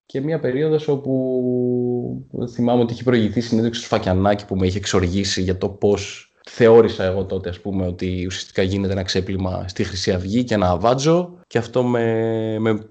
και 0.06 0.20
μια 0.20 0.38
περίοδος 0.40 0.88
όπου 0.88 2.26
θυμάμαι 2.50 2.82
ότι 2.82 2.92
είχε 2.92 3.02
προηγηθεί 3.02 3.40
συνέντευξη 3.40 3.80
του 3.80 3.86
Φακιανάκη 3.86 4.46
που 4.46 4.56
με 4.56 4.66
είχε 4.66 4.78
εξοργήσει 4.78 5.42
για 5.42 5.58
το 5.58 5.68
πώς 5.68 6.27
θεώρησα 6.48 7.04
εγώ 7.04 7.24
τότε 7.24 7.48
ας 7.48 7.60
πούμε 7.60 7.86
ότι 7.86 8.24
ουσιαστικά 8.26 8.62
γίνεται 8.62 8.92
ένα 8.92 9.02
ξέπλυμα 9.02 9.68
στη 9.68 9.84
Χρυσή 9.84 10.12
Αυγή 10.12 10.44
και 10.44 10.54
ένα 10.54 10.70
αβάτζο 10.70 11.38
και 11.46 11.58
αυτό 11.58 11.82
με, 11.82 12.58
με 12.58 12.88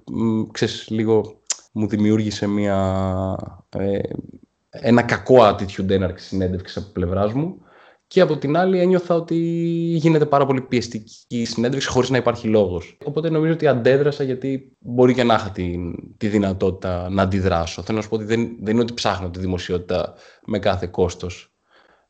ξέρεις, 0.52 0.90
λίγο 0.90 1.42
μου 1.72 1.88
δημιούργησε 1.88 2.48
μια, 2.48 2.80
ε, 3.78 4.00
ένα 4.70 5.02
κακό 5.02 5.36
attitude 5.40 5.90
έναρξη 5.90 6.26
συνέντευξης 6.26 6.78
από 6.78 6.92
πλευράς 6.92 7.34
μου 7.34 7.62
και 8.08 8.22
από 8.22 8.38
την 8.38 8.58
άλλη 8.58 8.80
ένιωθα 8.80 9.16
ότι 9.16 9.36
γίνεται 9.98 10.26
πάρα 10.26 10.46
πολύ 10.46 10.62
πιεστική 10.62 11.16
η 11.28 11.46
συνέντευξη 11.46 11.88
χωρίς 11.88 12.10
να 12.10 12.18
υπάρχει 12.18 12.48
λόγος. 12.48 12.98
Οπότε 13.06 13.30
νομίζω 13.30 13.54
ότι 13.54 13.68
αντέδρασα 13.68 14.24
γιατί 14.24 14.78
μπορεί 14.80 15.14
και 15.14 15.24
να 15.24 15.34
είχα 15.34 15.52
τη, 15.52 15.78
τη 16.18 16.28
δυνατότητα 16.28 17.10
να 17.10 17.22
αντιδράσω. 17.22 17.82
Θέλω 17.82 17.98
να 17.98 18.04
σου 18.04 18.10
πω 18.10 18.16
ότι 18.16 18.26
δεν, 18.26 18.58
δεν 18.62 18.74
είναι 18.74 18.82
ότι 18.82 18.94
ψάχνω 18.94 19.30
τη 19.30 19.40
δημοσιότητα 19.40 20.14
με 20.46 20.60
κάθε 20.60 20.88
κόστος. 20.88 21.57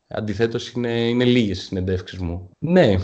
Αντιθέτως 0.08 0.70
είναι, 0.70 1.08
είναι 1.08 1.24
λίγες 1.24 1.58
οι 1.58 1.62
συνεντεύξεις 1.62 2.18
μου. 2.18 2.50
Ναι, 2.58 2.96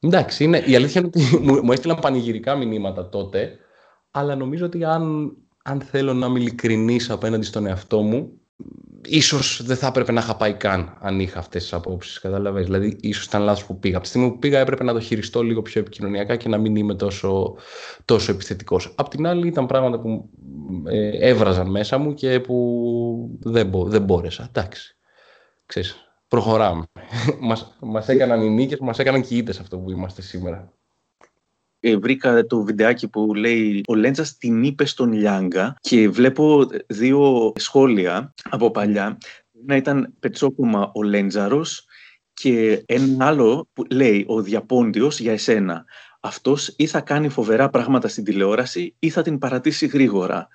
εντάξει, 0.00 0.44
είναι, 0.44 0.58
η 0.58 0.74
αλήθεια 0.76 1.00
είναι 1.00 1.10
ότι 1.14 1.36
μου, 1.44 1.64
μου 1.64 1.72
έστειλαν 1.72 1.98
πανηγυρικά 1.98 2.54
μηνύματα 2.54 3.08
τότε, 3.08 3.58
αλλά 4.10 4.36
νομίζω 4.36 4.66
ότι 4.66 4.84
αν, 4.84 5.32
αν 5.64 5.80
θέλω 5.80 6.14
να 6.14 6.26
είμαι 6.26 6.38
ειλικρινής 6.38 7.10
απέναντι 7.10 7.44
στον 7.44 7.66
εαυτό 7.66 8.02
μου, 8.02 8.40
ίσως 9.04 9.62
δεν 9.64 9.76
θα 9.76 9.86
έπρεπε 9.86 10.12
να 10.12 10.20
είχα 10.20 10.36
πάει 10.36 10.54
καν 10.54 10.96
αν 11.00 11.20
είχα 11.20 11.38
αυτές 11.38 11.62
τις 11.62 11.72
απόψεις, 11.72 12.18
καταλαβαίνεις. 12.18 12.66
Δηλαδή, 12.66 12.96
ίσως 13.00 13.24
ήταν 13.24 13.42
λάθος 13.42 13.66
που 13.66 13.78
πήγα. 13.78 13.94
Από 13.94 14.04
τη 14.04 14.08
στιγμή 14.08 14.30
που 14.30 14.38
πήγα 14.38 14.58
έπρεπε 14.58 14.84
να 14.84 14.92
το 14.92 15.00
χειριστώ 15.00 15.42
λίγο 15.42 15.62
πιο 15.62 15.80
επικοινωνιακά 15.80 16.36
και 16.36 16.48
να 16.48 16.58
μην 16.58 16.76
είμαι 16.76 16.94
τόσο, 16.94 17.56
τόσο 18.04 18.32
επιθετικός. 18.32 18.94
Απ' 18.96 19.08
την 19.08 19.26
άλλη 19.26 19.46
ήταν 19.46 19.66
πράγματα 19.66 20.00
που 20.00 20.30
ε, 20.84 21.28
έβραζαν 21.28 21.70
μέσα 21.70 21.98
μου 21.98 22.14
και 22.14 22.40
που 22.40 23.38
δεν, 23.40 23.70
δεν 23.74 24.02
μπόρεσα. 24.02 24.46
Εντάξει, 24.48 24.96
ξέρεις, 25.66 26.05
προχωράμε. 26.28 26.84
μας, 27.40 27.76
μας 27.80 28.08
έκαναν 28.08 28.42
οι 28.42 28.48
νίκες, 28.50 28.78
μας 28.78 28.98
έκαναν 28.98 29.22
και 29.22 29.34
οι 29.34 29.36
ήττες 29.36 29.60
αυτό 29.60 29.78
που 29.78 29.90
είμαστε 29.90 30.22
σήμερα. 30.22 30.72
Ε, 31.80 31.96
βρήκα 31.96 32.46
το 32.46 32.62
βιντεάκι 32.62 33.08
που 33.08 33.34
λέει 33.34 33.80
ο 33.88 33.94
Λέντζας 33.94 34.36
την 34.36 34.62
είπε 34.62 34.84
στον 34.84 35.12
Λιάγκα 35.12 35.76
και 35.80 36.08
βλέπω 36.08 36.66
δύο 36.86 37.52
σχόλια 37.56 38.34
από 38.50 38.70
παλιά. 38.70 39.18
Να 39.66 39.76
ήταν 39.76 40.14
πετσόκομα 40.20 40.90
ο 40.94 41.02
Λέντζαρος 41.02 41.86
και 42.32 42.82
ένα 42.86 43.26
άλλο 43.26 43.68
που 43.72 43.84
λέει 43.90 44.24
ο 44.28 44.42
Διαπόντιος 44.42 45.20
για 45.20 45.32
εσένα. 45.32 45.84
Αυτός 46.20 46.74
ή 46.76 46.86
θα 46.86 47.00
κάνει 47.00 47.28
φοβερά 47.28 47.70
πράγματα 47.70 48.08
στην 48.08 48.24
τηλεόραση 48.24 48.94
ή 48.98 49.10
θα 49.10 49.22
την 49.22 49.38
παρατήσει 49.38 49.86
γρήγορα. 49.86 50.48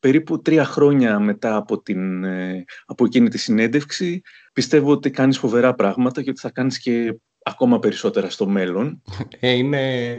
Περίπου 0.00 0.42
τρία 0.42 0.64
χρόνια 0.64 1.18
μετά 1.18 1.56
από, 1.56 1.82
την, 1.82 2.24
ε, 2.24 2.64
από 2.86 3.04
εκείνη 3.04 3.28
τη 3.28 3.38
συνέντευξη 3.38 4.20
πιστεύω 4.52 4.90
ότι 4.90 5.10
κάνεις 5.10 5.38
φοβερά 5.38 5.74
πράγματα 5.74 6.22
και 6.22 6.30
ότι 6.30 6.40
θα 6.40 6.50
κάνεις 6.50 6.78
και 6.78 7.14
ακόμα 7.42 7.78
περισσότερα 7.78 8.30
στο 8.30 8.46
μέλλον. 8.46 9.02
Ε, 9.40 9.50
είναι... 9.50 10.16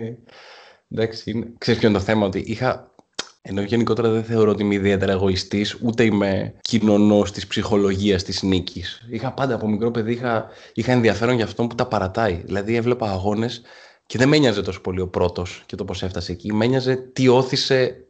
Εντάξει, 0.89 1.32
είναι... 1.32 1.53
ξέρεις 1.57 1.80
ποιο 1.80 1.89
είναι 1.89 1.97
το 1.97 2.03
θέμα, 2.03 2.25
ότι 2.25 2.39
είχα... 2.39 2.93
Ενώ 3.41 3.61
γενικότερα 3.61 4.09
δεν 4.09 4.23
θεωρώ 4.23 4.51
ότι 4.51 4.63
είμαι 4.63 4.75
ιδιαίτερα 4.75 5.11
εγωιστής, 5.11 5.77
ούτε 5.82 6.03
είμαι 6.03 6.53
κοινωνός 6.61 7.32
της 7.32 7.47
ψυχολογίας 7.47 8.23
της 8.23 8.43
νίκης. 8.43 9.07
Είχα 9.09 9.34
πάντα 9.34 9.55
από 9.55 9.67
μικρό 9.67 9.91
παιδί 9.91 10.11
είχα, 10.11 10.47
είχα 10.73 10.91
ενδιαφέρον 10.91 11.36
για 11.36 11.45
αυτόν 11.45 11.67
που 11.67 11.75
τα 11.75 11.86
παρατάει. 11.86 12.41
Δηλαδή, 12.45 12.75
έβλεπα 12.75 13.11
αγώνες 13.11 13.61
και 14.05 14.17
δεν 14.17 14.27
με 14.27 14.36
ένοιαζε 14.36 14.61
τόσο 14.61 14.82
πολύ 14.82 15.01
ο 15.01 15.07
πρώτος 15.07 15.63
και 15.65 15.75
το 15.75 15.86
πώς 15.86 16.03
έφτασε 16.03 16.32
εκεί. 16.32 16.53
Με 16.53 16.65
ένοιαζε 16.65 16.95
τι 16.95 17.27
όθησε 17.27 18.07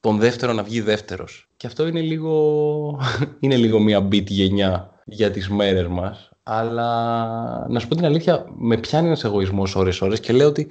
τον 0.00 0.18
δεύτερο 0.18 0.52
να 0.52 0.62
βγει 0.62 0.80
δεύτερος. 0.80 1.48
Και 1.56 1.66
αυτό 1.66 1.86
είναι 1.86 2.00
λίγο, 2.00 3.00
είναι 3.40 3.56
λίγο 3.56 3.78
μια 3.78 4.08
beat 4.08 4.26
γενιά 4.26 4.90
για 5.04 5.30
τις 5.30 5.48
μέρες 5.48 5.86
μας. 5.86 6.30
Αλλά 6.42 7.68
να 7.68 7.80
σου 7.80 7.88
πω 7.88 7.94
την 7.94 8.04
αλήθεια, 8.04 8.44
με 8.56 8.76
πιάνει 8.76 9.06
ένας 9.06 9.24
εγωισμός 9.24 9.74
ώρες-ώρες 9.76 10.20
και 10.20 10.32
λέω 10.32 10.48
ότι 10.48 10.66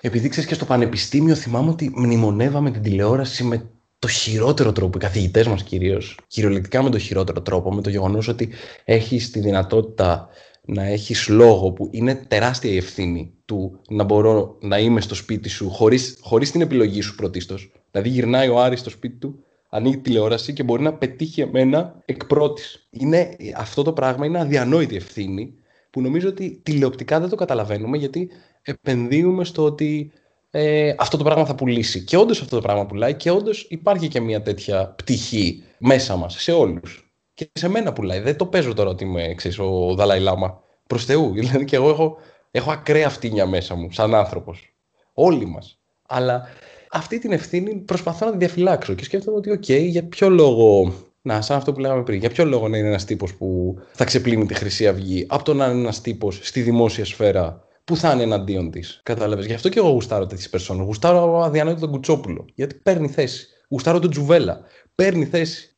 επειδή 0.00 0.28
ξέρεις 0.28 0.48
και 0.48 0.54
στο 0.54 0.64
πανεπιστήμιο 0.64 1.34
θυμάμαι 1.34 1.70
ότι 1.70 1.92
μνημονεύαμε 1.94 2.70
την 2.70 2.82
τηλεόραση 2.82 3.44
με 3.44 3.70
το 3.98 4.08
χειρότερο 4.08 4.72
τρόπο, 4.72 4.98
οι 4.98 5.00
καθηγητές 5.00 5.46
μας 5.46 5.62
κυρίως, 5.62 6.18
κυριολεκτικά 6.26 6.82
με 6.82 6.90
το 6.90 6.98
χειρότερο 6.98 7.42
τρόπο, 7.42 7.74
με 7.74 7.82
το 7.82 7.90
γεγονός 7.90 8.28
ότι 8.28 8.52
έχεις 8.84 9.30
τη 9.30 9.40
δυνατότητα 9.40 10.28
να 10.70 10.84
έχεις 10.84 11.28
λόγο 11.28 11.72
που 11.72 11.88
είναι 11.92 12.14
τεράστια 12.14 12.70
η 12.70 12.76
ευθύνη 12.76 13.32
του 13.44 13.80
να 13.88 14.04
μπορώ 14.04 14.58
να 14.60 14.78
είμαι 14.78 15.00
στο 15.00 15.14
σπίτι 15.14 15.48
σου 15.48 15.70
χωρίς, 15.70 16.18
χωρίς 16.20 16.50
την 16.50 16.60
επιλογή 16.60 17.00
σου 17.00 17.14
πρωτίστως. 17.14 17.72
Δηλαδή 17.90 18.08
γυρνάει 18.08 18.48
ο 18.48 18.60
Άρης 18.60 18.80
στο 18.80 18.90
σπίτι 18.90 19.16
του, 19.16 19.44
ανοίγει 19.68 19.98
τηλεόραση 19.98 20.52
και 20.52 20.62
μπορεί 20.62 20.82
να 20.82 20.94
πετύχει 20.94 21.40
εμένα 21.40 22.02
εκ 22.04 22.24
πρώτης. 22.24 22.88
Είναι, 22.90 23.36
αυτό 23.56 23.82
το 23.82 23.92
πράγμα 23.92 24.26
είναι 24.26 24.40
αδιανόητη 24.40 24.96
ευθύνη 24.96 25.54
που 25.90 26.00
νομίζω 26.00 26.28
ότι 26.28 26.60
τηλεοπτικά 26.62 27.20
δεν 27.20 27.28
το 27.28 27.36
καταλαβαίνουμε 27.36 27.96
γιατί 27.96 28.30
επενδύουμε 28.62 29.44
στο 29.44 29.64
ότι 29.64 30.12
ε, 30.50 30.94
αυτό 30.98 31.16
το 31.16 31.24
πράγμα 31.24 31.44
θα 31.44 31.54
πουλήσει. 31.54 32.04
Και 32.04 32.16
όντως 32.16 32.40
αυτό 32.40 32.56
το 32.56 32.62
πράγμα 32.62 32.86
πουλάει 32.86 33.14
και 33.14 33.30
όντως 33.30 33.66
υπάρχει 33.70 34.08
και 34.08 34.20
μια 34.20 34.42
τέτοια 34.42 34.94
πτυχή 34.96 35.62
μέσα 35.78 36.16
μας, 36.16 36.34
σε 36.42 36.52
όλους. 36.52 37.07
Και 37.38 37.50
σε 37.52 37.68
μένα 37.68 37.92
πουλάει. 37.92 38.20
Δεν 38.20 38.36
το 38.36 38.46
παίζω 38.46 38.74
τώρα 38.74 38.90
ότι 38.90 39.04
είμαι 39.04 39.34
ξέρεις, 39.36 39.58
ο 39.58 39.94
Δαλάη 39.94 40.20
Λάμα. 40.20 40.62
Προς 40.86 41.04
Θεού. 41.04 41.32
Δηλαδή 41.38 41.64
και 41.64 41.76
εγώ 41.76 41.88
έχω, 41.88 42.16
έχω 42.50 42.70
ακραία 42.70 43.08
φτήνια 43.08 43.46
μέσα 43.46 43.74
μου, 43.74 43.92
σαν 43.92 44.14
άνθρωπος. 44.14 44.74
Όλοι 45.12 45.46
μας. 45.46 45.78
Αλλά 46.08 46.48
αυτή 46.90 47.18
την 47.18 47.32
ευθύνη 47.32 47.74
προσπαθώ 47.74 48.26
να 48.26 48.32
τη 48.32 48.38
διαφυλάξω 48.38 48.94
και 48.94 49.04
σκέφτομαι 49.04 49.36
ότι, 49.36 49.50
οκ, 49.50 49.68
για 49.68 50.04
ποιο 50.04 50.28
λόγο. 50.28 50.92
Να, 51.22 51.40
σαν 51.40 51.56
αυτό 51.56 51.72
που 51.72 51.80
λέγαμε 51.80 52.02
πριν, 52.02 52.18
για 52.18 52.30
ποιο 52.30 52.44
λόγο 52.44 52.68
να 52.68 52.76
είναι 52.76 52.88
ένας 52.88 53.04
τύπος 53.04 53.34
που 53.34 53.78
θα 53.92 54.04
ξεπλύνει 54.04 54.46
τη 54.46 54.54
Χρυσή 54.54 54.88
Αυγή, 54.88 55.26
από 55.28 55.44
το 55.44 55.54
να 55.54 55.66
είναι 55.66 55.80
ένας 55.80 56.00
τύπος 56.00 56.40
στη 56.42 56.62
δημόσια 56.62 57.04
σφαίρα 57.04 57.64
που 57.84 57.96
θα 57.96 58.12
είναι 58.12 58.22
εναντίον 58.22 58.70
της. 58.70 59.00
Κατάλαβες. 59.02 59.46
Γι' 59.46 59.54
αυτό 59.54 59.68
και 59.68 59.78
εγώ 59.78 59.88
γουστάρω 59.88 60.26
τέτοιες 60.26 60.48
περσόνες. 60.48 60.86
Γουστάρω 60.86 61.40
αδιανόητο 61.40 61.80
τον 61.80 61.90
Κουτσόπουλο. 61.90 62.44
Γιατί 62.54 62.74
παίρνει 62.74 63.08
θέση. 63.08 63.48
Γουστάρω 63.68 63.98
τον 63.98 64.10
Τζουβέλα. 64.10 64.60
Παίρνει 64.94 65.24
θέση. 65.24 65.72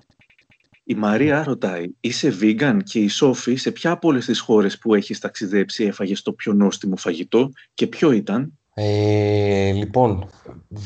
Η 0.90 0.94
Μαρία 0.94 1.44
ρωτάει, 1.44 1.86
είσαι 2.00 2.38
vegan 2.40 2.78
και 2.84 2.98
η 2.98 3.08
Σόφη 3.08 3.56
σε 3.56 3.70
ποια 3.70 3.90
από 3.90 4.08
όλες 4.08 4.24
τις 4.24 4.40
χώρες 4.40 4.78
που 4.78 4.94
έχεις 4.94 5.18
ταξιδέψει 5.18 5.84
έφαγες 5.84 6.22
το 6.22 6.32
πιο 6.32 6.52
νόστιμο 6.52 6.96
φαγητό 6.96 7.50
και 7.74 7.86
ποιο 7.86 8.10
ήταν; 8.10 8.58
Ε, 8.74 9.72
λοιπόν, 9.72 10.30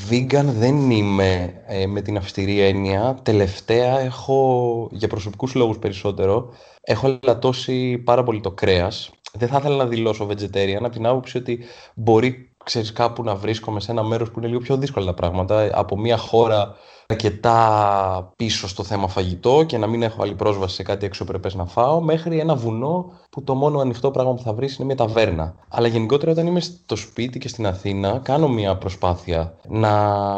vegan 0.09 0.45
δεν 0.45 0.89
είμαι 0.91 1.53
ε, 1.67 1.85
με 1.85 2.01
την 2.01 2.17
αυστηρή 2.17 2.59
έννοια. 2.59 3.19
Τελευταία 3.23 3.99
έχω, 3.99 4.89
για 4.91 5.07
προσωπικούς 5.07 5.53
λόγους 5.53 5.79
περισσότερο, 5.79 6.53
έχω 6.81 7.19
λατώσει 7.23 7.97
πάρα 7.97 8.23
πολύ 8.23 8.39
το 8.41 8.51
κρέας. 8.51 9.11
Δεν 9.33 9.47
θα 9.47 9.57
ήθελα 9.57 9.75
να 9.75 9.87
δηλώσω 9.87 10.27
vegetarian, 10.29 10.79
από 10.79 10.89
την 10.89 11.05
άποψη 11.05 11.37
ότι 11.37 11.63
μπορεί 11.95 12.54
ξέρεις, 12.65 12.91
κάπου 12.91 13.23
να 13.23 13.35
βρίσκομαι 13.35 13.79
σε 13.79 13.91
ένα 13.91 14.03
μέρος 14.03 14.31
που 14.31 14.39
είναι 14.39 14.47
λίγο 14.47 14.59
πιο 14.59 14.77
δύσκολα 14.77 15.05
τα 15.05 15.13
πράγματα, 15.13 15.69
από 15.73 15.97
μια 15.97 16.17
χώρα 16.17 16.75
αρκετά 17.07 18.33
πίσω 18.35 18.67
στο 18.67 18.83
θέμα 18.83 19.07
φαγητό 19.07 19.63
και 19.67 19.77
να 19.77 19.87
μην 19.87 20.03
έχω 20.03 20.21
άλλη 20.21 20.33
πρόσβαση 20.33 20.75
σε 20.75 20.83
κάτι 20.83 21.05
αξιοπρεπέ 21.05 21.49
να 21.53 21.65
φάω, 21.65 22.01
μέχρι 22.01 22.39
ένα 22.39 22.55
βουνό 22.55 23.11
που 23.29 23.43
το 23.43 23.55
μόνο 23.55 23.79
ανοιχτό 23.79 24.11
πράγμα 24.11 24.33
που 24.33 24.41
θα 24.41 24.53
βρεις 24.53 24.75
είναι 24.75 24.85
μια 24.85 24.95
ταβέρνα. 24.95 25.55
Αλλά 25.67 25.87
γενικότερα 25.87 26.31
όταν 26.31 26.47
είμαι 26.47 26.59
στο 26.59 26.95
σπίτι 26.95 27.39
και 27.39 27.47
στην 27.47 27.67
Αθήνα, 27.67 28.19
κάνω 28.23 28.47
μια 28.47 28.77
προσπάθεια 28.77 29.57
να 29.67 29.91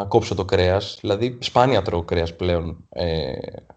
κόψω 0.08 0.36
το 0.36 0.46
κρέας. 0.46 0.98
Δηλαδή, 1.02 1.38
σπάνια 1.42 1.82
τρώω 1.82 2.04
κρέας 2.04 2.36
πλέον 2.36 2.78
ε, 2.90 3.32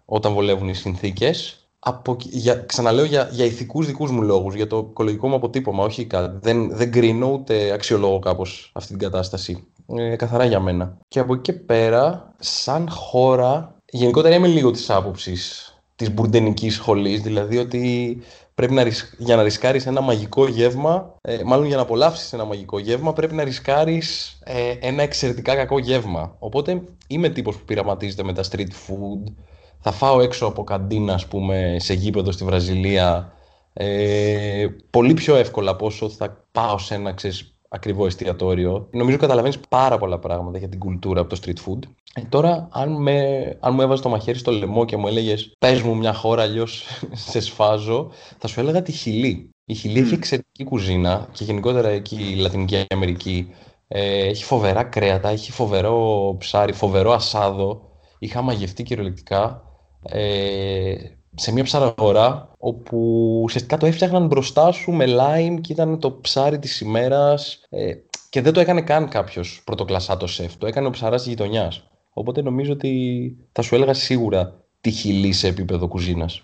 όταν 0.05 0.33
βολεύουν 0.33 0.69
οι 0.69 0.73
συνθήκες. 0.73 1.60
Από, 1.83 2.15
για, 2.19 2.55
ξαναλέω 2.55 3.05
για, 3.05 3.29
για 3.31 3.45
ηθικούς 3.45 3.85
δικούς 3.85 4.11
μου 4.11 4.21
λόγους, 4.21 4.55
για 4.55 4.67
το 4.67 4.87
οικολογικό 4.89 5.27
μου 5.27 5.35
αποτύπωμα, 5.35 5.83
όχι 5.83 6.05
κάτι. 6.05 6.37
Δεν, 6.41 6.75
δεν 6.75 6.91
κρίνω 6.91 7.31
ούτε 7.31 7.71
αξιολόγω 7.71 8.19
κάπως 8.19 8.71
αυτή 8.73 8.89
την 8.89 8.99
κατάσταση 8.99 9.67
ε, 9.95 10.15
καθαρά 10.15 10.45
για 10.45 10.59
μένα. 10.59 10.97
Και 11.07 11.19
από 11.19 11.33
εκεί 11.33 11.41
και 11.41 11.53
πέρα, 11.53 12.33
σαν 12.39 12.89
χώρα, 12.89 13.75
γενικότερα 13.91 14.35
είμαι 14.35 14.47
λίγο 14.47 14.71
της 14.71 14.89
άποψης 14.89 15.65
της 15.95 16.13
μπουρντενικής 16.13 16.73
σχολής, 16.73 17.21
δηλαδή 17.21 17.57
ότι 17.57 18.17
πρέπει 18.55 18.73
να, 18.73 18.83
για 19.17 19.35
να 19.35 19.43
ρισκάρεις 19.43 19.85
ένα 19.85 20.01
μαγικό 20.01 20.47
γεύμα, 20.47 21.15
ε, 21.21 21.43
μάλλον 21.43 21.65
για 21.65 21.75
να 21.75 21.81
απολαύσεις 21.81 22.33
ένα 22.33 22.45
μαγικό 22.45 22.79
γεύμα, 22.79 23.13
πρέπει 23.13 23.35
να 23.35 23.43
ρισκάρεις 23.43 24.39
ε, 24.43 24.75
ένα 24.79 25.01
εξαιρετικά 25.01 25.55
κακό 25.55 25.79
γεύμα. 25.79 26.35
Οπότε 26.39 26.81
είμαι 27.07 27.29
τύπος 27.29 27.55
που 27.55 27.65
πειραματίζεται 27.65 28.23
με 28.23 28.33
τα 28.33 28.43
street 28.43 28.59
food, 28.87 29.33
θα 29.81 29.91
φάω 29.91 30.21
έξω 30.21 30.45
από 30.45 30.63
καντίνα, 30.63 31.13
ας 31.13 31.27
πούμε, 31.27 31.75
σε 31.79 31.93
γήπεδο 31.93 32.31
στη 32.31 32.43
Βραζιλία, 32.43 33.33
ε, 33.73 34.67
πολύ 34.89 35.13
πιο 35.13 35.35
εύκολα 35.35 35.71
από 35.71 35.85
όσο 35.85 36.09
θα 36.09 36.45
πάω 36.51 36.77
σε 36.77 36.95
ένα, 36.95 37.11
ξέρεις, 37.11 37.55
ακριβό 37.69 38.05
εστιατόριο. 38.05 38.87
Νομίζω 38.91 39.17
καταλαβαίνεις 39.17 39.59
πάρα 39.69 39.97
πολλά 39.97 40.19
πράγματα 40.19 40.57
για 40.57 40.69
την 40.69 40.79
κουλτούρα 40.79 41.21
από 41.21 41.29
το 41.29 41.41
street 41.43 41.69
food. 41.69 41.79
Ε, 42.13 42.21
τώρα, 42.29 42.67
αν, 42.71 43.01
με, 43.01 43.17
αν 43.59 43.73
μου 43.73 43.81
έβαζε 43.81 44.01
το 44.01 44.09
μαχαίρι 44.09 44.37
στο 44.37 44.51
λαιμό 44.51 44.85
και 44.85 44.97
μου 44.97 45.07
έλεγες 45.07 45.53
Πες 45.59 45.81
μου 45.81 45.95
μια 45.95 46.13
χώρα, 46.13 46.41
αλλιώς 46.41 46.85
σε 47.13 47.39
σφάζω, 47.39 48.11
θα 48.37 48.47
σου 48.47 48.59
έλεγα 48.59 48.81
τη 48.81 48.91
Χιλή. 48.91 49.49
Η 49.65 49.73
Χιλή 49.73 49.99
έχει 49.99 50.13
εξαιρετική 50.13 50.63
κουζίνα 50.63 51.27
και 51.31 51.43
γενικότερα 51.43 51.89
εκεί 51.89 52.15
η 52.31 52.35
Λατινική 52.35 52.85
Αμερική 52.89 53.53
ε, 53.87 54.27
έχει 54.27 54.43
φοβερά 54.43 54.83
κρέατα, 54.83 55.29
έχει 55.29 55.51
φοβερό 55.51 56.35
ψάρι, 56.39 56.73
φοβερό 56.73 57.11
ασάδο. 57.11 57.89
Είχα 58.19 58.41
μαγευτεί 58.41 58.83
κυριολεκτικά. 58.83 59.70
Ε, 60.09 60.95
σε 61.35 61.51
μια 61.51 61.63
ψαραγορά 61.63 62.53
όπου 62.57 62.97
ουσιαστικά 63.43 63.77
το 63.77 63.85
έφτιαχναν 63.85 64.27
μπροστά 64.27 64.71
σου 64.71 64.91
με 64.91 65.05
lime 65.07 65.57
και 65.61 65.73
ήταν 65.73 65.99
το 65.99 66.11
ψάρι 66.11 66.59
της 66.59 66.81
ημέρας 66.81 67.65
ε, 67.69 67.93
και 68.29 68.41
δεν 68.41 68.53
το 68.53 68.59
έκανε 68.59 68.81
καν 68.81 69.09
κάποιος 69.09 69.61
πρωτοκλασσάτο 69.65 70.27
σεφ, 70.27 70.57
το 70.57 70.67
έκανε 70.67 70.87
ο 70.87 70.89
ψαράς 70.89 71.21
της 71.21 71.29
γειτονιάς. 71.29 71.83
Οπότε 72.13 72.41
νομίζω 72.41 72.71
ότι 72.71 73.37
θα 73.51 73.61
σου 73.61 73.75
έλεγα 73.75 73.93
σίγουρα 73.93 74.63
τη 74.81 74.91
χιλή 74.91 75.31
σε 75.31 75.47
επίπεδο 75.47 75.87
κουζίνας. 75.87 76.41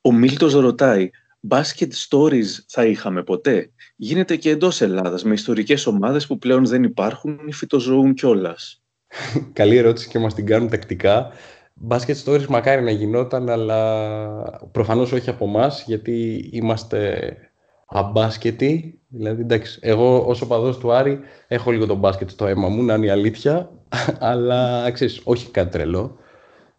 Ο 0.00 0.12
Μίλτος 0.12 0.52
ρωτάει, 0.54 1.10
Basket 1.48 1.90
stories 2.08 2.48
θα 2.68 2.86
είχαμε 2.86 3.22
ποτέ; 3.22 3.70
Γίνεται 3.96 4.36
και 4.36 4.50
εντός 4.50 4.80
Ελλάδας 4.80 5.24
με 5.24 5.34
ιστορικές 5.34 5.86
ομάδες 5.86 6.26
που 6.26 6.38
πλέον 6.38 6.66
δεν 6.66 6.82
υπάρχουν 6.82 7.38
ή 7.46 7.52
φυτοζωούν 7.52 8.14
κιόλας; 8.14 8.82
Καλή 9.52 9.76
ερώτηση 9.76 10.08
και 10.08 10.18
μας 10.18 10.34
την 10.34 10.46
κάνουν 10.46 10.68
τακτικά. 10.68 11.32
Basket 11.88 12.14
stories 12.24 12.46
μακάρι 12.46 12.82
να 12.82 12.90
γινόταν, 12.90 13.48
αλλά 13.50 14.68
προφανώς 14.72 15.12
όχι 15.12 15.30
από 15.30 15.44
εμάς, 15.44 15.84
γιατί 15.86 16.48
είμαστε 16.52 17.30
αμπάσκετοι. 17.86 19.00
Δηλαδή, 19.08 19.40
εντάξει, 19.40 19.78
εγώ 19.82 20.18
ως 20.26 20.40
οπαδός 20.40 20.78
του 20.78 20.92
Άρη 20.92 21.20
έχω 21.48 21.70
λίγο 21.70 21.86
τον 21.86 21.98
μπάσκετ 21.98 22.30
στο 22.30 22.46
αίμα 22.46 22.68
μου, 22.68 22.82
να 22.82 22.94
είναι 22.94 23.06
η 23.06 23.10
αλήθεια, 23.10 23.70
αλλά 24.18 24.90
ξέρεις, 24.90 25.20
όχι 25.24 25.50
κάτι 25.50 25.70
τρελό. 25.70 26.16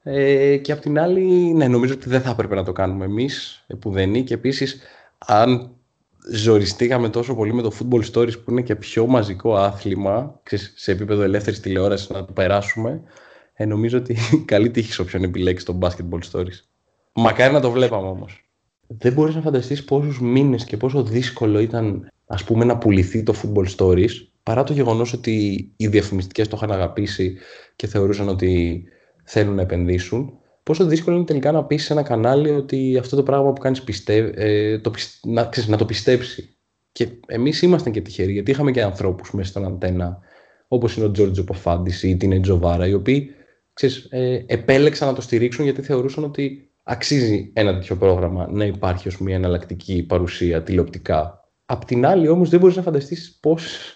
Ε, 0.03 0.57
και 0.57 0.71
απ' 0.71 0.79
την 0.79 0.99
άλλη, 0.99 1.53
ναι, 1.53 1.67
νομίζω 1.67 1.93
ότι 1.93 2.09
δεν 2.09 2.21
θα 2.21 2.29
έπρεπε 2.29 2.55
να 2.55 2.63
το 2.63 2.71
κάνουμε 2.71 3.05
εμείς, 3.05 3.63
επουδενή, 3.67 4.23
και 4.23 4.33
επίσης, 4.33 4.79
αν 5.17 5.71
ζοριστήκαμε 6.31 7.09
τόσο 7.09 7.35
πολύ 7.35 7.53
με 7.53 7.61
το 7.61 7.71
football 7.79 8.11
stories 8.13 8.43
που 8.43 8.51
είναι 8.51 8.61
και 8.61 8.75
πιο 8.75 9.07
μαζικό 9.07 9.55
άθλημα, 9.55 10.39
ξέρεις, 10.43 10.73
σε 10.75 10.91
επίπεδο 10.91 11.21
ελεύθερης 11.21 11.59
τηλεόρασης 11.59 12.09
να 12.09 12.25
το 12.25 12.33
περάσουμε, 12.33 13.01
ε, 13.57 13.65
νομίζω 13.65 13.97
ότι 13.97 14.15
καλή 14.45 14.71
τύχη 14.71 14.91
σε 14.91 15.01
όποιον 15.01 15.23
επιλέξει 15.23 15.65
το 15.65 15.77
basketball 15.81 16.19
stories. 16.31 16.59
Μακάρι 17.13 17.53
να 17.53 17.59
το 17.59 17.71
βλέπαμε 17.71 18.07
όμως. 18.07 18.49
Δεν 18.87 19.13
μπορείς 19.13 19.35
να 19.35 19.41
φανταστείς 19.41 19.83
πόσους 19.83 20.21
μήνες 20.21 20.63
και 20.63 20.77
πόσο 20.77 21.03
δύσκολο 21.03 21.59
ήταν 21.59 22.09
ας 22.25 22.43
πούμε 22.43 22.65
να 22.65 22.77
πουληθεί 22.77 23.23
το 23.23 23.33
football 23.41 23.65
stories 23.77 24.11
παρά 24.43 24.63
το 24.63 24.73
γεγονός 24.73 25.13
ότι 25.13 25.67
οι 25.77 25.87
διαφημιστικές 25.87 26.47
το 26.47 26.55
είχαν 26.57 26.71
αγαπήσει 26.71 27.37
και 27.75 27.87
θεωρούσαν 27.87 28.29
ότι 28.29 28.83
θέλουν 29.23 29.55
να 29.55 29.61
επενδύσουν. 29.61 30.33
Πόσο 30.63 30.85
δύσκολο 30.85 31.15
είναι 31.15 31.25
τελικά 31.25 31.51
να 31.51 31.63
πεις 31.63 31.83
σε 31.83 31.93
ένα 31.93 32.01
κανάλι 32.03 32.49
ότι 32.49 32.97
αυτό 32.97 33.15
το 33.15 33.23
πράγμα 33.23 33.53
που 33.53 33.61
κάνεις 33.61 33.81
πιστεύει, 33.81 34.33
ε, 34.35 34.79
το, 34.79 34.91
να, 35.23 35.45
ξέρεις, 35.45 35.69
να 35.69 35.77
το 35.77 35.85
πιστέψει. 35.85 36.57
Και 36.91 37.07
εμείς 37.25 37.61
ήμασταν 37.61 37.91
και 37.91 38.01
τυχεροί 38.01 38.31
γιατί 38.31 38.51
είχαμε 38.51 38.71
και 38.71 38.83
ανθρώπους 38.83 39.33
μέσα 39.33 39.49
στον 39.49 39.65
αντένα 39.65 40.19
όπως 40.67 40.95
είναι 40.95 41.05
ο 41.05 41.11
Τζόρτζο 41.11 41.43
Ποφάντης 41.43 42.03
ή 42.03 42.17
την 42.17 42.31
Ετζοβάρα 42.31 42.87
οι 42.87 42.93
οποίοι 42.93 43.31
ξέρεις, 43.77 44.07
ε, 44.09 44.43
επέλεξαν 44.47 45.07
να 45.07 45.13
το 45.13 45.21
στηρίξουν 45.21 45.63
γιατί 45.63 45.81
θεωρούσαν 45.81 46.23
ότι 46.23 46.69
αξίζει 46.83 47.51
ένα 47.53 47.73
τέτοιο 47.73 47.95
πρόγραμμα 47.95 48.47
να 48.51 48.65
υπάρχει 48.65 49.07
ως 49.07 49.17
μια 49.17 49.35
εναλλακτική 49.35 50.03
παρουσία 50.03 50.63
τηλεοπτικά 50.63 51.47
Απ' 51.69 51.85
την 51.85 52.05
άλλη 52.05 52.27
όμως 52.27 52.49
δεν 52.49 52.59
μπορείς 52.59 52.75
να 52.75 52.81
φανταστείς 52.81 53.37
πώς 53.41 53.95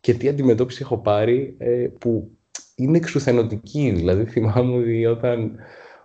και 0.00 0.14
τι 0.14 0.28
αντιμετώπιση 0.28 0.78
έχω 0.82 0.98
πάρει 0.98 1.54
ε, 1.58 1.88
που 1.98 2.30
είναι 2.74 2.96
εξουθενωτική. 2.96 3.90
Δηλαδή 3.90 4.24
θυμάμαι 4.24 4.76
ότι 4.76 5.06
όταν, 5.06 5.56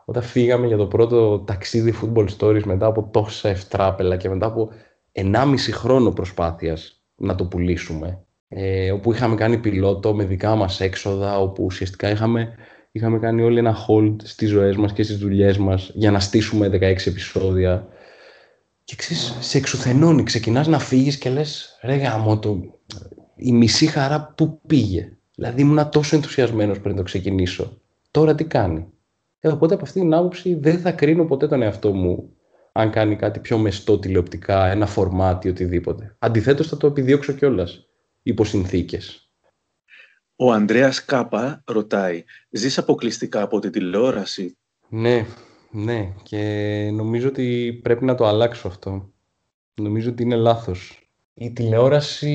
όταν 0.05 0.23
φύγαμε 0.23 0.67
για 0.67 0.78
το 0.78 0.88
πρώτο 0.88 1.39
ταξίδι 1.39 1.93
football 2.01 2.28
stories 2.38 2.63
μετά 2.63 2.86
από 2.86 3.09
τόσα 3.13 3.49
ευτράπελα 3.49 4.17
και 4.17 4.30
μετά 4.30 4.45
από 4.45 4.69
1,5 5.11 5.55
χρόνο 5.71 6.11
προσπάθειας 6.11 7.03
να 7.15 7.36
το 7.36 7.45
πουλήσουμε 7.45 8.26
ε, 8.47 8.91
όπου 8.91 9.13
είχαμε 9.13 9.36
κάνει 9.36 9.57
πιλότο 9.57 10.15
με 10.15 10.23
δικά 10.23 10.55
μας 10.55 10.82
έξοδα 10.82 11.39
όπου 11.39 11.63
ουσιαστικά 11.63 12.09
είχαμε, 12.09 12.55
είχαμε 12.95 13.19
κάνει 13.19 13.41
όλοι 13.41 13.57
ένα 13.57 13.75
hold 13.87 14.15
στις 14.23 14.49
ζωές 14.49 14.75
μας 14.75 14.93
και 14.93 15.03
στις 15.03 15.17
δουλειές 15.17 15.57
μας 15.57 15.91
για 15.93 16.11
να 16.11 16.19
στήσουμε 16.19 16.67
16 16.67 16.81
επεισόδια 16.81 17.87
και 18.83 18.95
ξέρεις, 18.95 19.37
σε 19.39 19.57
εξουθενώνει, 19.57 20.23
ξεκινάς 20.23 20.67
να 20.67 20.79
φύγεις 20.79 21.17
και 21.17 21.29
λες 21.29 21.77
ρε 21.81 21.95
γάμο 21.95 22.39
το, 22.39 22.61
η 23.35 23.51
μισή 23.51 23.85
χαρά 23.85 24.33
που 24.37 24.61
πήγε. 24.67 25.17
Δηλαδή 25.35 25.61
ήμουν 25.61 25.89
τόσο 25.89 26.15
ενθουσιασμένος 26.15 26.79
πριν 26.79 26.95
το 26.95 27.03
ξεκινήσω. 27.03 27.81
Τώρα 28.11 28.35
τι 28.35 28.43
κάνει; 28.43 28.85
Ε, 29.39 29.47
οπότε 29.47 29.73
από 29.73 29.83
αυτή 29.83 29.99
την 29.99 30.13
άποψη 30.13 30.55
δεν 30.55 30.79
θα 30.79 30.91
κρίνω 30.91 31.25
ποτέ 31.25 31.47
τον 31.47 31.61
εαυτό 31.61 31.93
μου 31.93 32.29
αν 32.71 32.91
κάνει 32.91 33.15
κάτι 33.15 33.39
πιο 33.39 33.57
μεστό 33.57 33.99
τηλεοπτικά, 33.99 34.67
ένα 34.67 34.85
φορμάτι, 34.85 35.49
οτιδήποτε. 35.49 36.15
Αντιθέτως 36.19 36.67
θα 36.67 36.77
το 36.77 36.87
επιδιώξω 36.87 37.33
κιόλας 37.33 37.85
υπό 38.21 38.43
συνθήκε. 38.43 38.99
Ο 40.36 40.51
Ανδρέας 40.51 41.05
Κάπα 41.05 41.63
ρωτάει, 41.65 42.23
ζεις 42.49 42.77
αποκλειστικά 42.77 43.41
από 43.41 43.59
την 43.59 43.71
τηλεόραση; 43.71 44.57
Ναι, 44.89 45.25
ναι 45.71 46.13
και 46.23 46.39
νομίζω 46.93 47.27
ότι 47.27 47.79
πρέπει 47.83 48.05
να 48.05 48.15
το 48.15 48.25
αλλάξω 48.25 48.67
αυτό. 48.67 49.09
Νομίζω 49.81 50.09
ότι 50.09 50.23
είναι 50.23 50.36
λάθος. 50.36 51.09
Η 51.33 51.51
τηλεόραση 51.51 52.31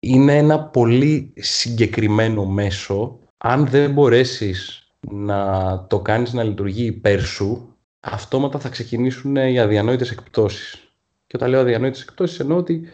είναι 0.00 0.36
ένα 0.36 0.64
πολύ 0.64 1.32
συγκεκριμένο 1.36 2.44
μέσο. 2.44 3.18
Αν 3.36 3.66
δεν 3.66 3.92
μπορέσεις 3.92 4.88
να 5.00 5.86
το 5.88 6.00
κάνεις 6.00 6.32
να 6.32 6.42
λειτουργεί 6.42 6.84
υπέρ 6.84 7.20
σου, 7.20 7.76
αυτόματα 8.00 8.58
θα 8.58 8.68
ξεκινήσουν 8.68 9.36
οι 9.36 9.58
αδιανόητες 9.58 10.10
εκπτώσεις. 10.10 10.94
Και 11.26 11.36
όταν 11.36 11.50
λέω 11.50 11.60
αδιανόητες 11.60 12.02
εκπτώσεις 12.02 12.38
εννοώ 12.38 12.56
ότι 12.56 12.88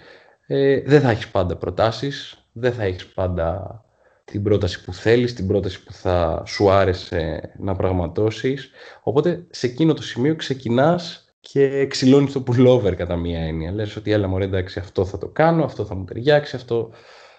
ε, 0.47 0.81
δεν 0.81 1.01
θα 1.01 1.11
έχεις 1.11 1.29
πάντα 1.29 1.57
προτάσεις, 1.57 2.40
δεν 2.53 2.73
θα 2.73 2.83
έχεις 2.83 3.07
πάντα 3.07 3.85
την 4.25 4.43
πρόταση 4.43 4.85
που 4.85 4.95
θέλεις, 4.95 5.35
την 5.35 5.47
πρόταση 5.47 5.85
που 5.85 5.93
θα 5.93 6.43
σου 6.47 6.71
άρεσε 6.71 7.53
να 7.59 7.77
πραγματώσεις. 7.77 8.71
Οπότε 9.03 9.47
σε 9.51 9.67
εκείνο 9.67 9.95
το 9.95 10.03
σημείο 10.03 10.37
ξεκινάς 10.37 11.35
και 11.41 11.87
ξυλώνεις 11.87 12.33
το 12.33 12.43
pullover 12.47 12.95
κατά 12.97 13.17
μία 13.17 13.41
έννοια. 13.41 13.73
Λες 13.73 13.97
ότι 13.97 14.13
έλα 14.13 14.29
μωρέ 14.29 14.45
εντάξει 14.45 14.79
αυτό 14.79 15.05
θα 15.05 15.19
το 15.19 15.29
κάνω, 15.29 15.65
αυτό 15.65 15.85
θα 15.85 15.95
μου 15.95 16.05
ταιριάξει, 16.05 16.57
αυτό... 16.57 16.91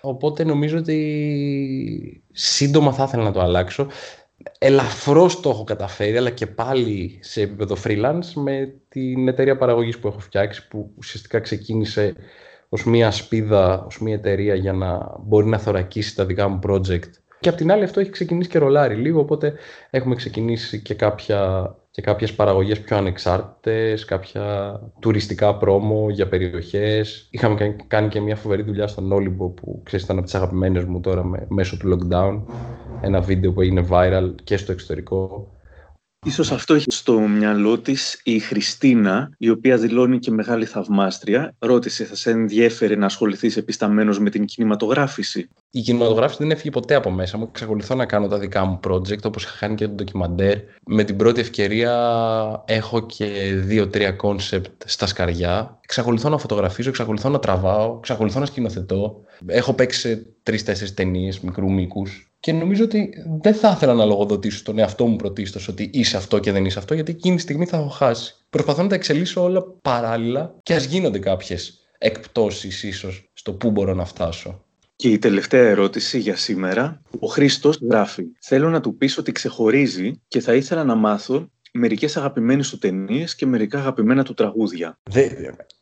Οπότε 0.03 0.43
νομίζω 0.43 0.77
ότι 0.77 2.23
σύντομα 2.31 2.93
θα 2.93 3.03
ήθελα 3.03 3.23
να 3.23 3.31
το 3.31 3.41
αλλάξω. 3.41 3.87
Ελαφρώς 4.59 5.39
το 5.39 5.49
έχω 5.49 5.63
καταφέρει, 5.63 6.17
αλλά 6.17 6.29
και 6.29 6.47
πάλι 6.47 7.19
σε 7.21 7.41
επίπεδο 7.41 7.75
freelance 7.83 8.33
με 8.35 8.73
την 8.89 9.27
εταιρεία 9.27 9.57
παραγωγής 9.57 9.99
που 9.99 10.07
έχω 10.07 10.19
φτιάξει, 10.19 10.67
που 10.67 10.91
ουσιαστικά 10.97 11.39
ξεκίνησε 11.39 12.15
ως 12.73 12.85
μια 12.85 13.11
σπίδα, 13.11 13.83
ως 13.85 13.99
μια 13.99 14.13
εταιρεία 14.13 14.55
για 14.55 14.73
να 14.73 15.15
μπορεί 15.23 15.45
να 15.45 15.57
θωρακίσει 15.57 16.15
τα 16.15 16.25
δικά 16.25 16.47
μου 16.47 16.59
project. 16.67 17.09
Και 17.39 17.49
απ' 17.49 17.55
την 17.55 17.71
άλλη 17.71 17.83
αυτό 17.83 17.99
έχει 17.99 18.09
ξεκινήσει 18.09 18.49
και 18.49 18.59
ρολάρι 18.59 18.95
λίγο, 18.95 19.19
οπότε 19.19 19.53
έχουμε 19.89 20.15
ξεκινήσει 20.15 20.81
και, 20.81 20.93
κάποια, 20.93 21.71
και 21.91 22.01
κάποιες 22.01 22.33
παραγωγές 22.33 22.79
πιο 22.81 22.97
ανεξάρτητες, 22.97 24.05
κάποια 24.05 24.79
τουριστικά 24.99 25.55
πρόμο 25.55 26.09
για 26.09 26.27
περιοχές. 26.27 27.27
Είχαμε 27.29 27.75
κάνει 27.87 28.07
και 28.07 28.19
μια 28.19 28.35
φοβερή 28.35 28.61
δουλειά 28.61 28.87
στον 28.87 29.11
Όλυμπο 29.11 29.49
που 29.49 29.81
ξέρεις 29.83 30.05
ήταν 30.05 30.17
από 30.17 30.25
τις 30.25 30.35
αγαπημένες 30.35 30.83
μου 30.83 30.99
τώρα 30.99 31.23
με, 31.23 31.45
μέσω 31.49 31.77
του 31.77 31.97
lockdown. 31.97 32.41
Ένα 33.01 33.21
βίντεο 33.21 33.51
που 33.51 33.61
έγινε 33.61 33.85
viral 33.89 34.35
και 34.43 34.57
στο 34.57 34.71
εξωτερικό 34.71 35.47
Ίσως 36.25 36.51
αυτό 36.51 36.73
έχει 36.73 36.91
στο 36.91 37.19
μυαλό 37.19 37.79
της 37.79 38.21
η 38.23 38.39
Χριστίνα, 38.39 39.31
η 39.37 39.49
οποία 39.49 39.77
δηλώνει 39.77 40.19
και 40.19 40.31
μεγάλη 40.31 40.65
θαυμάστρια. 40.65 41.55
Ρώτησε, 41.59 42.03
θα 42.03 42.15
σε 42.15 42.31
ενδιέφερε 42.31 42.95
να 42.95 43.05
ασχοληθείς 43.05 43.57
επισταμένος 43.57 44.19
με 44.19 44.29
την 44.29 44.45
κινηματογράφηση; 44.45 45.49
Η 45.71 45.81
κινηματογράφηση 45.81 46.37
δεν 46.41 46.51
έφυγε 46.51 46.69
ποτέ 46.69 46.95
από 46.95 47.11
μέσα 47.11 47.37
μου. 47.37 47.45
Εξακολουθώ 47.49 47.95
να 47.95 48.05
κάνω 48.05 48.27
τα 48.27 48.39
δικά 48.39 48.65
μου 48.65 48.79
project, 48.87 49.21
όπως 49.23 49.43
είχα 49.43 49.57
κάνει 49.59 49.75
και 49.75 49.87
το 49.87 49.93
ντοκιμαντέρ. 49.93 50.57
Με 50.85 51.03
την 51.03 51.15
πρώτη 51.15 51.39
ευκαιρία 51.39 52.63
έχω 52.65 53.05
και 53.05 53.25
δύο-τρία 53.55 54.11
concept 54.11 54.81
στα 54.85 55.05
σκαριά. 55.05 55.79
Εξακολουθώ 55.81 56.29
να 56.29 56.37
φωτογραφίζω, 56.37 56.89
εξακολουθώ 56.89 57.29
να 57.29 57.39
τραβάω, 57.39 57.95
εξακολουθώ 57.97 58.39
να 58.39 58.45
σκηνοθετώ. 58.45 59.21
Έχω 59.45 59.73
παίξει 59.73 60.25
τρεις-τέσσερις 60.43 60.91
ταινίες 60.91 61.39
μικρού 61.39 61.71
μήκους 61.71 62.30
και 62.41 62.53
νομίζω 62.53 62.83
ότι 62.83 63.09
δεν 63.41 63.53
θα 63.53 63.71
ήθελα 63.75 63.93
να 63.93 64.05
λογοδοτήσω 64.05 64.63
τον 64.63 64.79
εαυτό 64.79 65.05
μου 65.05 65.15
πρωτίστως 65.15 65.67
ότι 65.67 65.89
είσαι 65.93 66.17
αυτό 66.17 66.39
και 66.39 66.51
δεν 66.51 66.65
είσαι 66.65 66.79
αυτό, 66.79 66.93
γιατί 66.93 67.11
εκείνη 67.11 67.35
τη 67.35 67.41
στιγμή 67.41 67.65
θα 67.65 67.77
έχω 67.77 67.87
χάσει. 67.87 68.35
Προσπαθώ 68.49 68.81
να 68.81 68.89
τα 68.89 68.95
εξελίσσω 68.95 69.43
όλα 69.43 69.63
παράλληλα 69.81 70.55
και 70.63 70.73
ας 70.73 70.83
γίνονται 70.83 71.19
κάποιες 71.19 71.87
εκπτώσεις 71.97 72.83
ίσως 72.83 73.29
στο 73.33 73.53
πού 73.53 73.71
μπορώ 73.71 73.93
να 73.93 74.05
φτάσω. 74.05 74.65
Και 74.95 75.09
η 75.09 75.17
τελευταία 75.17 75.69
ερώτηση 75.69 76.19
για 76.19 76.35
σήμερα. 76.35 77.01
Ο 77.19 77.27
Χρήστος 77.27 77.79
γράφει: 77.81 78.23
Θέλω 78.41 78.69
να 78.69 78.81
του 78.81 78.97
πει 78.97 79.19
ότι 79.19 79.31
ξεχωρίζει 79.31 80.21
και 80.27 80.39
θα 80.39 80.53
ήθελα 80.53 80.83
να 80.83 80.95
μάθω 80.95 81.49
μερικές 81.71 82.17
αγαπημένες 82.17 82.69
του 82.69 82.77
ταινίες 82.77 83.35
και 83.35 83.45
μερικά 83.45 83.79
αγαπημένα 83.79 84.23
του 84.23 84.33
τραγούδια. 84.33 84.99
Δε, 85.09 85.29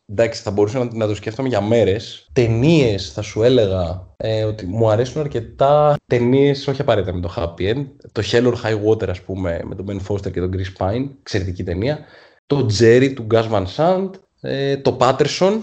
εντάξει, 0.09 0.41
θα 0.41 0.51
μπορούσα 0.51 0.79
να, 0.79 0.89
να 0.93 1.07
το 1.07 1.15
σκέφτομαι 1.15 1.47
για 1.47 1.61
μέρες. 1.61 2.29
Ταινίες 2.33 3.11
θα 3.11 3.21
σου 3.21 3.43
έλεγα 3.43 4.07
ε, 4.17 4.43
ότι 4.43 4.65
μου 4.65 4.89
αρέσουν 4.89 5.21
αρκετά 5.21 5.95
ταινίες, 6.05 6.67
όχι 6.67 6.81
απαραίτητα 6.81 7.13
με 7.13 7.21
το 7.21 7.33
Happy 7.37 7.73
End. 7.73 7.85
Το 8.11 8.21
Hell 8.31 8.47
or 8.47 8.53
High 8.63 8.85
Water, 8.85 9.09
ας 9.09 9.21
πούμε, 9.21 9.61
με 9.63 9.75
τον 9.75 9.85
Ben 9.89 10.07
Foster 10.07 10.31
και 10.31 10.39
τον 10.39 10.51
Chris 10.53 10.85
Pine, 10.85 11.09
εξαιρετική 11.19 11.63
ταινία. 11.63 11.99
Το 12.45 12.67
Jerry 12.79 13.13
του 13.15 13.27
Gus 13.31 13.49
Van 13.51 13.65
Sant. 13.75 14.09
Ε, 14.41 14.77
το 14.77 14.97
Patterson 14.99 15.59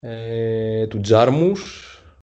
ε, 0.00 0.86
του 0.86 1.00
Jarmus. 1.08 1.58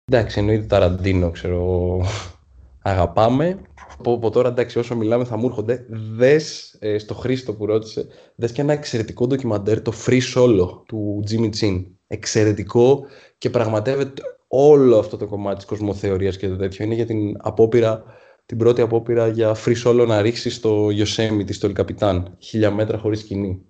Εντάξει, 0.05 0.39
εννοείται 0.39 0.67
Ταραντίνο, 0.67 1.31
ξέρω, 1.31 2.01
αγαπάμε 2.83 3.59
από, 4.01 4.13
από 4.13 4.31
τώρα 4.31 4.49
εντάξει 4.49 4.79
όσο 4.79 4.97
μιλάμε 4.97 5.25
θα 5.25 5.37
μου 5.37 5.47
έρχονται 5.47 5.87
δες 5.89 6.77
ε, 6.79 6.99
στο 6.99 7.15
Χρήστο 7.15 7.55
που 7.55 7.67
ρώτησε 7.67 8.07
δες 8.35 8.53
και 8.53 8.61
ένα 8.61 8.73
εξαιρετικό 8.73 9.27
ντοκιμαντέρ 9.27 9.83
το 9.83 9.93
Free 10.07 10.21
Solo 10.35 10.69
του 10.87 11.25
Jimmy 11.31 11.51
Chin 11.61 11.85
εξαιρετικό 12.07 13.05
και 13.39 13.51
πραγματεύεται 13.51 14.23
όλο 14.49 14.99
αυτό 14.99 15.17
το 15.17 15.27
κομμάτι 15.27 15.57
της 15.57 15.65
κοσμοθεωρίας 15.65 16.37
και 16.37 16.49
το 16.49 16.57
τέτοιο 16.57 16.85
είναι 16.85 16.95
για 16.95 17.07
την 17.07 17.37
απόπειρα 17.39 18.05
την 18.51 18.59
πρώτη 18.59 18.81
απόπειρα 18.81 19.29
για 19.29 19.57
free 19.65 19.83
solo 19.85 20.05
να 20.07 20.23
ρίξεις 20.23 20.55
στο 20.55 20.87
Yosemite, 20.87 21.53
στο 21.53 21.73
El 21.75 22.23
χίλια 22.39 22.71
μέτρα 22.71 22.99
χωρίς 22.99 23.21
σκηνή. 23.21 23.63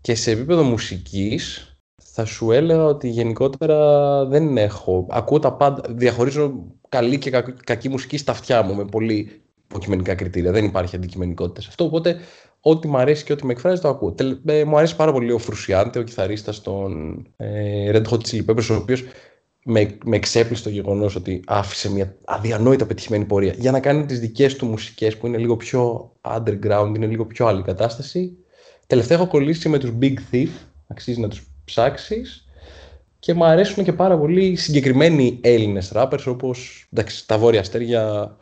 Και 0.00 0.14
σε 0.14 0.30
επίπεδο 0.30 0.62
μουσικής 0.62 1.70
θα 2.02 2.24
σου 2.24 2.52
έλεγα 2.52 2.84
ότι 2.84 3.08
γενικότερα 3.08 4.24
δεν 4.26 4.56
έχω. 4.56 5.06
Ακούω 5.10 5.38
τα 5.38 5.52
πάντα, 5.52 5.82
διαχωρίζω 5.88 6.66
καλή 6.88 7.18
και 7.18 7.30
κακή 7.64 7.88
μουσική 7.88 8.16
στα 8.16 8.32
αυτιά 8.32 8.62
μου 8.62 8.74
με 8.74 8.84
πολύ 8.84 9.42
υποκειμενικά 9.70 10.14
κριτήρια. 10.14 10.52
Δεν 10.52 10.64
υπάρχει 10.64 10.96
αντικειμενικότητα 10.96 11.60
σε 11.60 11.66
αυτό. 11.70 11.84
Οπότε, 11.84 12.16
ό,τι 12.60 12.88
μου 12.88 12.96
αρέσει 12.96 13.24
και 13.24 13.32
ό,τι 13.32 13.46
με 13.46 13.52
εκφράζει, 13.52 13.80
το 13.80 13.88
ακούω. 13.88 14.14
Ε, 14.44 14.64
μου 14.64 14.76
αρέσει 14.76 14.96
πάρα 14.96 15.12
πολύ 15.12 15.32
ο 15.32 15.38
Φρουσιάντε, 15.38 15.98
ο 15.98 16.02
κιθαρίστας 16.02 16.60
των 16.60 17.16
ε, 17.36 17.90
Red 17.94 18.02
Hot 18.10 18.18
Chili 18.18 18.44
Peppers, 18.46 18.66
ο 18.70 18.74
οποίος 18.74 19.04
με, 19.64 19.96
με 20.04 20.16
εξέπλησε 20.16 20.62
το 20.62 20.70
γεγονός 20.70 21.14
ότι 21.14 21.42
άφησε 21.46 21.90
μια 21.90 22.16
αδιανόητα 22.24 22.86
πετυχημένη 22.86 23.24
πορεία 23.24 23.54
για 23.58 23.70
να 23.70 23.80
κάνει 23.80 24.04
τις 24.06 24.20
δικές 24.20 24.56
του 24.56 24.66
μουσικές 24.66 25.16
που 25.16 25.26
είναι 25.26 25.38
λίγο 25.38 25.56
πιο 25.56 26.12
underground, 26.20 26.92
είναι 26.96 27.06
λίγο 27.06 27.26
πιο 27.26 27.46
άλλη 27.46 27.62
κατάσταση. 27.62 28.36
Τελευταία 28.86 29.18
έχω 29.18 29.26
κολλήσει 29.26 29.68
με 29.68 29.78
τους 29.78 29.92
Big 30.00 30.14
Thief, 30.32 30.48
αξίζει 30.86 31.20
να 31.20 31.28
τους 31.28 31.46
ψάξεις. 31.64 32.44
Και 33.18 33.34
μου 33.34 33.44
αρέσουν 33.44 33.84
και 33.84 33.92
πάρα 33.92 34.18
πολύ 34.18 34.56
συγκεκριμένοι 34.56 35.38
Έλληνες 35.40 35.92
rappers 35.94 36.24
όπως 36.26 36.88
εντάξει, 36.92 37.26
τα 37.26 37.38
Βόρεια 37.38 37.60
Αστέρια 37.60 38.36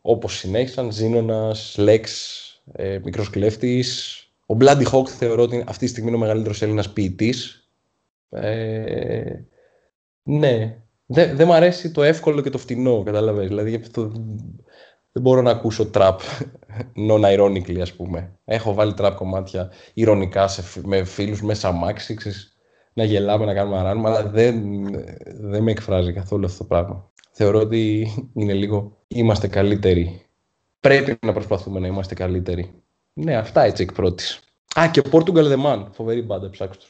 όπως 0.00 0.36
συνέχισαν, 0.36 0.92
Ζήνωνας, 0.92 1.74
Λέξ, 1.78 2.12
ε, 2.72 2.98
Μικρός 3.04 3.30
Κλέφτης. 3.30 4.22
Ο 4.46 4.56
Bloody 4.60 4.84
Hawk 4.92 5.08
θεωρώ 5.08 5.42
ότι 5.42 5.64
αυτή 5.66 5.84
τη 5.84 5.90
στιγμή 5.90 6.08
είναι 6.08 6.18
ο 6.18 6.20
μεγαλύτερος 6.20 6.62
Έλληνας 6.62 6.92
ποιητής. 6.92 7.68
Ε, 8.30 9.32
ναι, 10.22 10.82
δεν 11.06 11.36
δε 11.36 11.44
μου 11.44 11.52
αρέσει 11.52 11.90
το 11.90 12.02
εύκολο 12.02 12.40
και 12.40 12.50
το 12.50 12.58
φτηνό, 12.58 13.02
καταλαβαίνεις. 13.02 13.48
Δηλαδή 13.48 13.74
αυτό 13.74 14.12
δεν 15.12 15.22
μπορώ 15.22 15.42
να 15.42 15.50
ακούσω 15.50 15.86
τραπ 15.86 16.20
non-ironically, 17.10 17.80
ας 17.80 17.92
πούμε. 17.92 18.38
Έχω 18.44 18.74
βάλει 18.74 18.94
τραπ 18.94 19.16
κομμάτια 19.16 19.70
ηρωνικά 19.94 20.48
σε, 20.48 20.80
με 20.84 21.04
φίλους 21.04 21.42
μέσα 21.42 21.68
αμάξι, 21.68 22.16
να 22.98 23.04
γελάμε, 23.04 23.44
να 23.44 23.54
κάνουμε 23.54 23.78
αράνουμε, 23.78 24.08
αλλά 24.08 24.28
δεν, 24.28 24.84
δεν 25.40 25.62
με 25.62 25.70
εκφράζει 25.70 26.12
καθόλου 26.12 26.44
αυτό 26.44 26.58
το 26.58 26.64
πράγμα 26.64 27.10
θεωρώ 27.38 27.60
ότι 27.60 28.08
είναι 28.34 28.52
λίγο 28.52 28.96
είμαστε 29.08 29.48
καλύτεροι. 29.48 30.22
Πρέπει 30.80 31.16
να 31.26 31.32
προσπαθούμε 31.32 31.80
να 31.80 31.86
είμαστε 31.86 32.14
καλύτεροι. 32.14 32.72
Ναι, 33.12 33.36
αυτά 33.36 33.62
έτσι 33.62 33.82
εκ 33.82 33.92
πρώτης. 33.92 34.40
Α, 34.78 34.90
και 34.90 35.02
Portugal 35.10 35.52
The 35.52 35.64
Man. 35.64 35.86
Φοβερή 35.92 36.22
μπάντα, 36.22 36.50
ψάξτε 36.50 36.84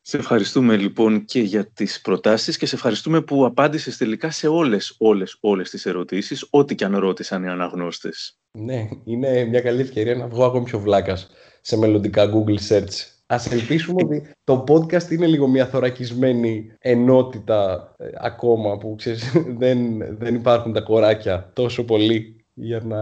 Σε 0.00 0.16
ευχαριστούμε 0.16 0.76
λοιπόν 0.76 1.24
και 1.24 1.40
για 1.40 1.66
τις 1.66 2.00
προτάσεις 2.00 2.56
και 2.56 2.66
σε 2.66 2.74
ευχαριστούμε 2.74 3.20
που 3.20 3.44
απάντησες 3.44 3.96
τελικά 3.96 4.30
σε 4.30 4.48
όλες, 4.48 4.94
όλες, 4.98 5.36
όλες 5.40 5.70
τις 5.70 5.86
ερωτήσεις, 5.86 6.46
ό,τι 6.50 6.74
και 6.74 6.84
αν 6.84 6.96
ρώτησαν 6.96 7.44
οι 7.44 7.48
αναγνώστες. 7.48 8.38
Ναι, 8.50 8.88
είναι 9.04 9.44
μια 9.44 9.60
καλή 9.60 9.80
ευκαιρία 9.80 10.14
να 10.14 10.26
βγω 10.26 10.44
ακόμη 10.44 10.64
πιο 10.64 10.78
βλάκας 10.78 11.30
σε 11.60 11.76
μελλοντικά 11.76 12.30
Google 12.32 12.58
Search. 12.68 13.11
Ας 13.32 13.52
ελπίσουμε 13.52 14.02
ότι 14.02 14.22
το 14.44 14.64
podcast 14.68 15.10
είναι 15.10 15.26
λίγο 15.26 15.46
μια 15.48 15.66
θωρακισμένη 15.66 16.72
ενότητα 16.78 17.94
ε, 17.98 18.06
ακόμα 18.20 18.78
που 18.78 18.94
ξέρεις, 18.98 19.32
δεν, 19.60 19.78
δεν 20.18 20.34
υπάρχουν 20.34 20.72
τα 20.72 20.80
κοράκια 20.80 21.50
τόσο 21.52 21.84
πολύ 21.84 22.36
για 22.54 22.80
να, 22.84 23.00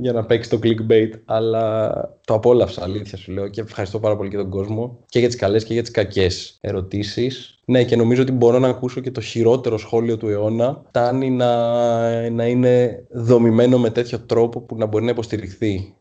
για 0.00 0.12
να 0.12 0.24
παίξει 0.24 0.50
το 0.50 0.58
clickbait, 0.62 1.10
αλλά 1.24 1.92
το 2.24 2.34
απόλαυσα, 2.34 2.82
αλήθεια 2.82 3.18
σου 3.18 3.32
λέω 3.32 3.48
και 3.48 3.60
ευχαριστώ 3.60 4.00
πάρα 4.00 4.16
πολύ 4.16 4.30
και 4.30 4.36
τον 4.36 4.50
κόσμο 4.50 4.98
και 5.06 5.18
για 5.18 5.28
τις 5.28 5.36
καλές 5.36 5.64
και 5.64 5.72
για 5.72 5.82
τις 5.82 5.90
κακές 5.90 6.58
ερωτήσεις. 6.60 7.60
Ναι, 7.64 7.84
και 7.84 7.96
νομίζω 7.96 8.22
ότι 8.22 8.32
μπορώ 8.32 8.58
να 8.58 8.68
ακούσω 8.68 9.00
και 9.00 9.10
το 9.10 9.20
χειρότερο 9.20 9.78
σχόλιο 9.78 10.16
του 10.16 10.28
αιώνα. 10.28 10.82
Φτάνει 10.88 11.30
να, 11.30 12.30
να 12.30 12.46
είναι 12.46 13.04
δομημένο 13.10 13.78
με 13.78 13.90
τέτοιο 13.90 14.18
τρόπο 14.18 14.60
που 14.60 14.76
να 14.76 14.86
μπορεί 14.86 15.04
να 15.04 15.10
υποστηριχθεί. 15.10 15.94